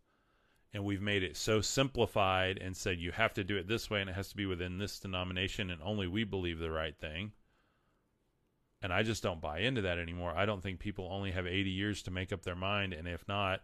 and 0.74 0.84
we've 0.84 1.00
made 1.00 1.22
it 1.22 1.37
so 1.37 1.60
simplified 1.60 2.58
and 2.58 2.76
said 2.76 2.98
you 2.98 3.12
have 3.12 3.32
to 3.34 3.44
do 3.44 3.56
it 3.56 3.68
this 3.68 3.88
way 3.88 4.00
and 4.00 4.10
it 4.10 4.16
has 4.16 4.28
to 4.30 4.37
be 4.37 4.44
within 4.44 4.76
this 4.76 4.98
denomination 4.98 5.70
and 5.70 5.80
only 5.80 6.08
we 6.08 6.24
believe 6.24 6.58
the 6.58 6.70
right 6.70 6.98
thing. 6.98 7.30
And 8.82 8.92
I 8.92 9.04
just 9.04 9.22
don't 9.22 9.40
buy 9.40 9.60
into 9.60 9.82
that 9.82 9.98
anymore. 9.98 10.34
I 10.37 10.44
don't 10.44 10.62
think 10.62 10.80
people 10.80 11.08
only 11.10 11.30
have 11.30 11.46
80 11.46 11.70
years 11.70 12.02
to 12.02 12.10
make 12.10 12.32
up 12.32 12.42
their 12.42 12.56
mind 12.56 12.92
and 12.92 13.06
if 13.06 13.26
not 13.28 13.60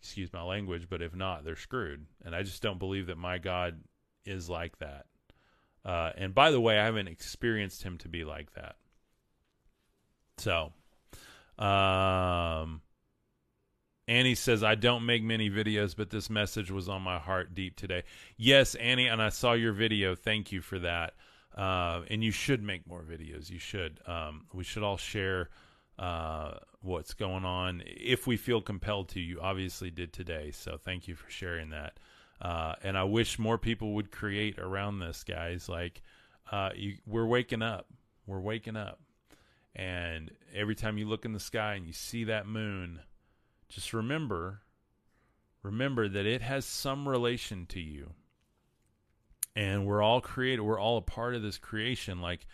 excuse 0.00 0.32
my 0.32 0.42
language, 0.42 0.88
but 0.88 1.02
if 1.02 1.14
not, 1.14 1.44
they're 1.44 1.56
screwed. 1.56 2.06
And 2.24 2.34
I 2.34 2.42
just 2.42 2.62
don't 2.62 2.78
believe 2.78 3.08
that 3.08 3.18
my 3.18 3.36
God 3.38 3.80
is 4.24 4.48
like 4.48 4.78
that. 4.78 5.06
Uh, 5.84 6.12
and 6.16 6.34
by 6.34 6.50
the 6.50 6.60
way, 6.60 6.78
I 6.78 6.84
haven't 6.84 7.08
experienced 7.08 7.82
him 7.82 7.98
to 7.98 8.08
be 8.08 8.24
like 8.24 8.54
that. 8.54 8.76
So, 10.38 10.72
um, 11.58 12.82
Annie 14.06 14.34
says, 14.34 14.64
I 14.64 14.74
don't 14.74 15.04
make 15.04 15.22
many 15.22 15.50
videos, 15.50 15.94
but 15.94 16.10
this 16.10 16.30
message 16.30 16.70
was 16.70 16.88
on 16.88 17.02
my 17.02 17.18
heart 17.18 17.54
deep 17.54 17.76
today. 17.76 18.04
Yes, 18.36 18.74
Annie, 18.76 19.06
and 19.06 19.20
I 19.20 19.28
saw 19.28 19.52
your 19.52 19.72
video. 19.72 20.14
Thank 20.14 20.50
you 20.50 20.62
for 20.62 20.78
that. 20.78 21.14
Uh, 21.54 22.02
and 22.08 22.22
you 22.22 22.30
should 22.30 22.62
make 22.62 22.86
more 22.86 23.02
videos. 23.02 23.50
You 23.50 23.58
should. 23.58 24.00
Um, 24.06 24.46
we 24.52 24.64
should 24.64 24.82
all 24.82 24.96
share 24.96 25.50
uh, 25.98 26.52
what's 26.80 27.12
going 27.14 27.44
on 27.44 27.82
if 27.84 28.26
we 28.26 28.36
feel 28.36 28.62
compelled 28.62 29.08
to. 29.10 29.20
You 29.20 29.40
obviously 29.40 29.90
did 29.90 30.12
today. 30.12 30.52
So 30.52 30.78
thank 30.82 31.08
you 31.08 31.14
for 31.14 31.28
sharing 31.28 31.70
that. 31.70 31.98
Uh, 32.40 32.74
and 32.82 32.96
I 32.96 33.04
wish 33.04 33.38
more 33.38 33.58
people 33.58 33.94
would 33.94 34.10
create 34.10 34.58
around 34.58 35.00
this, 35.00 35.24
guys. 35.24 35.68
Like, 35.68 36.00
uh, 36.50 36.70
you, 36.74 36.94
we're 37.06 37.26
waking 37.26 37.62
up. 37.62 37.86
We're 38.26 38.40
waking 38.40 38.76
up. 38.76 39.00
And 39.78 40.32
every 40.52 40.74
time 40.74 40.98
you 40.98 41.06
look 41.06 41.24
in 41.24 41.32
the 41.32 41.38
sky 41.40 41.74
and 41.74 41.86
you 41.86 41.92
see 41.92 42.24
that 42.24 42.48
moon, 42.48 42.98
just 43.68 43.94
remember 43.94 44.62
remember 45.62 46.08
that 46.08 46.26
it 46.26 46.40
has 46.40 46.64
some 46.64 47.08
relation 47.08 47.66
to 47.66 47.80
you. 47.80 48.10
And 49.54 49.86
we're 49.86 50.02
all 50.02 50.20
created 50.20 50.62
we're 50.62 50.80
all 50.80 50.98
a 50.98 51.02
part 51.02 51.36
of 51.36 51.42
this 51.42 51.58
creation. 51.58 52.20
Like 52.20 52.46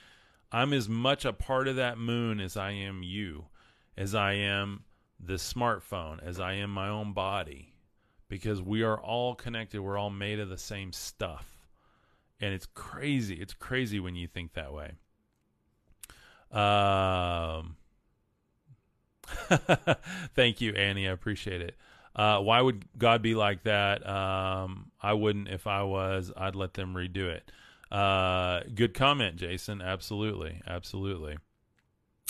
i'm 0.53 0.75
as 0.75 0.89
much 0.89 1.25
a 1.25 1.33
part 1.33 1.67
of 1.67 1.77
that 1.77 1.99
moon 1.99 2.39
as 2.39 2.57
i 2.57 2.71
am 2.71 3.03
you 3.03 3.47
as 3.97 4.15
i 4.15 4.35
am 4.35 4.85
the 5.19 5.35
smartphone 5.35 6.23
as 6.23 6.39
i 6.39 6.53
am 6.53 6.71
my 6.71 6.89
own 6.89 7.15
body. 7.15 7.73
Because 8.29 8.61
we 8.61 8.83
are 8.83 9.01
all 9.01 9.35
connected 9.35 9.81
we're 9.81 9.97
all 9.97 10.11
made 10.11 10.41
of 10.41 10.51
the 10.51 10.59
same 10.59 10.93
stuff. 10.93 11.67
And 12.39 12.53
it's 12.53 12.67
crazy 12.75 13.37
it's 13.37 13.55
crazy 13.55 13.99
when 13.99 14.15
you 14.15 14.27
think 14.27 14.53
that 14.53 14.75
way 14.75 14.93
um 16.55 17.77
Thank 20.35 20.61
you, 20.61 20.75
Annie. 20.75 21.09
I 21.09 21.13
appreciate 21.13 21.61
it. 21.61 21.77
Uh, 22.15 22.39
why 22.41 22.61
would 22.61 22.85
God 22.97 23.23
be 23.23 23.35
like 23.35 23.65
that? 23.65 24.07
Um, 24.09 24.93
I 25.01 25.15
wouldn't 25.15 25.49
if 25.49 25.67
I 25.67 25.83
was. 25.83 26.33
I'd 26.37 26.55
let 26.55 26.75
them 26.75 26.95
redo 26.95 27.27
it. 27.29 27.51
Uh, 27.91 28.61
good 28.75 28.95
comment, 28.95 29.37
Jason. 29.37 29.83
Absolutely, 29.83 30.61
absolutely. 30.67 31.39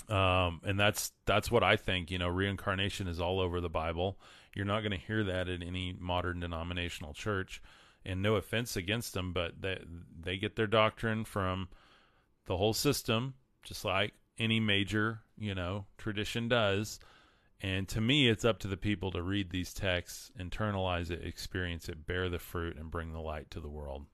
Um, 0.09 0.61
and 0.65 0.79
that's 0.79 1.13
that's 1.27 1.51
what 1.51 1.63
I 1.63 1.77
think. 1.77 2.11
You 2.11 2.19
know, 2.19 2.29
reincarnation 2.29 3.09
is 3.09 3.21
all 3.21 3.41
over 3.41 3.61
the 3.61 3.69
Bible. 3.69 4.19
You're 4.55 4.65
not 4.67 4.81
going 4.81 4.93
to 4.93 5.07
hear 5.07 5.25
that 5.25 5.49
in 5.49 5.63
any 5.63 5.97
modern 5.99 6.41
denominational 6.41 7.13
church. 7.13 7.63
And 8.07 8.21
no 8.21 8.35
offense 8.37 8.77
against 8.77 9.15
them, 9.15 9.33
but 9.33 9.63
they 9.63 9.79
they 10.21 10.37
get 10.37 10.57
their 10.57 10.67
doctrine 10.67 11.25
from 11.25 11.69
the 12.45 12.57
whole 12.59 12.75
system, 12.75 13.33
just 13.65 13.85
like 13.85 14.15
any 14.39 14.61
major 14.61 15.21
you 15.39 15.55
know 15.55 15.87
tradition 15.99 16.49
does. 16.49 16.99
And 17.61 17.89
to 17.89 18.01
me, 18.01 18.29
it's 18.29 18.45
up 18.45 18.59
to 18.59 18.69
the 18.69 18.77
people 18.77 19.11
to 19.13 19.23
read 19.23 19.51
these 19.51 19.73
texts, 19.73 20.31
internalize 20.39 21.11
it, 21.11 21.25
experience 21.25 21.89
it, 21.89 22.07
bear 22.07 22.29
the 22.29 22.39
fruit, 22.39 22.77
and 22.77 22.91
bring 22.91 23.13
the 23.13 23.21
light 23.21 23.51
to 23.53 23.61
the 23.61 23.71
world. 23.71 24.05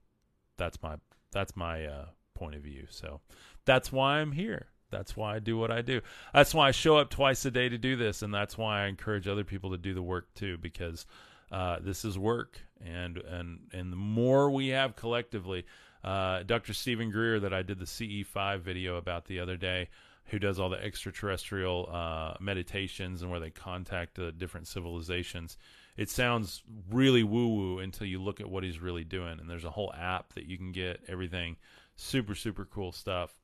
That's 0.57 0.81
my 0.81 0.95
that's 1.31 1.55
my 1.55 1.85
uh, 1.85 2.05
point 2.33 2.55
of 2.55 2.61
view. 2.61 2.87
So 2.89 3.19
that's 3.65 3.91
why 3.91 4.19
I'm 4.19 4.31
here. 4.31 4.67
That's 4.89 5.15
why 5.15 5.35
I 5.35 5.39
do 5.39 5.57
what 5.57 5.71
I 5.71 5.81
do. 5.81 6.01
That's 6.33 6.53
why 6.53 6.67
I 6.67 6.71
show 6.71 6.97
up 6.97 7.09
twice 7.09 7.45
a 7.45 7.51
day 7.51 7.69
to 7.69 7.77
do 7.77 7.95
this, 7.95 8.21
and 8.21 8.33
that's 8.33 8.57
why 8.57 8.83
I 8.83 8.87
encourage 8.87 9.27
other 9.27 9.45
people 9.45 9.71
to 9.71 9.77
do 9.77 9.93
the 9.93 10.03
work 10.03 10.33
too, 10.33 10.57
because 10.57 11.05
uh, 11.51 11.77
this 11.81 12.05
is 12.05 12.17
work, 12.17 12.59
and 12.85 13.17
and 13.17 13.67
and 13.73 13.91
the 13.91 13.97
more 13.97 14.49
we 14.49 14.69
have 14.69 14.95
collectively, 14.95 15.65
uh, 16.03 16.43
Dr. 16.43 16.73
Steven 16.73 17.11
Greer 17.11 17.39
that 17.39 17.53
I 17.53 17.61
did 17.61 17.79
the 17.79 17.85
CE5 17.85 18.61
video 18.61 18.97
about 18.97 19.25
the 19.25 19.39
other 19.39 19.57
day, 19.57 19.89
who 20.25 20.39
does 20.39 20.59
all 20.59 20.69
the 20.69 20.83
extraterrestrial 20.83 21.89
uh, 21.91 22.33
meditations 22.39 23.21
and 23.21 23.31
where 23.31 23.39
they 23.39 23.49
contact 23.49 24.15
the 24.15 24.31
different 24.31 24.67
civilizations. 24.67 25.57
It 25.97 26.09
sounds 26.09 26.63
really 26.89 27.23
woo 27.23 27.49
woo 27.49 27.79
until 27.79 28.07
you 28.07 28.21
look 28.21 28.39
at 28.39 28.49
what 28.49 28.63
he's 28.63 28.79
really 28.79 29.03
doing, 29.03 29.39
and 29.39 29.49
there's 29.49 29.65
a 29.65 29.71
whole 29.71 29.93
app 29.93 30.33
that 30.33 30.45
you 30.45 30.57
can 30.57 30.71
get 30.71 31.01
everything 31.07 31.57
super 31.97 32.33
super 32.33 32.65
cool 32.65 32.91
stuff 32.91 33.35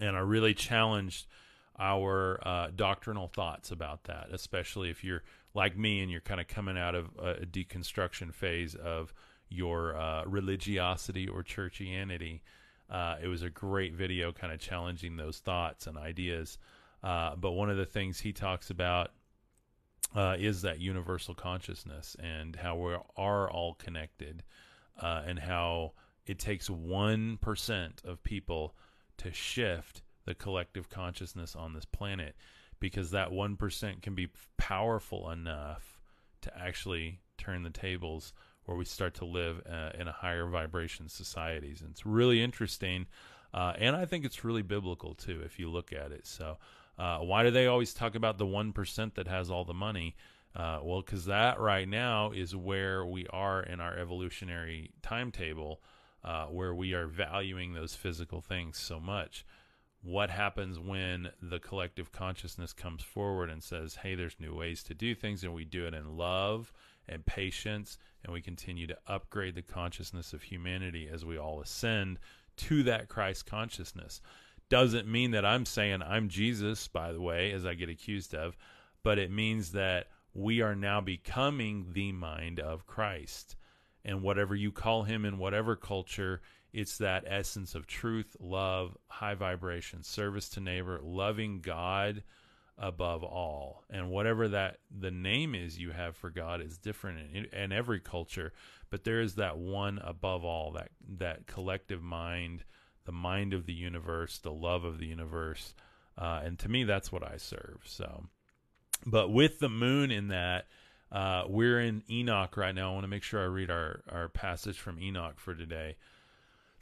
and 0.00 0.16
I 0.16 0.20
really 0.20 0.54
challenged 0.54 1.26
our 1.78 2.40
uh, 2.46 2.68
doctrinal 2.74 3.28
thoughts 3.28 3.70
about 3.70 4.04
that, 4.04 4.28
especially 4.32 4.90
if 4.90 5.04
you're 5.04 5.22
like 5.54 5.76
me 5.76 6.00
and 6.00 6.10
you're 6.10 6.20
kind 6.20 6.40
of 6.40 6.48
coming 6.48 6.78
out 6.78 6.94
of 6.94 7.06
a 7.18 7.46
deconstruction 7.46 8.32
phase 8.32 8.74
of 8.74 9.12
your 9.48 9.96
uh, 9.96 10.24
religiosity 10.24 11.28
or 11.28 11.42
churchianity. 11.42 12.40
Uh, 12.88 13.16
it 13.22 13.28
was 13.28 13.42
a 13.42 13.50
great 13.50 13.94
video 13.94 14.32
kind 14.32 14.52
of 14.52 14.60
challenging 14.60 15.16
those 15.16 15.38
thoughts 15.38 15.86
and 15.86 15.96
ideas. 15.96 16.58
Uh, 17.02 17.36
but 17.36 17.52
one 17.52 17.70
of 17.70 17.76
the 17.76 17.86
things 17.86 18.20
he 18.20 18.32
talks 18.32 18.70
about 18.70 19.10
uh, 20.14 20.36
is 20.38 20.62
that 20.62 20.80
universal 20.80 21.34
consciousness 21.34 22.16
and 22.20 22.56
how 22.56 22.76
we 22.76 22.96
are 23.16 23.50
all 23.50 23.74
connected 23.74 24.42
uh, 25.00 25.22
and 25.26 25.38
how 25.38 25.92
it 26.26 26.38
takes 26.38 26.68
1% 26.68 28.04
of 28.04 28.22
people 28.22 28.74
to 29.18 29.32
shift 29.32 30.02
the 30.24 30.34
collective 30.34 30.88
consciousness 30.88 31.54
on 31.54 31.72
this 31.72 31.84
planet 31.84 32.34
because 32.80 33.10
that 33.12 33.30
1% 33.30 34.02
can 34.02 34.14
be 34.14 34.28
powerful 34.56 35.30
enough 35.30 35.98
to 36.42 36.58
actually 36.58 37.20
turn 37.38 37.62
the 37.62 37.70
tables 37.70 38.32
where 38.66 38.76
we 38.76 38.84
start 38.84 39.14
to 39.14 39.24
live 39.24 39.62
uh, 39.70 39.90
in 39.98 40.08
a 40.08 40.12
higher 40.12 40.46
vibration 40.46 41.08
societies. 41.08 41.80
And 41.80 41.90
it's 41.90 42.04
really 42.04 42.42
interesting. 42.42 43.06
Uh, 43.54 43.72
and 43.78 43.96
I 43.96 44.04
think 44.04 44.24
it's 44.24 44.44
really 44.44 44.62
biblical 44.62 45.14
too, 45.14 45.40
if 45.44 45.58
you 45.58 45.70
look 45.70 45.92
at 45.92 46.12
it. 46.12 46.26
So, 46.26 46.58
uh, 46.98 47.18
why 47.18 47.42
do 47.42 47.50
they 47.50 47.66
always 47.66 47.92
talk 47.92 48.14
about 48.14 48.38
the 48.38 48.46
1% 48.46 49.14
that 49.14 49.28
has 49.28 49.50
all 49.50 49.64
the 49.64 49.74
money? 49.74 50.16
Uh, 50.54 50.80
well, 50.82 51.02
because 51.02 51.26
that 51.26 51.60
right 51.60 51.86
now 51.86 52.30
is 52.30 52.56
where 52.56 53.04
we 53.04 53.26
are 53.28 53.62
in 53.62 53.80
our 53.80 53.96
evolutionary 53.96 54.90
timetable 55.02 55.82
uh, 56.24 56.46
where 56.46 56.74
we 56.74 56.94
are 56.94 57.06
valuing 57.06 57.74
those 57.74 57.94
physical 57.94 58.40
things 58.40 58.78
so 58.78 58.98
much. 58.98 59.44
What 60.02 60.30
happens 60.30 60.78
when 60.78 61.28
the 61.42 61.58
collective 61.58 62.10
consciousness 62.12 62.72
comes 62.72 63.02
forward 63.02 63.50
and 63.50 63.62
says, 63.62 63.96
hey, 63.96 64.14
there's 64.14 64.36
new 64.40 64.54
ways 64.54 64.82
to 64.84 64.94
do 64.94 65.14
things, 65.14 65.44
and 65.44 65.54
we 65.54 65.64
do 65.64 65.86
it 65.86 65.94
in 65.94 66.16
love 66.16 66.72
and 67.08 67.24
patience, 67.24 67.98
and 68.24 68.32
we 68.32 68.40
continue 68.40 68.86
to 68.86 68.98
upgrade 69.06 69.54
the 69.54 69.62
consciousness 69.62 70.32
of 70.32 70.42
humanity 70.42 71.08
as 71.12 71.24
we 71.24 71.38
all 71.38 71.60
ascend 71.60 72.18
to 72.56 72.82
that 72.84 73.08
Christ 73.08 73.46
consciousness? 73.46 74.20
Doesn't 74.68 75.06
mean 75.06 75.30
that 75.30 75.44
I'm 75.44 75.64
saying 75.64 76.02
I'm 76.02 76.28
Jesus, 76.28 76.88
by 76.88 77.12
the 77.12 77.20
way, 77.20 77.52
as 77.52 77.64
I 77.64 77.74
get 77.74 77.88
accused 77.88 78.34
of, 78.34 78.56
but 79.02 79.18
it 79.18 79.30
means 79.30 79.72
that 79.72 80.08
we 80.34 80.60
are 80.60 80.74
now 80.74 81.00
becoming 81.00 81.86
the 81.92 82.12
mind 82.12 82.60
of 82.60 82.86
Christ 82.86 83.56
and 84.06 84.22
whatever 84.22 84.54
you 84.54 84.70
call 84.70 85.02
him 85.02 85.24
in 85.24 85.36
whatever 85.36 85.74
culture, 85.74 86.40
it's 86.72 86.98
that 86.98 87.24
essence 87.26 87.74
of 87.74 87.86
truth, 87.86 88.36
love, 88.38 88.96
high 89.08 89.34
vibration, 89.34 90.02
service 90.02 90.48
to 90.50 90.60
neighbor, 90.60 91.00
loving 91.02 91.60
God 91.60 92.22
above 92.78 93.24
all. 93.24 93.84
And 93.90 94.10
whatever 94.10 94.48
that 94.48 94.78
the 94.90 95.10
name 95.10 95.54
is 95.54 95.78
you 95.78 95.92
have 95.92 96.16
for 96.16 96.30
God 96.30 96.60
is 96.60 96.78
different 96.78 97.34
in, 97.34 97.44
in 97.46 97.72
every 97.72 98.00
culture, 98.00 98.52
but 98.90 99.04
there 99.04 99.20
is 99.20 99.36
that 99.36 99.58
one 99.58 99.98
above 100.02 100.44
all, 100.44 100.72
that 100.72 100.90
that 101.18 101.46
collective 101.46 102.02
mind, 102.02 102.64
the 103.04 103.12
mind 103.12 103.54
of 103.54 103.66
the 103.66 103.72
universe, 103.72 104.38
the 104.38 104.52
love 104.52 104.84
of 104.84 104.98
the 104.98 105.06
universe. 105.06 105.74
Uh, 106.18 106.40
and 106.44 106.58
to 106.58 106.68
me, 106.68 106.84
that's 106.84 107.12
what 107.12 107.22
I 107.22 107.36
serve. 107.36 107.80
So, 107.84 108.24
but 109.04 109.30
with 109.30 109.58
the 109.58 109.68
moon 109.68 110.10
in 110.10 110.28
that, 110.28 110.66
uh, 111.12 111.44
we're 111.48 111.80
in 111.80 112.02
Enoch 112.10 112.56
right 112.56 112.74
now. 112.74 112.90
I 112.90 112.92
want 112.94 113.04
to 113.04 113.08
make 113.08 113.22
sure 113.22 113.40
I 113.40 113.44
read 113.44 113.70
our, 113.70 114.02
our 114.10 114.28
passage 114.28 114.78
from 114.78 115.00
Enoch 115.00 115.38
for 115.38 115.54
today. 115.54 115.96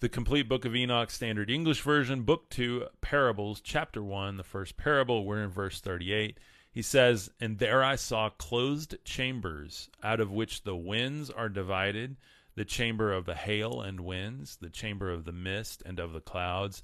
The 0.05 0.11
complete 0.11 0.51
book 0.51 0.67
of 0.67 0.77
Enoch, 0.77 1.11
standard 1.11 1.51
English 1.51 1.81
version, 1.81 2.25
book 2.25 2.51
two, 2.51 2.89
parables, 3.01 3.63
chapter 3.63 4.03
one, 4.03 4.37
the 4.37 4.45
first 4.45 4.77
parable. 4.77 5.25
We're 5.25 5.43
in 5.43 5.49
verse 5.49 5.81
38. 5.81 6.37
He 6.71 6.83
says, 6.83 7.31
And 7.41 7.59
there 7.59 7.83
I 7.83 7.97
saw 7.97 8.29
closed 8.29 8.97
chambers, 9.07 9.89
out 10.03 10.21
of 10.21 10.31
which 10.31 10.65
the 10.65 10.77
winds 10.77 11.31
are 11.31 11.49
divided 11.49 12.19
the 12.55 12.67
chamber 12.67 13.15
of 13.15 13.25
the 13.25 13.35
hail 13.35 13.81
and 13.81 14.01
winds, 14.01 14.57
the 14.57 14.69
chamber 14.69 15.11
of 15.11 15.25
the 15.25 15.33
mist 15.33 15.83
and 15.87 15.99
of 15.99 16.13
the 16.13 16.21
clouds. 16.21 16.83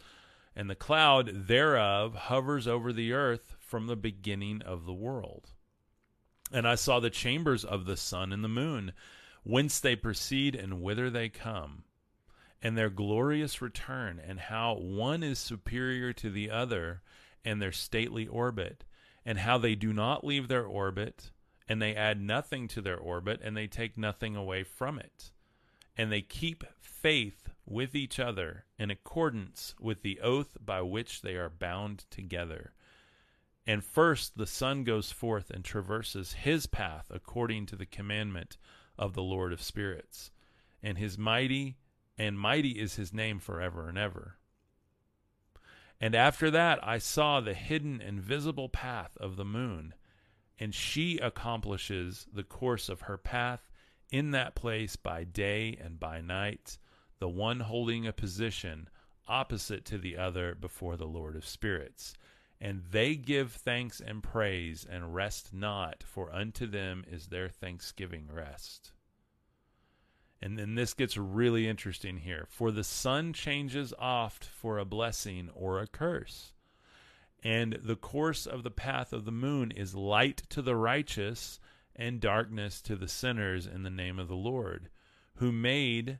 And 0.57 0.71
the 0.71 0.75
cloud 0.75 1.47
thereof 1.47 2.15
hovers 2.15 2.67
over 2.67 2.91
the 2.91 3.13
earth 3.13 3.55
from 3.59 3.87
the 3.87 3.97
beginning 3.97 4.63
of 4.63 4.87
the 4.87 4.95
world. 4.95 5.51
And 6.51 6.67
I 6.67 6.75
saw 6.75 7.01
the 7.01 7.11
chambers 7.11 7.67
of 7.67 7.85
the 7.85 7.99
sun 7.99 8.33
and 8.33 8.43
the 8.43 8.49
moon, 8.49 8.95
whence 9.43 9.79
they 9.79 9.95
proceed 9.95 10.55
and 10.55 10.81
whither 10.81 11.11
they 11.11 11.29
come, 11.29 11.85
and 12.63 12.77
their 12.77 12.91
glorious 12.91 13.63
return, 13.63 14.21
and 14.25 14.39
how 14.39 14.75
one 14.75 15.23
is 15.23 15.39
superior 15.39 16.13
to 16.13 16.31
the 16.31 16.51
other, 16.51 17.03
and 17.45 17.61
their 17.61 17.73
stately 17.73 18.27
orbit, 18.27 18.85
and 19.25 19.39
how 19.39 19.59
they 19.59 19.75
do 19.75 19.93
not 19.93 20.25
leave 20.25 20.49
their 20.49 20.65
orbit, 20.65 21.31
and 21.69 21.81
they 21.81 21.95
add 21.95 22.21
nothing 22.21 22.69
to 22.69 22.81
their 22.81 22.99
orbit, 22.99 23.41
and 23.43 23.57
they 23.57 23.67
take 23.67 23.97
nothing 23.97 24.37
away 24.37 24.63
from 24.63 24.99
it. 24.99 25.31
And 25.97 26.11
they 26.11 26.23
keep 26.23 26.65
faith 26.81 27.49
with 27.67 27.95
each 27.95 28.19
other 28.19 28.65
in 28.79 28.91
accordance 28.91 29.75
with 29.81 30.03
the 30.03 30.21
oath 30.21 30.57
by 30.61 30.83
which 30.83 31.23
they 31.23 31.37
are 31.37 31.51
bound 31.51 32.05
together 32.11 32.73
and 33.71 33.85
first 33.85 34.37
the 34.37 34.49
sun 34.49 34.83
goes 34.83 35.13
forth 35.13 35.49
and 35.51 35.65
traverses 35.65 36.33
his 36.33 36.67
path 36.67 37.07
according 37.11 37.67
to 37.67 37.77
the 37.77 37.87
commandment 37.87 38.57
of 38.99 39.15
the 39.15 39.23
Lord 39.23 39.53
of 39.53 39.63
spirits. 39.63 40.33
And 40.83 40.99
his 40.99 41.17
mighty 41.17 41.77
and 42.21 42.39
mighty 42.39 42.73
is 42.79 42.97
his 42.97 43.15
name 43.15 43.39
forever 43.39 43.89
and 43.89 43.97
ever. 43.97 44.37
And 45.99 46.15
after 46.15 46.51
that 46.51 46.79
I 46.87 46.99
saw 46.99 47.41
the 47.41 47.55
hidden 47.55 48.03
and 48.03 48.21
visible 48.21 48.69
path 48.69 49.17
of 49.17 49.37
the 49.37 49.45
moon, 49.45 49.95
and 50.59 50.75
she 50.75 51.17
accomplishes 51.17 52.27
the 52.31 52.45
course 52.45 52.91
of 52.91 53.03
her 53.03 53.17
path 53.17 53.71
in 54.11 54.33
that 54.33 54.55
place 54.55 54.97
by 54.97 55.25
day 55.25 55.79
and 55.83 55.99
by 55.99 56.21
night, 56.21 56.77
the 57.19 57.29
one 57.29 57.61
holding 57.61 58.07
a 58.07 58.13
position 58.13 58.91
opposite 59.27 59.87
to 59.87 59.97
the 59.97 60.19
other 60.19 60.55
before 60.55 60.99
the 60.99 61.07
Lord 61.07 61.37
of 61.37 61.47
spirits 61.47 62.15
and 62.61 62.83
they 62.91 63.15
give 63.17 63.53
thanks 63.53 64.01
and 64.01 64.23
praise 64.23 64.87
and 64.89 65.15
rest 65.15 65.55
not, 65.55 66.03
for 66.03 66.31
unto 66.31 66.67
them 66.67 67.05
is 67.11 67.29
their 67.29 67.49
thanksgiving 67.49 68.29
rest. 68.31 68.93
And 70.43 70.59
then 70.59 70.75
this 70.75 70.95
gets 70.95 71.17
really 71.17 71.69
interesting 71.69 72.19
here. 72.19 72.47
For 72.49 72.71
the 72.71 72.85
sun 72.85 73.33
changes 73.33 73.93
oft 73.99 74.45
for 74.45 74.79
a 74.79 74.85
blessing 74.85 75.51
or 75.55 75.81
a 75.81 75.87
curse. 75.87 76.53
And 77.43 77.79
the 77.83 77.97
course 77.97 78.47
of 78.47 78.63
the 78.63 78.71
path 78.71 79.13
of 79.13 79.25
the 79.25 79.33
moon 79.33 79.71
is 79.71 79.95
light 79.95 80.43
to 80.51 80.63
the 80.63 80.77
righteous 80.77 81.59
and 81.95 82.21
darkness 82.21 82.81
to 82.83 82.97
the 82.97 83.09
sinners 83.09 83.67
in 83.67 83.83
the 83.83 83.91
name 83.91 84.19
of 84.19 84.29
the 84.29 84.35
Lord, 84.35 84.89
who 85.37 85.53
made 85.53 86.19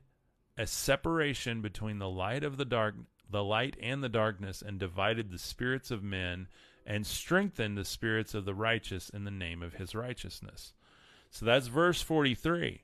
a 0.57 0.67
separation 0.67 1.61
between 1.61 1.99
the 1.99 2.09
light 2.09 2.43
of 2.43 2.57
the 2.57 2.65
dark 2.65 2.95
the 3.31 3.43
light 3.43 3.77
and 3.81 4.03
the 4.03 4.09
darkness, 4.09 4.61
and 4.61 4.77
divided 4.77 5.31
the 5.31 5.39
spirits 5.39 5.89
of 5.89 6.03
men, 6.03 6.49
and 6.85 7.07
strengthened 7.07 7.77
the 7.77 7.85
spirits 7.85 8.33
of 8.33 8.43
the 8.43 8.53
righteous 8.53 9.09
in 9.09 9.23
the 9.23 9.31
name 9.31 9.63
of 9.63 9.75
his 9.75 9.95
righteousness. 9.95 10.73
So 11.29 11.45
that's 11.45 11.67
verse 11.67 12.01
43. 12.01 12.81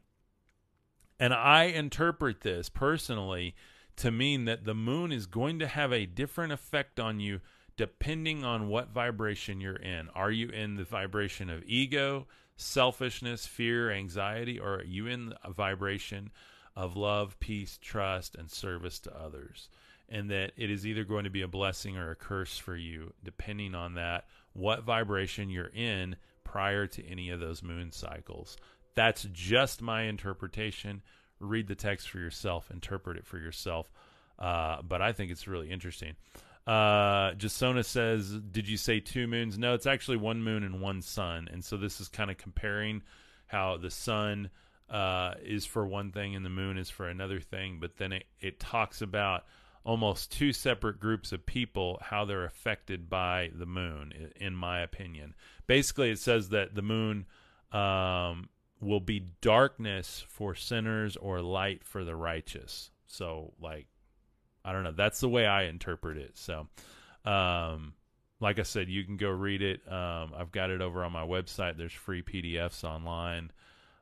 And 1.20 1.34
I 1.34 1.64
interpret 1.64 2.42
this 2.42 2.70
personally 2.70 3.56
to 3.98 4.12
mean 4.12 4.46
that 4.46 4.66
the 4.66 4.76
moon 4.76 5.12
is 5.12 5.26
going 5.26 5.60
to 5.60 5.68
have 5.68 5.92
a 5.92 6.06
different 6.06 6.54
effect 6.54 7.00
on 7.00 7.20
you 7.20 7.42
depending 7.76 8.44
on 8.44 8.68
what 8.68 8.90
vibration 8.90 9.62
you're 9.62 9.76
in. 9.76 10.10
Are 10.16 10.32
you 10.32 10.50
in 10.50 10.76
the 10.76 10.84
vibration 10.84 11.50
of 11.50 11.64
ego, 11.66 12.28
selfishness, 12.56 13.46
fear, 13.46 13.92
anxiety, 13.92 14.60
or 14.60 14.80
are 14.80 14.84
you 14.84 15.08
in 15.08 15.34
a 15.44 15.52
vibration 15.52 16.32
of 16.76 16.98
love, 16.98 17.40
peace, 17.40 17.78
trust, 17.82 18.36
and 18.36 18.50
service 18.50 19.00
to 19.00 19.16
others? 19.16 19.70
And 20.10 20.30
that 20.32 20.54
it 20.58 20.72
is 20.72 20.88
either 20.88 21.04
going 21.04 21.26
to 21.26 21.30
be 21.30 21.42
a 21.42 21.48
blessing 21.48 21.98
or 21.98 22.12
a 22.12 22.16
curse 22.16 22.58
for 22.58 22.76
you, 22.76 23.14
depending 23.24 23.76
on 23.76 23.96
that, 23.96 24.26
what 24.54 24.84
vibration 24.84 25.50
you're 25.50 25.72
in 25.74 26.16
prior 26.44 26.88
to 26.88 27.06
any 27.06 27.30
of 27.30 27.40
those 27.40 27.62
moon 27.62 27.92
cycles. 27.92 28.58
That's 28.98 29.28
just 29.32 29.80
my 29.80 30.06
interpretation. 30.06 31.04
Read 31.40 31.68
the 31.68 31.76
text 31.76 32.10
for 32.10 32.18
yourself, 32.18 32.72
interpret 32.72 33.16
it 33.16 33.28
for 33.28 33.38
yourself. 33.38 33.94
Uh, 34.40 34.82
but 34.82 35.04
I 35.04 35.14
think 35.14 35.30
it's 35.30 35.48
really 35.48 35.70
interesting. 35.70 36.16
Uh, 36.66 37.34
Jasona 37.34 37.86
says, 37.86 38.32
Did 38.32 38.68
you 38.68 38.76
say 38.76 39.00
two 39.00 39.28
moons? 39.28 39.56
No, 39.56 39.76
it's 39.76 39.86
actually 39.86 40.18
one 40.18 40.42
moon 40.42 40.64
and 40.64 40.82
one 40.82 41.04
sun. 41.04 41.48
And 41.52 41.64
so 41.64 41.78
this 41.78 42.02
is 42.02 42.08
kind 42.08 42.32
of 42.32 42.40
comparing 42.40 43.04
how 43.46 43.78
the 43.78 43.92
sun 43.92 44.50
uh, 44.90 45.36
is 45.44 45.64
for 45.64 45.86
one 45.86 46.12
thing 46.12 46.36
and 46.36 46.44
the 46.44 46.50
moon 46.50 46.80
is 46.80 46.90
for 46.90 47.08
another 47.08 47.40
thing. 47.40 47.78
But 47.80 47.98
then 47.98 48.14
it, 48.14 48.26
it 48.40 48.60
talks 48.60 49.04
about 49.04 49.46
almost 49.84 50.32
two 50.32 50.54
separate 50.54 51.00
groups 51.00 51.32
of 51.32 51.46
people, 51.46 52.00
how 52.02 52.26
they're 52.26 52.46
affected 52.46 53.12
by 53.12 53.52
the 53.54 53.68
moon, 53.68 54.32
in 54.38 54.56
my 54.56 54.82
opinion. 54.82 55.36
Basically, 55.68 56.10
it 56.10 56.18
says 56.18 56.50
that 56.50 56.74
the 56.74 56.82
moon 56.82 57.28
um, 57.72 58.50
will 58.80 59.00
be 59.00 59.26
darkness 59.42 60.26
for 60.30 60.54
sinners 60.56 61.16
or 61.18 61.42
light 61.42 61.84
for 61.84 62.04
the 62.04 62.16
righteous. 62.16 62.92
So, 63.08 63.54
like, 63.60 63.88
I 64.64 64.72
don't 64.72 64.84
know. 64.84 64.92
That's 64.92 65.20
the 65.20 65.30
way 65.30 65.46
I 65.46 65.64
interpret 65.64 66.18
it. 66.18 66.38
So, 66.38 66.68
um, 67.26 67.94
like 68.40 68.60
I 68.60 68.64
said, 68.64 68.90
you 68.90 69.04
can 69.04 69.18
go 69.18 69.30
read 69.30 69.62
it. 69.62 69.82
Um, 69.92 70.34
I've 70.38 70.52
got 70.52 70.70
it 70.70 70.82
over 70.82 71.04
on 71.04 71.12
my 71.12 71.26
website. 71.26 71.78
There's 71.78 71.94
free 71.94 72.22
PDFs 72.22 72.84
online. 72.84 73.52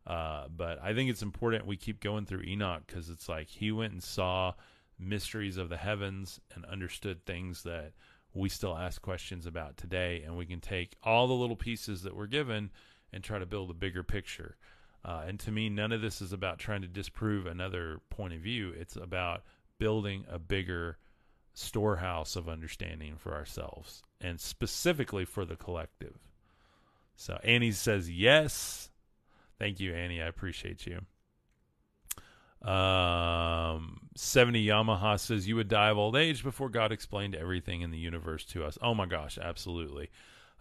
Uh, 0.05 0.45
but 0.55 0.80
I 0.84 0.93
think 0.93 1.09
it's 1.09 1.21
important 1.21 1.65
we 1.65 1.78
keep 1.78 1.99
going 1.99 2.26
through 2.26 2.43
Enoch 2.43 2.84
because 2.86 3.09
it's 3.09 3.30
like 3.30 3.47
he 3.47 3.71
went 3.71 3.93
and 3.93 4.03
saw 4.03 4.53
mysteries 4.99 5.57
of 5.57 5.69
the 5.69 5.78
heavens 5.78 6.39
and 6.53 6.65
understood 6.65 7.26
things 7.26 7.63
that 7.63 7.93
we 8.34 8.49
still 8.49 8.78
ask 8.78 9.01
questions 9.01 9.45
about 9.45 9.78
today. 9.78 10.23
And 10.26 10.38
we 10.38 10.45
can 10.45 10.59
take 10.59 10.95
all 11.01 11.28
the 11.28 11.34
little 11.34 11.55
pieces 11.55 12.03
that 12.03 12.15
we're 12.15 12.28
given 12.28 12.71
and 13.16 13.24
try 13.24 13.39
to 13.39 13.45
build 13.45 13.72
a 13.72 13.74
bigger 13.74 14.03
picture. 14.03 14.57
Uh, 15.03 15.24
and 15.28 15.39
to 15.39 15.51
me, 15.51 15.70
none 15.70 15.91
of 15.91 16.01
this 16.01 16.22
is 16.22 16.34
about 16.34 16.59
trying 16.59 16.82
to 16.82 16.88
disprove 16.88 17.47
another 17.47 18.01
point 18.09 18.34
of 18.34 18.41
view. 18.41 18.74
It's 18.78 18.95
about 18.95 19.43
building 19.80 20.26
a 20.30 20.38
bigger 20.38 20.97
storehouse 21.53 22.36
of 22.36 22.49
understanding 22.49 23.16
for 23.18 23.34
ourselves 23.34 24.03
and 24.20 24.39
specifically 24.39 25.24
for 25.24 25.45
the 25.45 25.55
collective. 25.55 26.18
So 27.16 27.39
Annie 27.43 27.72
says 27.72 28.11
yes. 28.11 28.89
Thank 29.57 29.80
you, 29.80 29.93
Annie. 29.93 30.22
I 30.22 30.28
appreciate 30.28 30.86
you. 30.86 30.99
Um, 32.70 34.09
70 34.16 34.66
Yamaha 34.66 35.20
says 35.20 35.47
you 35.47 35.55
would 35.55 35.68
die 35.68 35.89
of 35.89 35.97
old 35.97 36.16
age 36.16 36.43
before 36.43 36.68
God 36.68 36.91
explained 36.91 37.36
everything 37.36 37.82
in 37.82 37.91
the 37.91 37.97
universe 37.97 38.43
to 38.45 38.66
us. 38.66 38.78
Oh 38.82 38.93
my 38.93 39.05
gosh, 39.05 39.38
absolutely. 39.38 40.09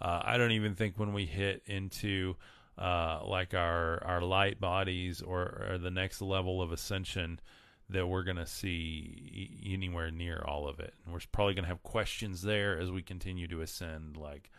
Uh, 0.04 0.20
I 0.22 0.36
don't 0.36 0.52
even 0.52 0.74
think 0.74 0.98
when 0.98 1.14
we 1.14 1.24
hit 1.24 1.62
into 1.64 2.36
uh, 2.76 3.20
like 3.24 3.54
our 3.54 4.04
our 4.04 4.20
light 4.20 4.60
bodies 4.60 5.22
or, 5.22 5.66
or 5.70 5.78
the 5.78 5.90
next 5.90 6.20
level 6.20 6.60
of 6.60 6.72
ascension 6.72 7.40
that 7.88 8.06
we're 8.06 8.22
going 8.22 8.36
to 8.36 8.46
see 8.46 9.62
anywhere 9.64 10.10
near 10.10 10.42
all 10.46 10.68
of 10.68 10.78
it. 10.80 10.92
And 11.04 11.14
we're 11.14 11.20
probably 11.32 11.54
going 11.54 11.64
to 11.64 11.68
have 11.68 11.82
questions 11.82 12.42
there 12.42 12.78
as 12.78 12.90
we 12.90 13.00
continue 13.00 13.48
to 13.48 13.62
ascend. 13.62 14.18
Like, 14.18 14.50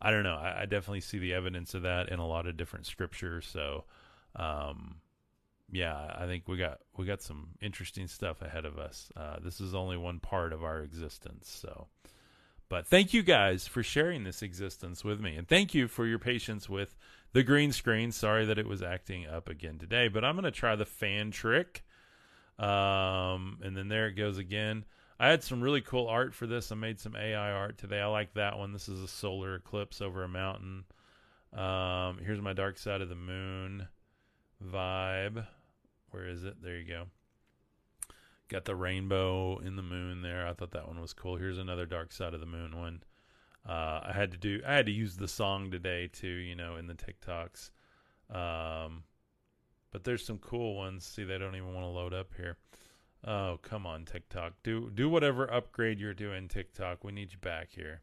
I 0.00 0.12
don't 0.12 0.22
know. 0.22 0.36
I, 0.36 0.62
I, 0.62 0.66
definitely 0.66 1.00
see 1.00 1.18
the 1.18 1.34
evidence 1.34 1.74
of 1.74 1.82
that 1.82 2.08
in 2.08 2.18
a 2.18 2.26
lot 2.26 2.46
of 2.46 2.56
different 2.56 2.86
scriptures. 2.86 3.48
So, 3.50 3.84
um, 4.36 4.96
yeah, 5.70 6.14
I 6.16 6.26
think 6.26 6.46
we 6.46 6.58
got 6.58 6.78
we 6.96 7.06
got 7.06 7.22
some 7.22 7.48
interesting 7.60 8.06
stuff 8.06 8.40
ahead 8.40 8.64
of 8.64 8.78
us. 8.78 9.10
Uh, 9.16 9.38
this 9.42 9.60
is 9.60 9.74
only 9.74 9.96
one 9.96 10.20
part 10.20 10.52
of 10.52 10.62
our 10.62 10.80
existence. 10.80 11.48
So, 11.48 11.88
but 12.68 12.86
thank 12.86 13.14
you 13.14 13.22
guys 13.22 13.66
for 13.66 13.82
sharing 13.82 14.24
this 14.24 14.42
existence 14.42 15.04
with 15.04 15.20
me, 15.20 15.36
and 15.36 15.46
thank 15.46 15.74
you 15.74 15.88
for 15.88 16.06
your 16.06 16.18
patience 16.18 16.68
with 16.68 16.96
the 17.32 17.42
green 17.42 17.72
screen. 17.72 18.12
Sorry 18.12 18.44
that 18.46 18.58
it 18.58 18.66
was 18.66 18.82
acting 18.82 19.26
up 19.26 19.48
again 19.48 19.78
today, 19.78 20.08
but 20.08 20.24
I'm 20.24 20.34
going 20.34 20.44
to 20.44 20.50
try 20.50 20.74
the 20.76 20.86
fan 20.86 21.30
trick. 21.30 21.84
Um, 22.58 23.58
and 23.62 23.76
then 23.76 23.88
there 23.88 24.06
it 24.06 24.14
goes 24.14 24.38
again. 24.38 24.84
I 25.18 25.28
had 25.28 25.42
some 25.42 25.62
really 25.62 25.80
cool 25.80 26.08
art 26.08 26.34
for 26.34 26.46
this. 26.46 26.72
I 26.72 26.74
made 26.74 27.00
some 27.00 27.16
AI 27.16 27.52
art 27.52 27.78
today. 27.78 28.00
I 28.00 28.06
like 28.06 28.34
that 28.34 28.58
one. 28.58 28.72
This 28.72 28.88
is 28.88 29.02
a 29.02 29.08
solar 29.08 29.54
eclipse 29.54 30.00
over 30.00 30.24
a 30.24 30.28
mountain. 30.28 30.84
Um, 31.54 32.18
here's 32.24 32.40
my 32.40 32.52
dark 32.52 32.78
side 32.78 33.00
of 33.00 33.08
the 33.08 33.14
moon 33.14 33.88
vibe. 34.62 35.46
Where 36.10 36.28
is 36.28 36.44
it? 36.44 36.62
There 36.62 36.76
you 36.76 36.86
go. 36.86 37.04
Got 38.48 38.64
the 38.64 38.76
rainbow 38.76 39.58
in 39.58 39.76
the 39.76 39.82
moon 39.82 40.22
there. 40.22 40.46
I 40.46 40.52
thought 40.52 40.70
that 40.72 40.86
one 40.86 41.00
was 41.00 41.12
cool. 41.12 41.36
Here's 41.36 41.58
another 41.58 41.86
dark 41.86 42.12
side 42.12 42.32
of 42.32 42.40
the 42.40 42.46
moon 42.46 42.78
one. 42.78 43.02
Uh, 43.68 44.00
I 44.04 44.12
had 44.14 44.30
to 44.32 44.38
do. 44.38 44.60
I 44.66 44.74
had 44.74 44.86
to 44.86 44.92
use 44.92 45.16
the 45.16 45.26
song 45.26 45.70
today 45.70 46.08
too. 46.12 46.28
You 46.28 46.54
know, 46.54 46.76
in 46.76 46.86
the 46.86 46.94
TikToks. 46.94 47.70
Um, 48.30 49.02
but 49.90 50.04
there's 50.04 50.24
some 50.24 50.38
cool 50.38 50.76
ones. 50.76 51.04
See, 51.04 51.24
they 51.24 51.38
don't 51.38 51.56
even 51.56 51.74
want 51.74 51.84
to 51.84 51.90
load 51.90 52.14
up 52.14 52.32
here. 52.36 52.56
Oh, 53.24 53.58
come 53.62 53.86
on, 53.86 54.04
TikTok. 54.04 54.52
Do 54.62 54.90
do 54.90 55.08
whatever 55.08 55.52
upgrade 55.52 55.98
you're 55.98 56.14
doing, 56.14 56.46
TikTok. 56.46 57.02
We 57.02 57.12
need 57.12 57.32
you 57.32 57.38
back 57.38 57.70
here. 57.70 58.02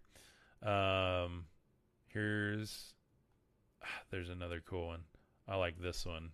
Um, 0.62 1.46
here's 2.08 2.94
there's 4.12 4.30
another 4.30 4.62
cool 4.66 4.88
one. 4.88 5.04
I 5.48 5.56
like 5.56 5.80
this 5.80 6.06
one 6.06 6.32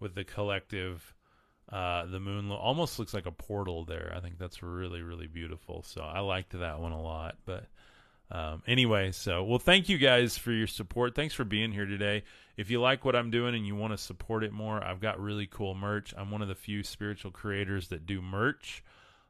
with 0.00 0.14
the 0.14 0.24
collective. 0.24 1.14
Uh, 1.70 2.06
the 2.06 2.20
moon 2.20 2.48
lo- 2.48 2.56
almost 2.56 2.98
looks 2.98 3.14
like 3.14 3.26
a 3.26 3.32
portal 3.32 3.84
there. 3.84 4.12
I 4.14 4.20
think 4.20 4.38
that's 4.38 4.62
really 4.62 5.02
really 5.02 5.26
beautiful. 5.26 5.82
So 5.82 6.02
I 6.02 6.20
liked 6.20 6.58
that 6.58 6.78
one 6.80 6.92
a 6.92 7.02
lot. 7.02 7.36
But 7.44 7.66
um, 8.30 8.62
anyway, 8.66 9.12
so 9.12 9.44
well, 9.44 9.58
thank 9.58 9.88
you 9.88 9.98
guys 9.98 10.36
for 10.36 10.52
your 10.52 10.66
support. 10.66 11.14
Thanks 11.14 11.34
for 11.34 11.44
being 11.44 11.72
here 11.72 11.86
today. 11.86 12.24
If 12.56 12.70
you 12.70 12.80
like 12.80 13.04
what 13.04 13.16
I'm 13.16 13.30
doing 13.30 13.54
and 13.54 13.66
you 13.66 13.74
want 13.74 13.92
to 13.92 13.98
support 13.98 14.44
it 14.44 14.52
more, 14.52 14.82
I've 14.82 15.00
got 15.00 15.20
really 15.20 15.46
cool 15.46 15.74
merch. 15.74 16.14
I'm 16.16 16.30
one 16.30 16.42
of 16.42 16.48
the 16.48 16.54
few 16.54 16.82
spiritual 16.82 17.30
creators 17.30 17.88
that 17.88 18.06
do 18.06 18.22
merch. 18.22 18.84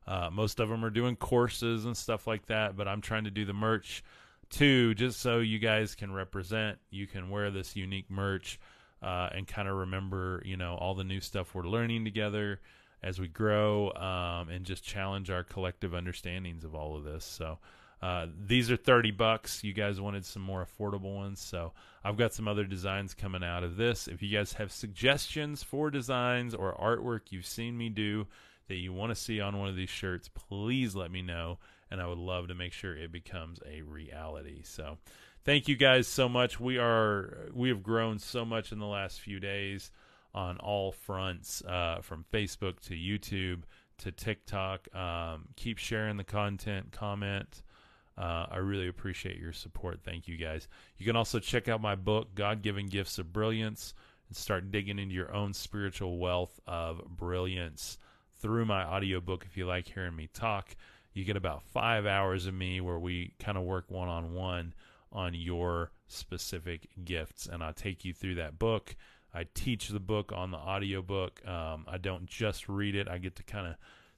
Uh, 0.07 0.29
most 0.31 0.61
of 0.61 0.69
them 0.69 0.85
are 0.85 0.91
doing 0.91 1.17
courses 1.17 1.87
and 1.87 1.97
stuff 1.97 2.27
like 2.27 2.47
that, 2.47 2.77
but 2.77 2.87
I'm 2.87 3.01
trying 3.01 3.25
to 3.25 3.31
do 3.31 3.45
the 3.45 3.55
merch 3.55 4.05
too, 4.51 4.95
just 4.95 5.21
so 5.21 5.39
you 5.39 5.59
guys 5.59 5.95
can 5.95 6.13
represent. 6.13 6.79
You 6.91 7.07
can 7.07 7.31
wear 7.31 7.51
this 7.51 7.75
unique 7.75 8.11
merch 8.11 8.61
uh, 9.05 9.29
and 9.33 9.47
kind 9.47 9.69
of 9.69 9.77
remember, 9.77 10.43
you 10.45 10.57
know, 10.57 10.75
all 10.77 10.95
the 10.95 11.05
new 11.05 11.21
stuff 11.21 11.55
we're 11.55 11.65
learning 11.65 12.05
together 12.05 12.61
as 13.03 13.21
we 13.21 13.29
grow 13.29 13.93
um, 13.93 14.49
and 14.49 14.65
just 14.65 14.83
challenge 14.83 15.31
our 15.31 15.45
collective 15.45 15.95
understandings 15.95 16.65
of 16.65 16.75
all 16.75 16.97
of 16.97 17.05
this. 17.05 17.25
So, 17.25 17.59
uh, 18.03 18.27
these 18.47 18.71
are 18.71 18.77
30 18.77 19.13
bucks. 19.13 19.65
You 19.65 19.73
guys 19.73 20.01
wanted 20.01 20.27
some 20.27 20.43
more 20.43 20.67
affordable 20.67 21.15
ones, 21.15 21.41
so 21.41 21.73
I've 22.03 22.19
got 22.19 22.35
some 22.35 22.49
other 22.49 22.65
designs 22.65 23.15
coming 23.15 23.43
out 23.43 23.63
of 23.63 23.77
this. 23.77 24.09
If 24.09 24.23
you 24.23 24.37
guys 24.37 24.53
have 24.55 24.73
suggestions 24.73 25.63
for 25.63 25.91
designs 25.91 26.55
or 26.55 26.75
artwork 26.75 27.31
you've 27.31 27.47
seen 27.47 27.79
me 27.79 27.89
do 27.89 28.27
that 28.69 28.77
you 28.77 28.93
want 28.93 29.11
to 29.11 29.15
see 29.15 29.41
on 29.41 29.59
one 29.59 29.69
of 29.69 29.77
these 29.77 29.91
shirts, 29.91 30.29
please 30.29 30.95
let 30.95 31.11
me 31.11 31.23
know, 31.23 31.59
and 31.91 32.01
I 32.01 32.07
would 32.07 32.19
love 32.19 32.49
to 32.49 32.55
make 32.55 32.73
sure 32.73 32.95
it 32.95 33.13
becomes 33.13 33.59
a 33.67 33.83
reality. 33.83 34.63
So, 34.65 34.99
thank 35.45 35.69
you 35.69 35.77
guys 35.77 36.07
so 36.07 36.29
much. 36.29 36.59
We 36.59 36.79
are 36.79 37.49
we 37.53 37.69
have 37.69 37.83
grown 37.83 38.19
so 38.19 38.45
much 38.45 38.73
in 38.73 38.79
the 38.79 38.87
last 38.87 39.21
few 39.21 39.41
days 39.41 39.91
on 40.35 40.57
all 40.59 40.91
fronts, 40.91 41.63
uh, 41.63 41.99
from 42.03 42.25
Facebook 42.33 42.81
to 42.81 42.95
YouTube 42.95 43.63
to 43.99 44.11
TikTok. 44.11 44.93
Um, 44.95 45.49
keep 45.57 45.79
sharing 45.79 46.17
the 46.17 46.25
content, 46.25 46.91
comment. 46.91 47.63
Uh, 48.17 48.47
I 48.51 48.57
really 48.59 48.89
appreciate 48.89 49.39
your 49.39 49.53
support. 49.53 50.01
Thank 50.05 50.29
you 50.29 50.37
guys. 50.37 50.69
You 50.99 51.07
can 51.07 51.17
also 51.17 51.39
check 51.39 51.69
out 51.69 51.81
my 51.81 51.95
book, 51.95 52.35
God 52.35 52.63
Given 52.63 52.87
Gifts 52.87 53.19
of 53.19 53.33
Brilliance, 53.33 53.95
and 54.29 54.37
start 54.37 54.71
digging 54.71 54.99
into 54.99 55.15
your 55.15 55.33
own 55.33 55.53
spiritual 55.53 56.19
wealth 56.19 56.61
of 56.67 57.05
brilliance 57.09 57.99
through 58.41 58.67
my 58.67 58.85
audiobook 58.85 59.45
if 59.47 59.57
you 59.57 59.67
like 59.67 59.89
hearing 59.89 60.17
me 60.17 60.29
talk. 60.33 60.77
You 61.13 61.25
get 61.25 61.37
about 61.37 61.63
five 61.63 62.07
hours 62.07 62.47
of 62.47 62.55
me 62.55 62.81
where 62.81 62.99
we 62.99 63.35
kind 63.39 63.57
of 63.57 63.65
work 63.65 63.89
one 63.89 64.09
on 64.09 64.35
one 64.35 64.75
on 65.15 65.33
your 65.35 65.93
specific 66.09 66.89
gifts. 67.05 67.47
And 67.47 67.63
I 67.63 67.73
take 67.73 68.05
you 68.05 68.13
through 68.13 68.35
that 68.37 68.59
book. 68.59 68.97
I 69.33 69.47
teach 69.55 69.89
the 69.89 70.01
book 70.01 70.33
on 70.35 70.51
the 70.51 70.59
audiobook. 70.59 71.47
Um, 71.47 71.87
I 71.89 71.99
don't 71.99 72.27
just 72.27 72.69
read 72.69 72.95
it, 72.95 73.09
I 73.09 73.19
get 73.19 73.37
to 73.37 73.43
kind 73.43 73.67
of 73.67 73.75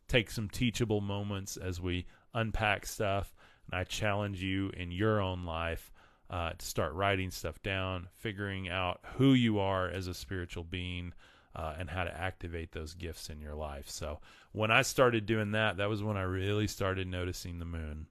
take 0.09 0.31
some 0.31 0.49
teachable 0.49 1.01
moments 1.01 1.57
as 1.57 1.81
we 1.81 2.07
unpack 2.35 2.87
stuff 2.87 3.35
and 3.71 3.79
I 3.79 3.85
challenge 3.85 4.43
you 4.43 4.71
in 4.77 4.91
your 4.91 5.21
own 5.21 5.45
life 5.45 5.93
uh, 6.31 6.53
to 6.57 6.67
start 6.67 6.93
writing 6.95 7.31
stuff 7.31 7.63
down, 7.63 8.09
figuring 8.15 8.69
out 8.69 9.01
who 9.17 9.33
you 9.33 9.59
are 9.59 9.89
as 9.89 10.07
a 10.07 10.15
spiritual 10.15 10.65
being, 10.65 11.13
uh, 11.55 11.75
and 11.79 11.89
how 11.89 12.05
to 12.05 12.21
activate 12.21 12.73
those 12.73 12.95
gifts 12.95 13.31
in 13.31 13.41
your 13.41 13.55
life. 13.55 13.89
So 13.89 14.21
when 14.53 14.71
I 14.71 14.83
started 14.83 15.25
doing 15.25 15.53
that, 15.53 15.79
that 15.79 15.89
was 15.89 16.03
when 16.03 16.17
I 16.17 16.23
really 16.23 16.67
started 16.67 17.07
noticing 17.07 17.59
the 17.59 17.65
moon. 17.65 18.07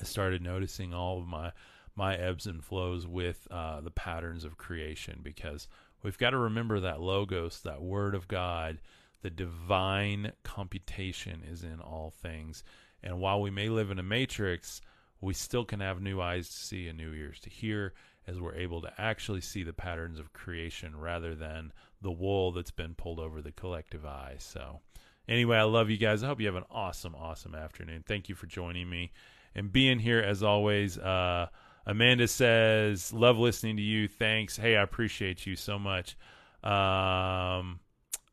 I 0.00 0.04
started 0.04 0.42
noticing 0.42 0.94
all 0.94 1.18
of 1.18 1.26
my 1.26 1.52
my 1.96 2.16
ebbs 2.16 2.46
and 2.46 2.64
flows 2.64 3.06
with 3.06 3.46
uh, 3.50 3.80
the 3.80 3.90
patterns 3.90 4.44
of 4.44 4.58
creation 4.58 5.20
because 5.22 5.68
we've 6.02 6.18
got 6.18 6.30
to 6.30 6.38
remember 6.38 6.80
that 6.80 7.00
logos, 7.00 7.60
that 7.60 7.82
word 7.82 8.14
of 8.14 8.28
God, 8.28 8.78
the 9.22 9.30
divine 9.30 10.32
computation 10.42 11.42
is 11.50 11.62
in 11.62 11.80
all 11.80 12.12
things. 12.22 12.64
And 13.02 13.20
while 13.20 13.40
we 13.40 13.50
may 13.50 13.68
live 13.68 13.90
in 13.90 13.98
a 13.98 14.02
matrix, 14.02 14.80
we 15.20 15.34
still 15.34 15.64
can 15.64 15.80
have 15.80 16.00
new 16.00 16.20
eyes 16.20 16.48
to 16.48 16.54
see 16.54 16.88
and 16.88 16.98
new 16.98 17.12
ears 17.12 17.40
to 17.40 17.50
hear 17.50 17.94
as 18.26 18.40
we're 18.40 18.54
able 18.54 18.80
to 18.82 18.92
actually 18.98 19.40
see 19.40 19.62
the 19.62 19.72
patterns 19.72 20.18
of 20.18 20.32
creation 20.32 20.98
rather 20.98 21.34
than 21.34 21.72
the 22.00 22.10
wool 22.10 22.52
that's 22.52 22.70
been 22.70 22.94
pulled 22.94 23.20
over 23.20 23.40
the 23.40 23.52
collective 23.52 24.04
eye. 24.04 24.36
So, 24.38 24.80
anyway, 25.28 25.58
I 25.58 25.62
love 25.62 25.90
you 25.90 25.96
guys. 25.96 26.22
I 26.22 26.26
hope 26.26 26.40
you 26.40 26.46
have 26.46 26.54
an 26.54 26.64
awesome, 26.70 27.14
awesome 27.14 27.54
afternoon. 27.54 28.04
Thank 28.06 28.28
you 28.28 28.34
for 28.34 28.46
joining 28.46 28.88
me 28.88 29.12
and 29.54 29.72
being 29.72 29.98
here 29.98 30.20
as 30.20 30.42
always. 30.42 30.98
Uh, 30.98 31.48
Amanda 31.86 32.28
says, 32.28 33.12
"Love 33.12 33.38
listening 33.38 33.76
to 33.76 33.82
you. 33.82 34.08
Thanks. 34.08 34.56
Hey, 34.56 34.76
I 34.76 34.82
appreciate 34.82 35.46
you 35.46 35.56
so 35.56 35.78
much." 35.78 36.16
Um, 36.62 37.80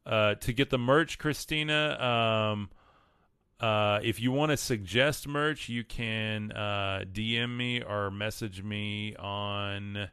uh, 0.06 0.36
to 0.36 0.54
get 0.54 0.70
the 0.70 0.78
merch, 0.78 1.18
Christina. 1.20 2.00
Um, 2.00 2.70
uh, 3.60 4.00
if 4.04 4.20
you 4.20 4.32
want 4.32 4.52
to 4.52 4.58
suggest 4.58 5.28
merch, 5.28 5.70
you 5.70 5.84
can 5.84 6.52
uh, 6.52 7.04
DM 7.12 7.56
me 7.56 7.84
or 7.84 8.10
message 8.10 8.64
me 8.64 9.16
on 9.18 10.10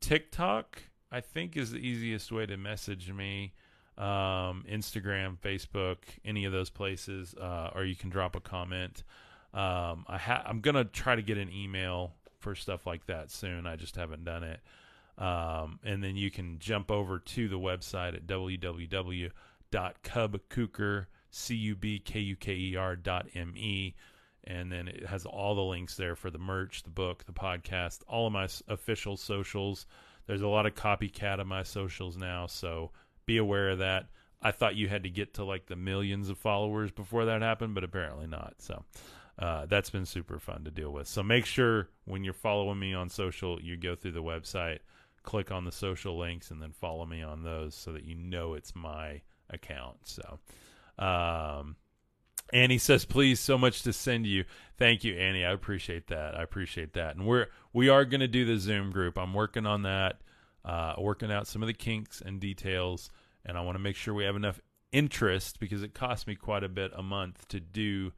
TikTok. 0.00 0.82
I 1.10 1.20
think 1.20 1.56
is 1.56 1.70
the 1.70 1.78
easiest 1.78 2.30
way 2.30 2.44
to 2.46 2.56
message 2.56 3.10
me. 3.10 3.54
Um, 3.96 4.64
Instagram, 4.70 5.38
Facebook, 5.38 5.96
any 6.22 6.44
of 6.44 6.52
those 6.52 6.68
places, 6.68 7.34
uh, 7.34 7.70
or 7.74 7.84
you 7.84 7.96
can 7.96 8.10
drop 8.10 8.36
a 8.36 8.40
comment. 8.40 9.04
Um, 9.54 10.04
I 10.06 10.42
I'm 10.44 10.60
gonna 10.60 10.84
try 10.84 11.16
to 11.16 11.22
get 11.22 11.38
an 11.38 11.50
email 11.50 12.15
for 12.46 12.54
stuff 12.54 12.86
like 12.86 13.06
that 13.06 13.32
soon. 13.32 13.66
I 13.66 13.74
just 13.74 13.96
haven't 13.96 14.24
done 14.24 14.44
it. 14.44 14.60
Um, 15.18 15.80
and 15.82 16.04
then 16.04 16.14
you 16.14 16.30
can 16.30 16.60
jump 16.60 16.92
over 16.92 17.18
to 17.18 17.48
the 17.48 17.58
website 17.58 18.14
at 18.14 18.26
www.cubkuker.com 18.26 21.06
C 21.36 21.54
U 21.54 21.76
B 21.76 21.98
K 21.98 22.20
U 22.20 22.36
K 22.36 22.74
R 22.76 22.96
dot 22.96 23.28
M 23.34 23.54
E. 23.56 23.94
And 24.44 24.70
then 24.70 24.88
it 24.88 25.06
has 25.06 25.26
all 25.26 25.54
the 25.54 25.62
links 25.62 25.96
there 25.96 26.14
for 26.14 26.30
the 26.30 26.38
merch, 26.38 26.82
the 26.82 26.90
book, 26.90 27.24
the 27.24 27.32
podcast, 27.32 28.00
all 28.06 28.28
of 28.28 28.32
my 28.32 28.48
official 28.68 29.16
socials. 29.16 29.86
There's 30.26 30.40
a 30.40 30.48
lot 30.48 30.66
of 30.66 30.74
copycat 30.74 31.40
of 31.40 31.46
my 31.46 31.62
socials 31.62 32.16
now, 32.16 32.46
so 32.46 32.92
be 33.26 33.38
aware 33.38 33.70
of 33.70 33.78
that. 33.78 34.06
I 34.40 34.52
thought 34.52 34.76
you 34.76 34.88
had 34.88 35.02
to 35.02 35.10
get 35.10 35.34
to 35.34 35.44
like 35.44 35.66
the 35.66 35.76
millions 35.76 36.30
of 36.30 36.38
followers 36.38 36.92
before 36.92 37.24
that 37.24 37.42
happened, 37.42 37.74
but 37.74 37.84
apparently 37.84 38.28
not. 38.28 38.54
So 38.58 38.84
uh, 39.38 39.66
that's 39.66 39.90
been 39.90 40.06
super 40.06 40.38
fun 40.38 40.64
to 40.64 40.70
deal 40.70 40.90
with. 40.90 41.06
So 41.06 41.22
make 41.22 41.44
sure 41.44 41.88
when 42.04 42.24
you're 42.24 42.32
following 42.32 42.78
me 42.78 42.94
on 42.94 43.08
social, 43.08 43.60
you 43.60 43.76
go 43.76 43.94
through 43.94 44.12
the 44.12 44.22
website, 44.22 44.78
click 45.22 45.50
on 45.50 45.64
the 45.64 45.72
social 45.72 46.16
links, 46.16 46.50
and 46.50 46.62
then 46.62 46.72
follow 46.72 47.04
me 47.04 47.22
on 47.22 47.42
those 47.42 47.74
so 47.74 47.92
that 47.92 48.04
you 48.04 48.14
know 48.14 48.54
it's 48.54 48.74
my 48.74 49.20
account. 49.50 49.98
So 50.04 50.38
um, 50.98 51.76
Annie 52.52 52.78
says, 52.78 53.04
"Please, 53.04 53.38
so 53.38 53.58
much 53.58 53.82
to 53.82 53.92
send 53.92 54.26
you. 54.26 54.44
Thank 54.78 55.04
you, 55.04 55.14
Annie. 55.14 55.44
I 55.44 55.52
appreciate 55.52 56.06
that. 56.08 56.34
I 56.34 56.42
appreciate 56.42 56.94
that. 56.94 57.16
And 57.16 57.26
we're 57.26 57.48
we 57.74 57.90
are 57.90 58.06
going 58.06 58.20
to 58.20 58.28
do 58.28 58.46
the 58.46 58.58
Zoom 58.58 58.90
group. 58.90 59.18
I'm 59.18 59.34
working 59.34 59.66
on 59.66 59.82
that, 59.82 60.20
uh, 60.64 60.94
working 60.96 61.30
out 61.30 61.46
some 61.46 61.62
of 61.62 61.66
the 61.66 61.74
kinks 61.74 62.22
and 62.24 62.40
details, 62.40 63.10
and 63.44 63.58
I 63.58 63.60
want 63.60 63.76
to 63.76 63.82
make 63.82 63.96
sure 63.96 64.14
we 64.14 64.24
have 64.24 64.36
enough 64.36 64.60
interest 64.92 65.60
because 65.60 65.82
it 65.82 65.92
costs 65.92 66.26
me 66.26 66.36
quite 66.36 66.64
a 66.64 66.70
bit 66.70 66.90
a 66.94 67.02
month 67.02 67.46
to 67.48 67.60
do 67.60 68.12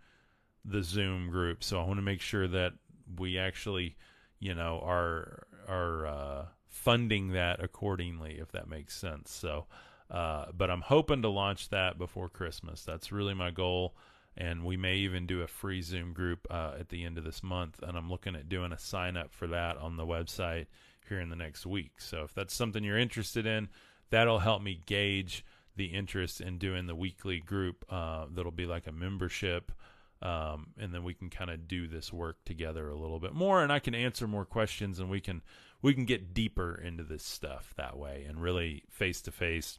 the 0.69 0.83
Zoom 0.83 1.31
group. 1.31 1.65
So 1.65 1.81
I 1.81 1.85
want 1.85 1.99
to 1.99 2.03
make 2.03 2.21
sure 2.21 2.49
that 2.49 2.73
we 3.19 3.39
actually, 3.39 3.97
you 4.39 4.55
know, 4.55 4.81
are 4.85 5.47
are 5.67 6.07
uh, 6.07 6.47
funding 6.69 7.33
that 7.33 7.63
accordingly, 7.63 8.39
if 8.41 8.53
that 8.53 8.69
makes 8.69 8.97
sense. 8.97 9.31
So." 9.31 9.67
Uh, 10.11 10.47
but 10.57 10.71
I'm 10.71 10.81
hoping 10.81 11.23
to 11.23 11.29
launch 11.29 11.69
that 11.69 11.99
before 11.99 12.29
Christmas. 12.29 12.83
That's 12.83 13.13
really 13.13 13.35
my 13.35 13.51
goal. 13.51 13.95
And 14.37 14.65
we 14.65 14.77
may 14.77 14.97
even 14.97 15.27
do 15.27 15.43
a 15.43 15.47
free 15.47 15.83
Zoom 15.83 16.13
group 16.13 16.47
uh, 16.49 16.75
at 16.79 16.89
the 16.89 17.05
end 17.05 17.19
of 17.19 17.25
this 17.25 17.43
month. 17.43 17.83
And 17.83 17.97
I'm 17.97 18.09
looking 18.09 18.37
at 18.37 18.49
doing 18.49 18.73
a 18.73 18.79
sign 18.79 19.17
up 19.17 19.35
for 19.35 19.49
that 19.49 19.77
on 19.77 19.97
the 19.97 20.07
website 20.07 20.67
here 21.09 21.21
in 21.21 21.29
the 21.29 21.37
next 21.37 21.67
week. 21.67 22.01
So 22.01 22.23
if 22.23 22.35
that's 22.35 22.55
something 22.55 22.85
you're 22.85 22.99
interested 22.99 23.47
in, 23.47 23.69
that'll 24.11 24.39
help 24.39 24.63
me 24.63 24.81
gauge 24.87 25.45
the 25.77 25.87
interest 25.87 26.41
in 26.41 26.59
doing 26.59 26.87
the 26.87 26.95
weekly 26.95 27.41
group. 27.41 27.85
Uh, 27.91 28.27
that'll 28.33 28.53
be 28.53 28.67
like 28.67 28.87
a 28.87 28.93
membership. 28.93 29.73
Um, 30.21 30.69
and 30.79 30.93
then 30.93 31.05
we 31.05 31.15
can 31.15 31.31
kind 31.31 31.51
of 31.51 31.69
do 31.69 31.87
this 31.87 32.13
work 32.13 32.45
together 32.45 32.89
a 32.89 32.97
little 32.97 33.21
bit 33.21 33.35
more 33.35 33.63
and 33.63 33.73
I 33.73 33.79
can 33.79 33.95
answer 33.95 34.27
more 34.27 34.45
questions 34.45 34.99
and 34.99 35.09
we 35.09 35.21
can 35.21 35.43
we 35.81 35.95
can 35.95 36.07
get 36.07 36.35
deeper 36.35 36.75
into 36.75 37.05
this 37.05 37.23
stuff 37.23 37.73
that 37.77 37.97
way 37.97 38.27
and 38.29 38.43
really 38.43 38.83
face 38.91 39.23
to 39.23 39.31
face 39.31 39.79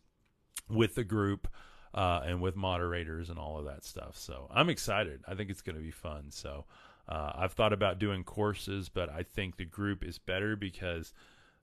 with 0.69 0.95
the 0.95 1.03
group 1.03 1.49
uh, 1.93 2.21
and 2.25 2.41
with 2.41 2.55
moderators 2.55 3.29
and 3.29 3.37
all 3.37 3.57
of 3.57 3.65
that 3.65 3.83
stuff. 3.83 4.15
So 4.15 4.47
I'm 4.51 4.69
excited. 4.69 5.21
I 5.27 5.35
think 5.35 5.49
it's 5.49 5.61
going 5.61 5.75
to 5.75 5.81
be 5.81 5.91
fun. 5.91 6.27
So 6.29 6.65
uh, 7.07 7.33
I've 7.35 7.53
thought 7.53 7.73
about 7.73 7.99
doing 7.99 8.23
courses, 8.23 8.89
but 8.89 9.09
I 9.09 9.23
think 9.23 9.57
the 9.57 9.65
group 9.65 10.03
is 10.03 10.19
better 10.19 10.55
because 10.55 11.13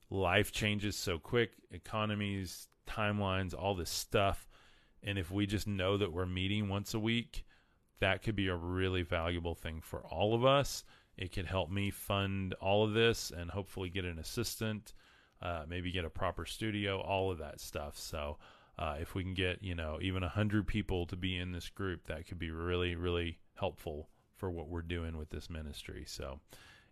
life 0.09 0.51
changes 0.51 0.95
so 0.95 1.17
quick, 1.17 1.51
economies, 1.71 2.67
timelines, 2.87 3.53
all 3.57 3.73
this 3.73 3.89
stuff. 3.89 4.47
And 5.01 5.17
if 5.17 5.31
we 5.31 5.45
just 5.45 5.67
know 5.67 5.97
that 5.97 6.11
we're 6.11 6.25
meeting 6.25 6.67
once 6.67 6.93
a 6.93 6.99
week, 6.99 7.45
that 7.99 8.21
could 8.21 8.35
be 8.35 8.47
a 8.47 8.55
really 8.55 9.01
valuable 9.01 9.55
thing 9.55 9.81
for 9.81 9.99
all 10.01 10.33
of 10.33 10.45
us. 10.45 10.83
It 11.17 11.31
could 11.31 11.47
help 11.47 11.71
me 11.71 11.89
fund 11.89 12.53
all 12.55 12.83
of 12.83 12.93
this 12.93 13.31
and 13.31 13.49
hopefully 13.49 13.89
get 13.89 14.05
an 14.05 14.19
assistant, 14.19 14.93
uh, 15.41 15.63
maybe 15.67 15.91
get 15.91 16.05
a 16.05 16.09
proper 16.09 16.45
studio, 16.45 16.99
all 17.01 17.31
of 17.31 17.39
that 17.39 17.59
stuff. 17.59 17.97
So 17.97 18.37
uh, 18.77 18.97
if 18.99 19.15
we 19.15 19.23
can 19.23 19.33
get 19.33 19.63
you 19.63 19.75
know 19.75 19.97
even 20.01 20.23
a 20.23 20.29
hundred 20.29 20.67
people 20.67 21.05
to 21.07 21.15
be 21.15 21.37
in 21.37 21.51
this 21.51 21.69
group, 21.69 22.05
that 22.07 22.27
could 22.27 22.39
be 22.39 22.51
really 22.51 22.95
really 22.95 23.39
helpful 23.55 24.09
for 24.35 24.51
what 24.51 24.69
we're 24.69 24.81
doing 24.83 25.17
with 25.17 25.29
this 25.31 25.49
ministry. 25.49 26.03
So 26.05 26.39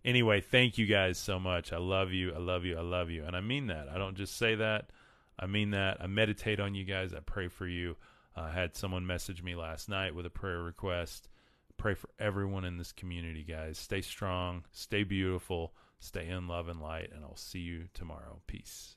anyway, 0.03 0.41
thank 0.41 0.77
you 0.77 0.87
guys 0.87 1.17
so 1.17 1.39
much. 1.39 1.71
I 1.71 1.77
love 1.77 2.11
you. 2.11 2.33
I 2.33 2.39
love 2.39 2.65
you. 2.65 2.77
I 2.77 2.81
love 2.81 3.11
you. 3.11 3.23
And 3.25 3.35
I 3.35 3.41
mean 3.41 3.67
that. 3.67 3.87
I 3.87 3.99
don't 3.99 4.15
just 4.15 4.37
say 4.37 4.55
that. 4.55 4.89
I 5.37 5.45
mean 5.45 5.71
that. 5.71 5.97
I 6.01 6.07
meditate 6.07 6.59
on 6.59 6.73
you 6.73 6.85
guys. 6.85 7.13
I 7.13 7.19
pray 7.19 7.47
for 7.47 7.67
you. 7.67 7.95
I 8.35 8.51
had 8.51 8.75
someone 8.75 9.07
message 9.07 9.41
me 9.41 9.55
last 9.55 9.87
night 9.87 10.13
with 10.13 10.25
a 10.25 10.29
prayer 10.29 10.61
request. 10.61 11.29
Pray 11.77 11.93
for 11.93 12.09
everyone 12.19 12.65
in 12.65 12.77
this 12.77 12.91
community, 12.91 13.43
guys. 13.43 13.77
Stay 13.77 14.01
strong, 14.01 14.65
stay 14.71 15.03
beautiful, 15.03 15.73
stay 15.99 16.27
in 16.27 16.47
love 16.47 16.67
and 16.67 16.81
light, 16.81 17.11
and 17.13 17.23
I'll 17.23 17.35
see 17.35 17.59
you 17.59 17.85
tomorrow. 17.93 18.41
Peace. 18.47 18.95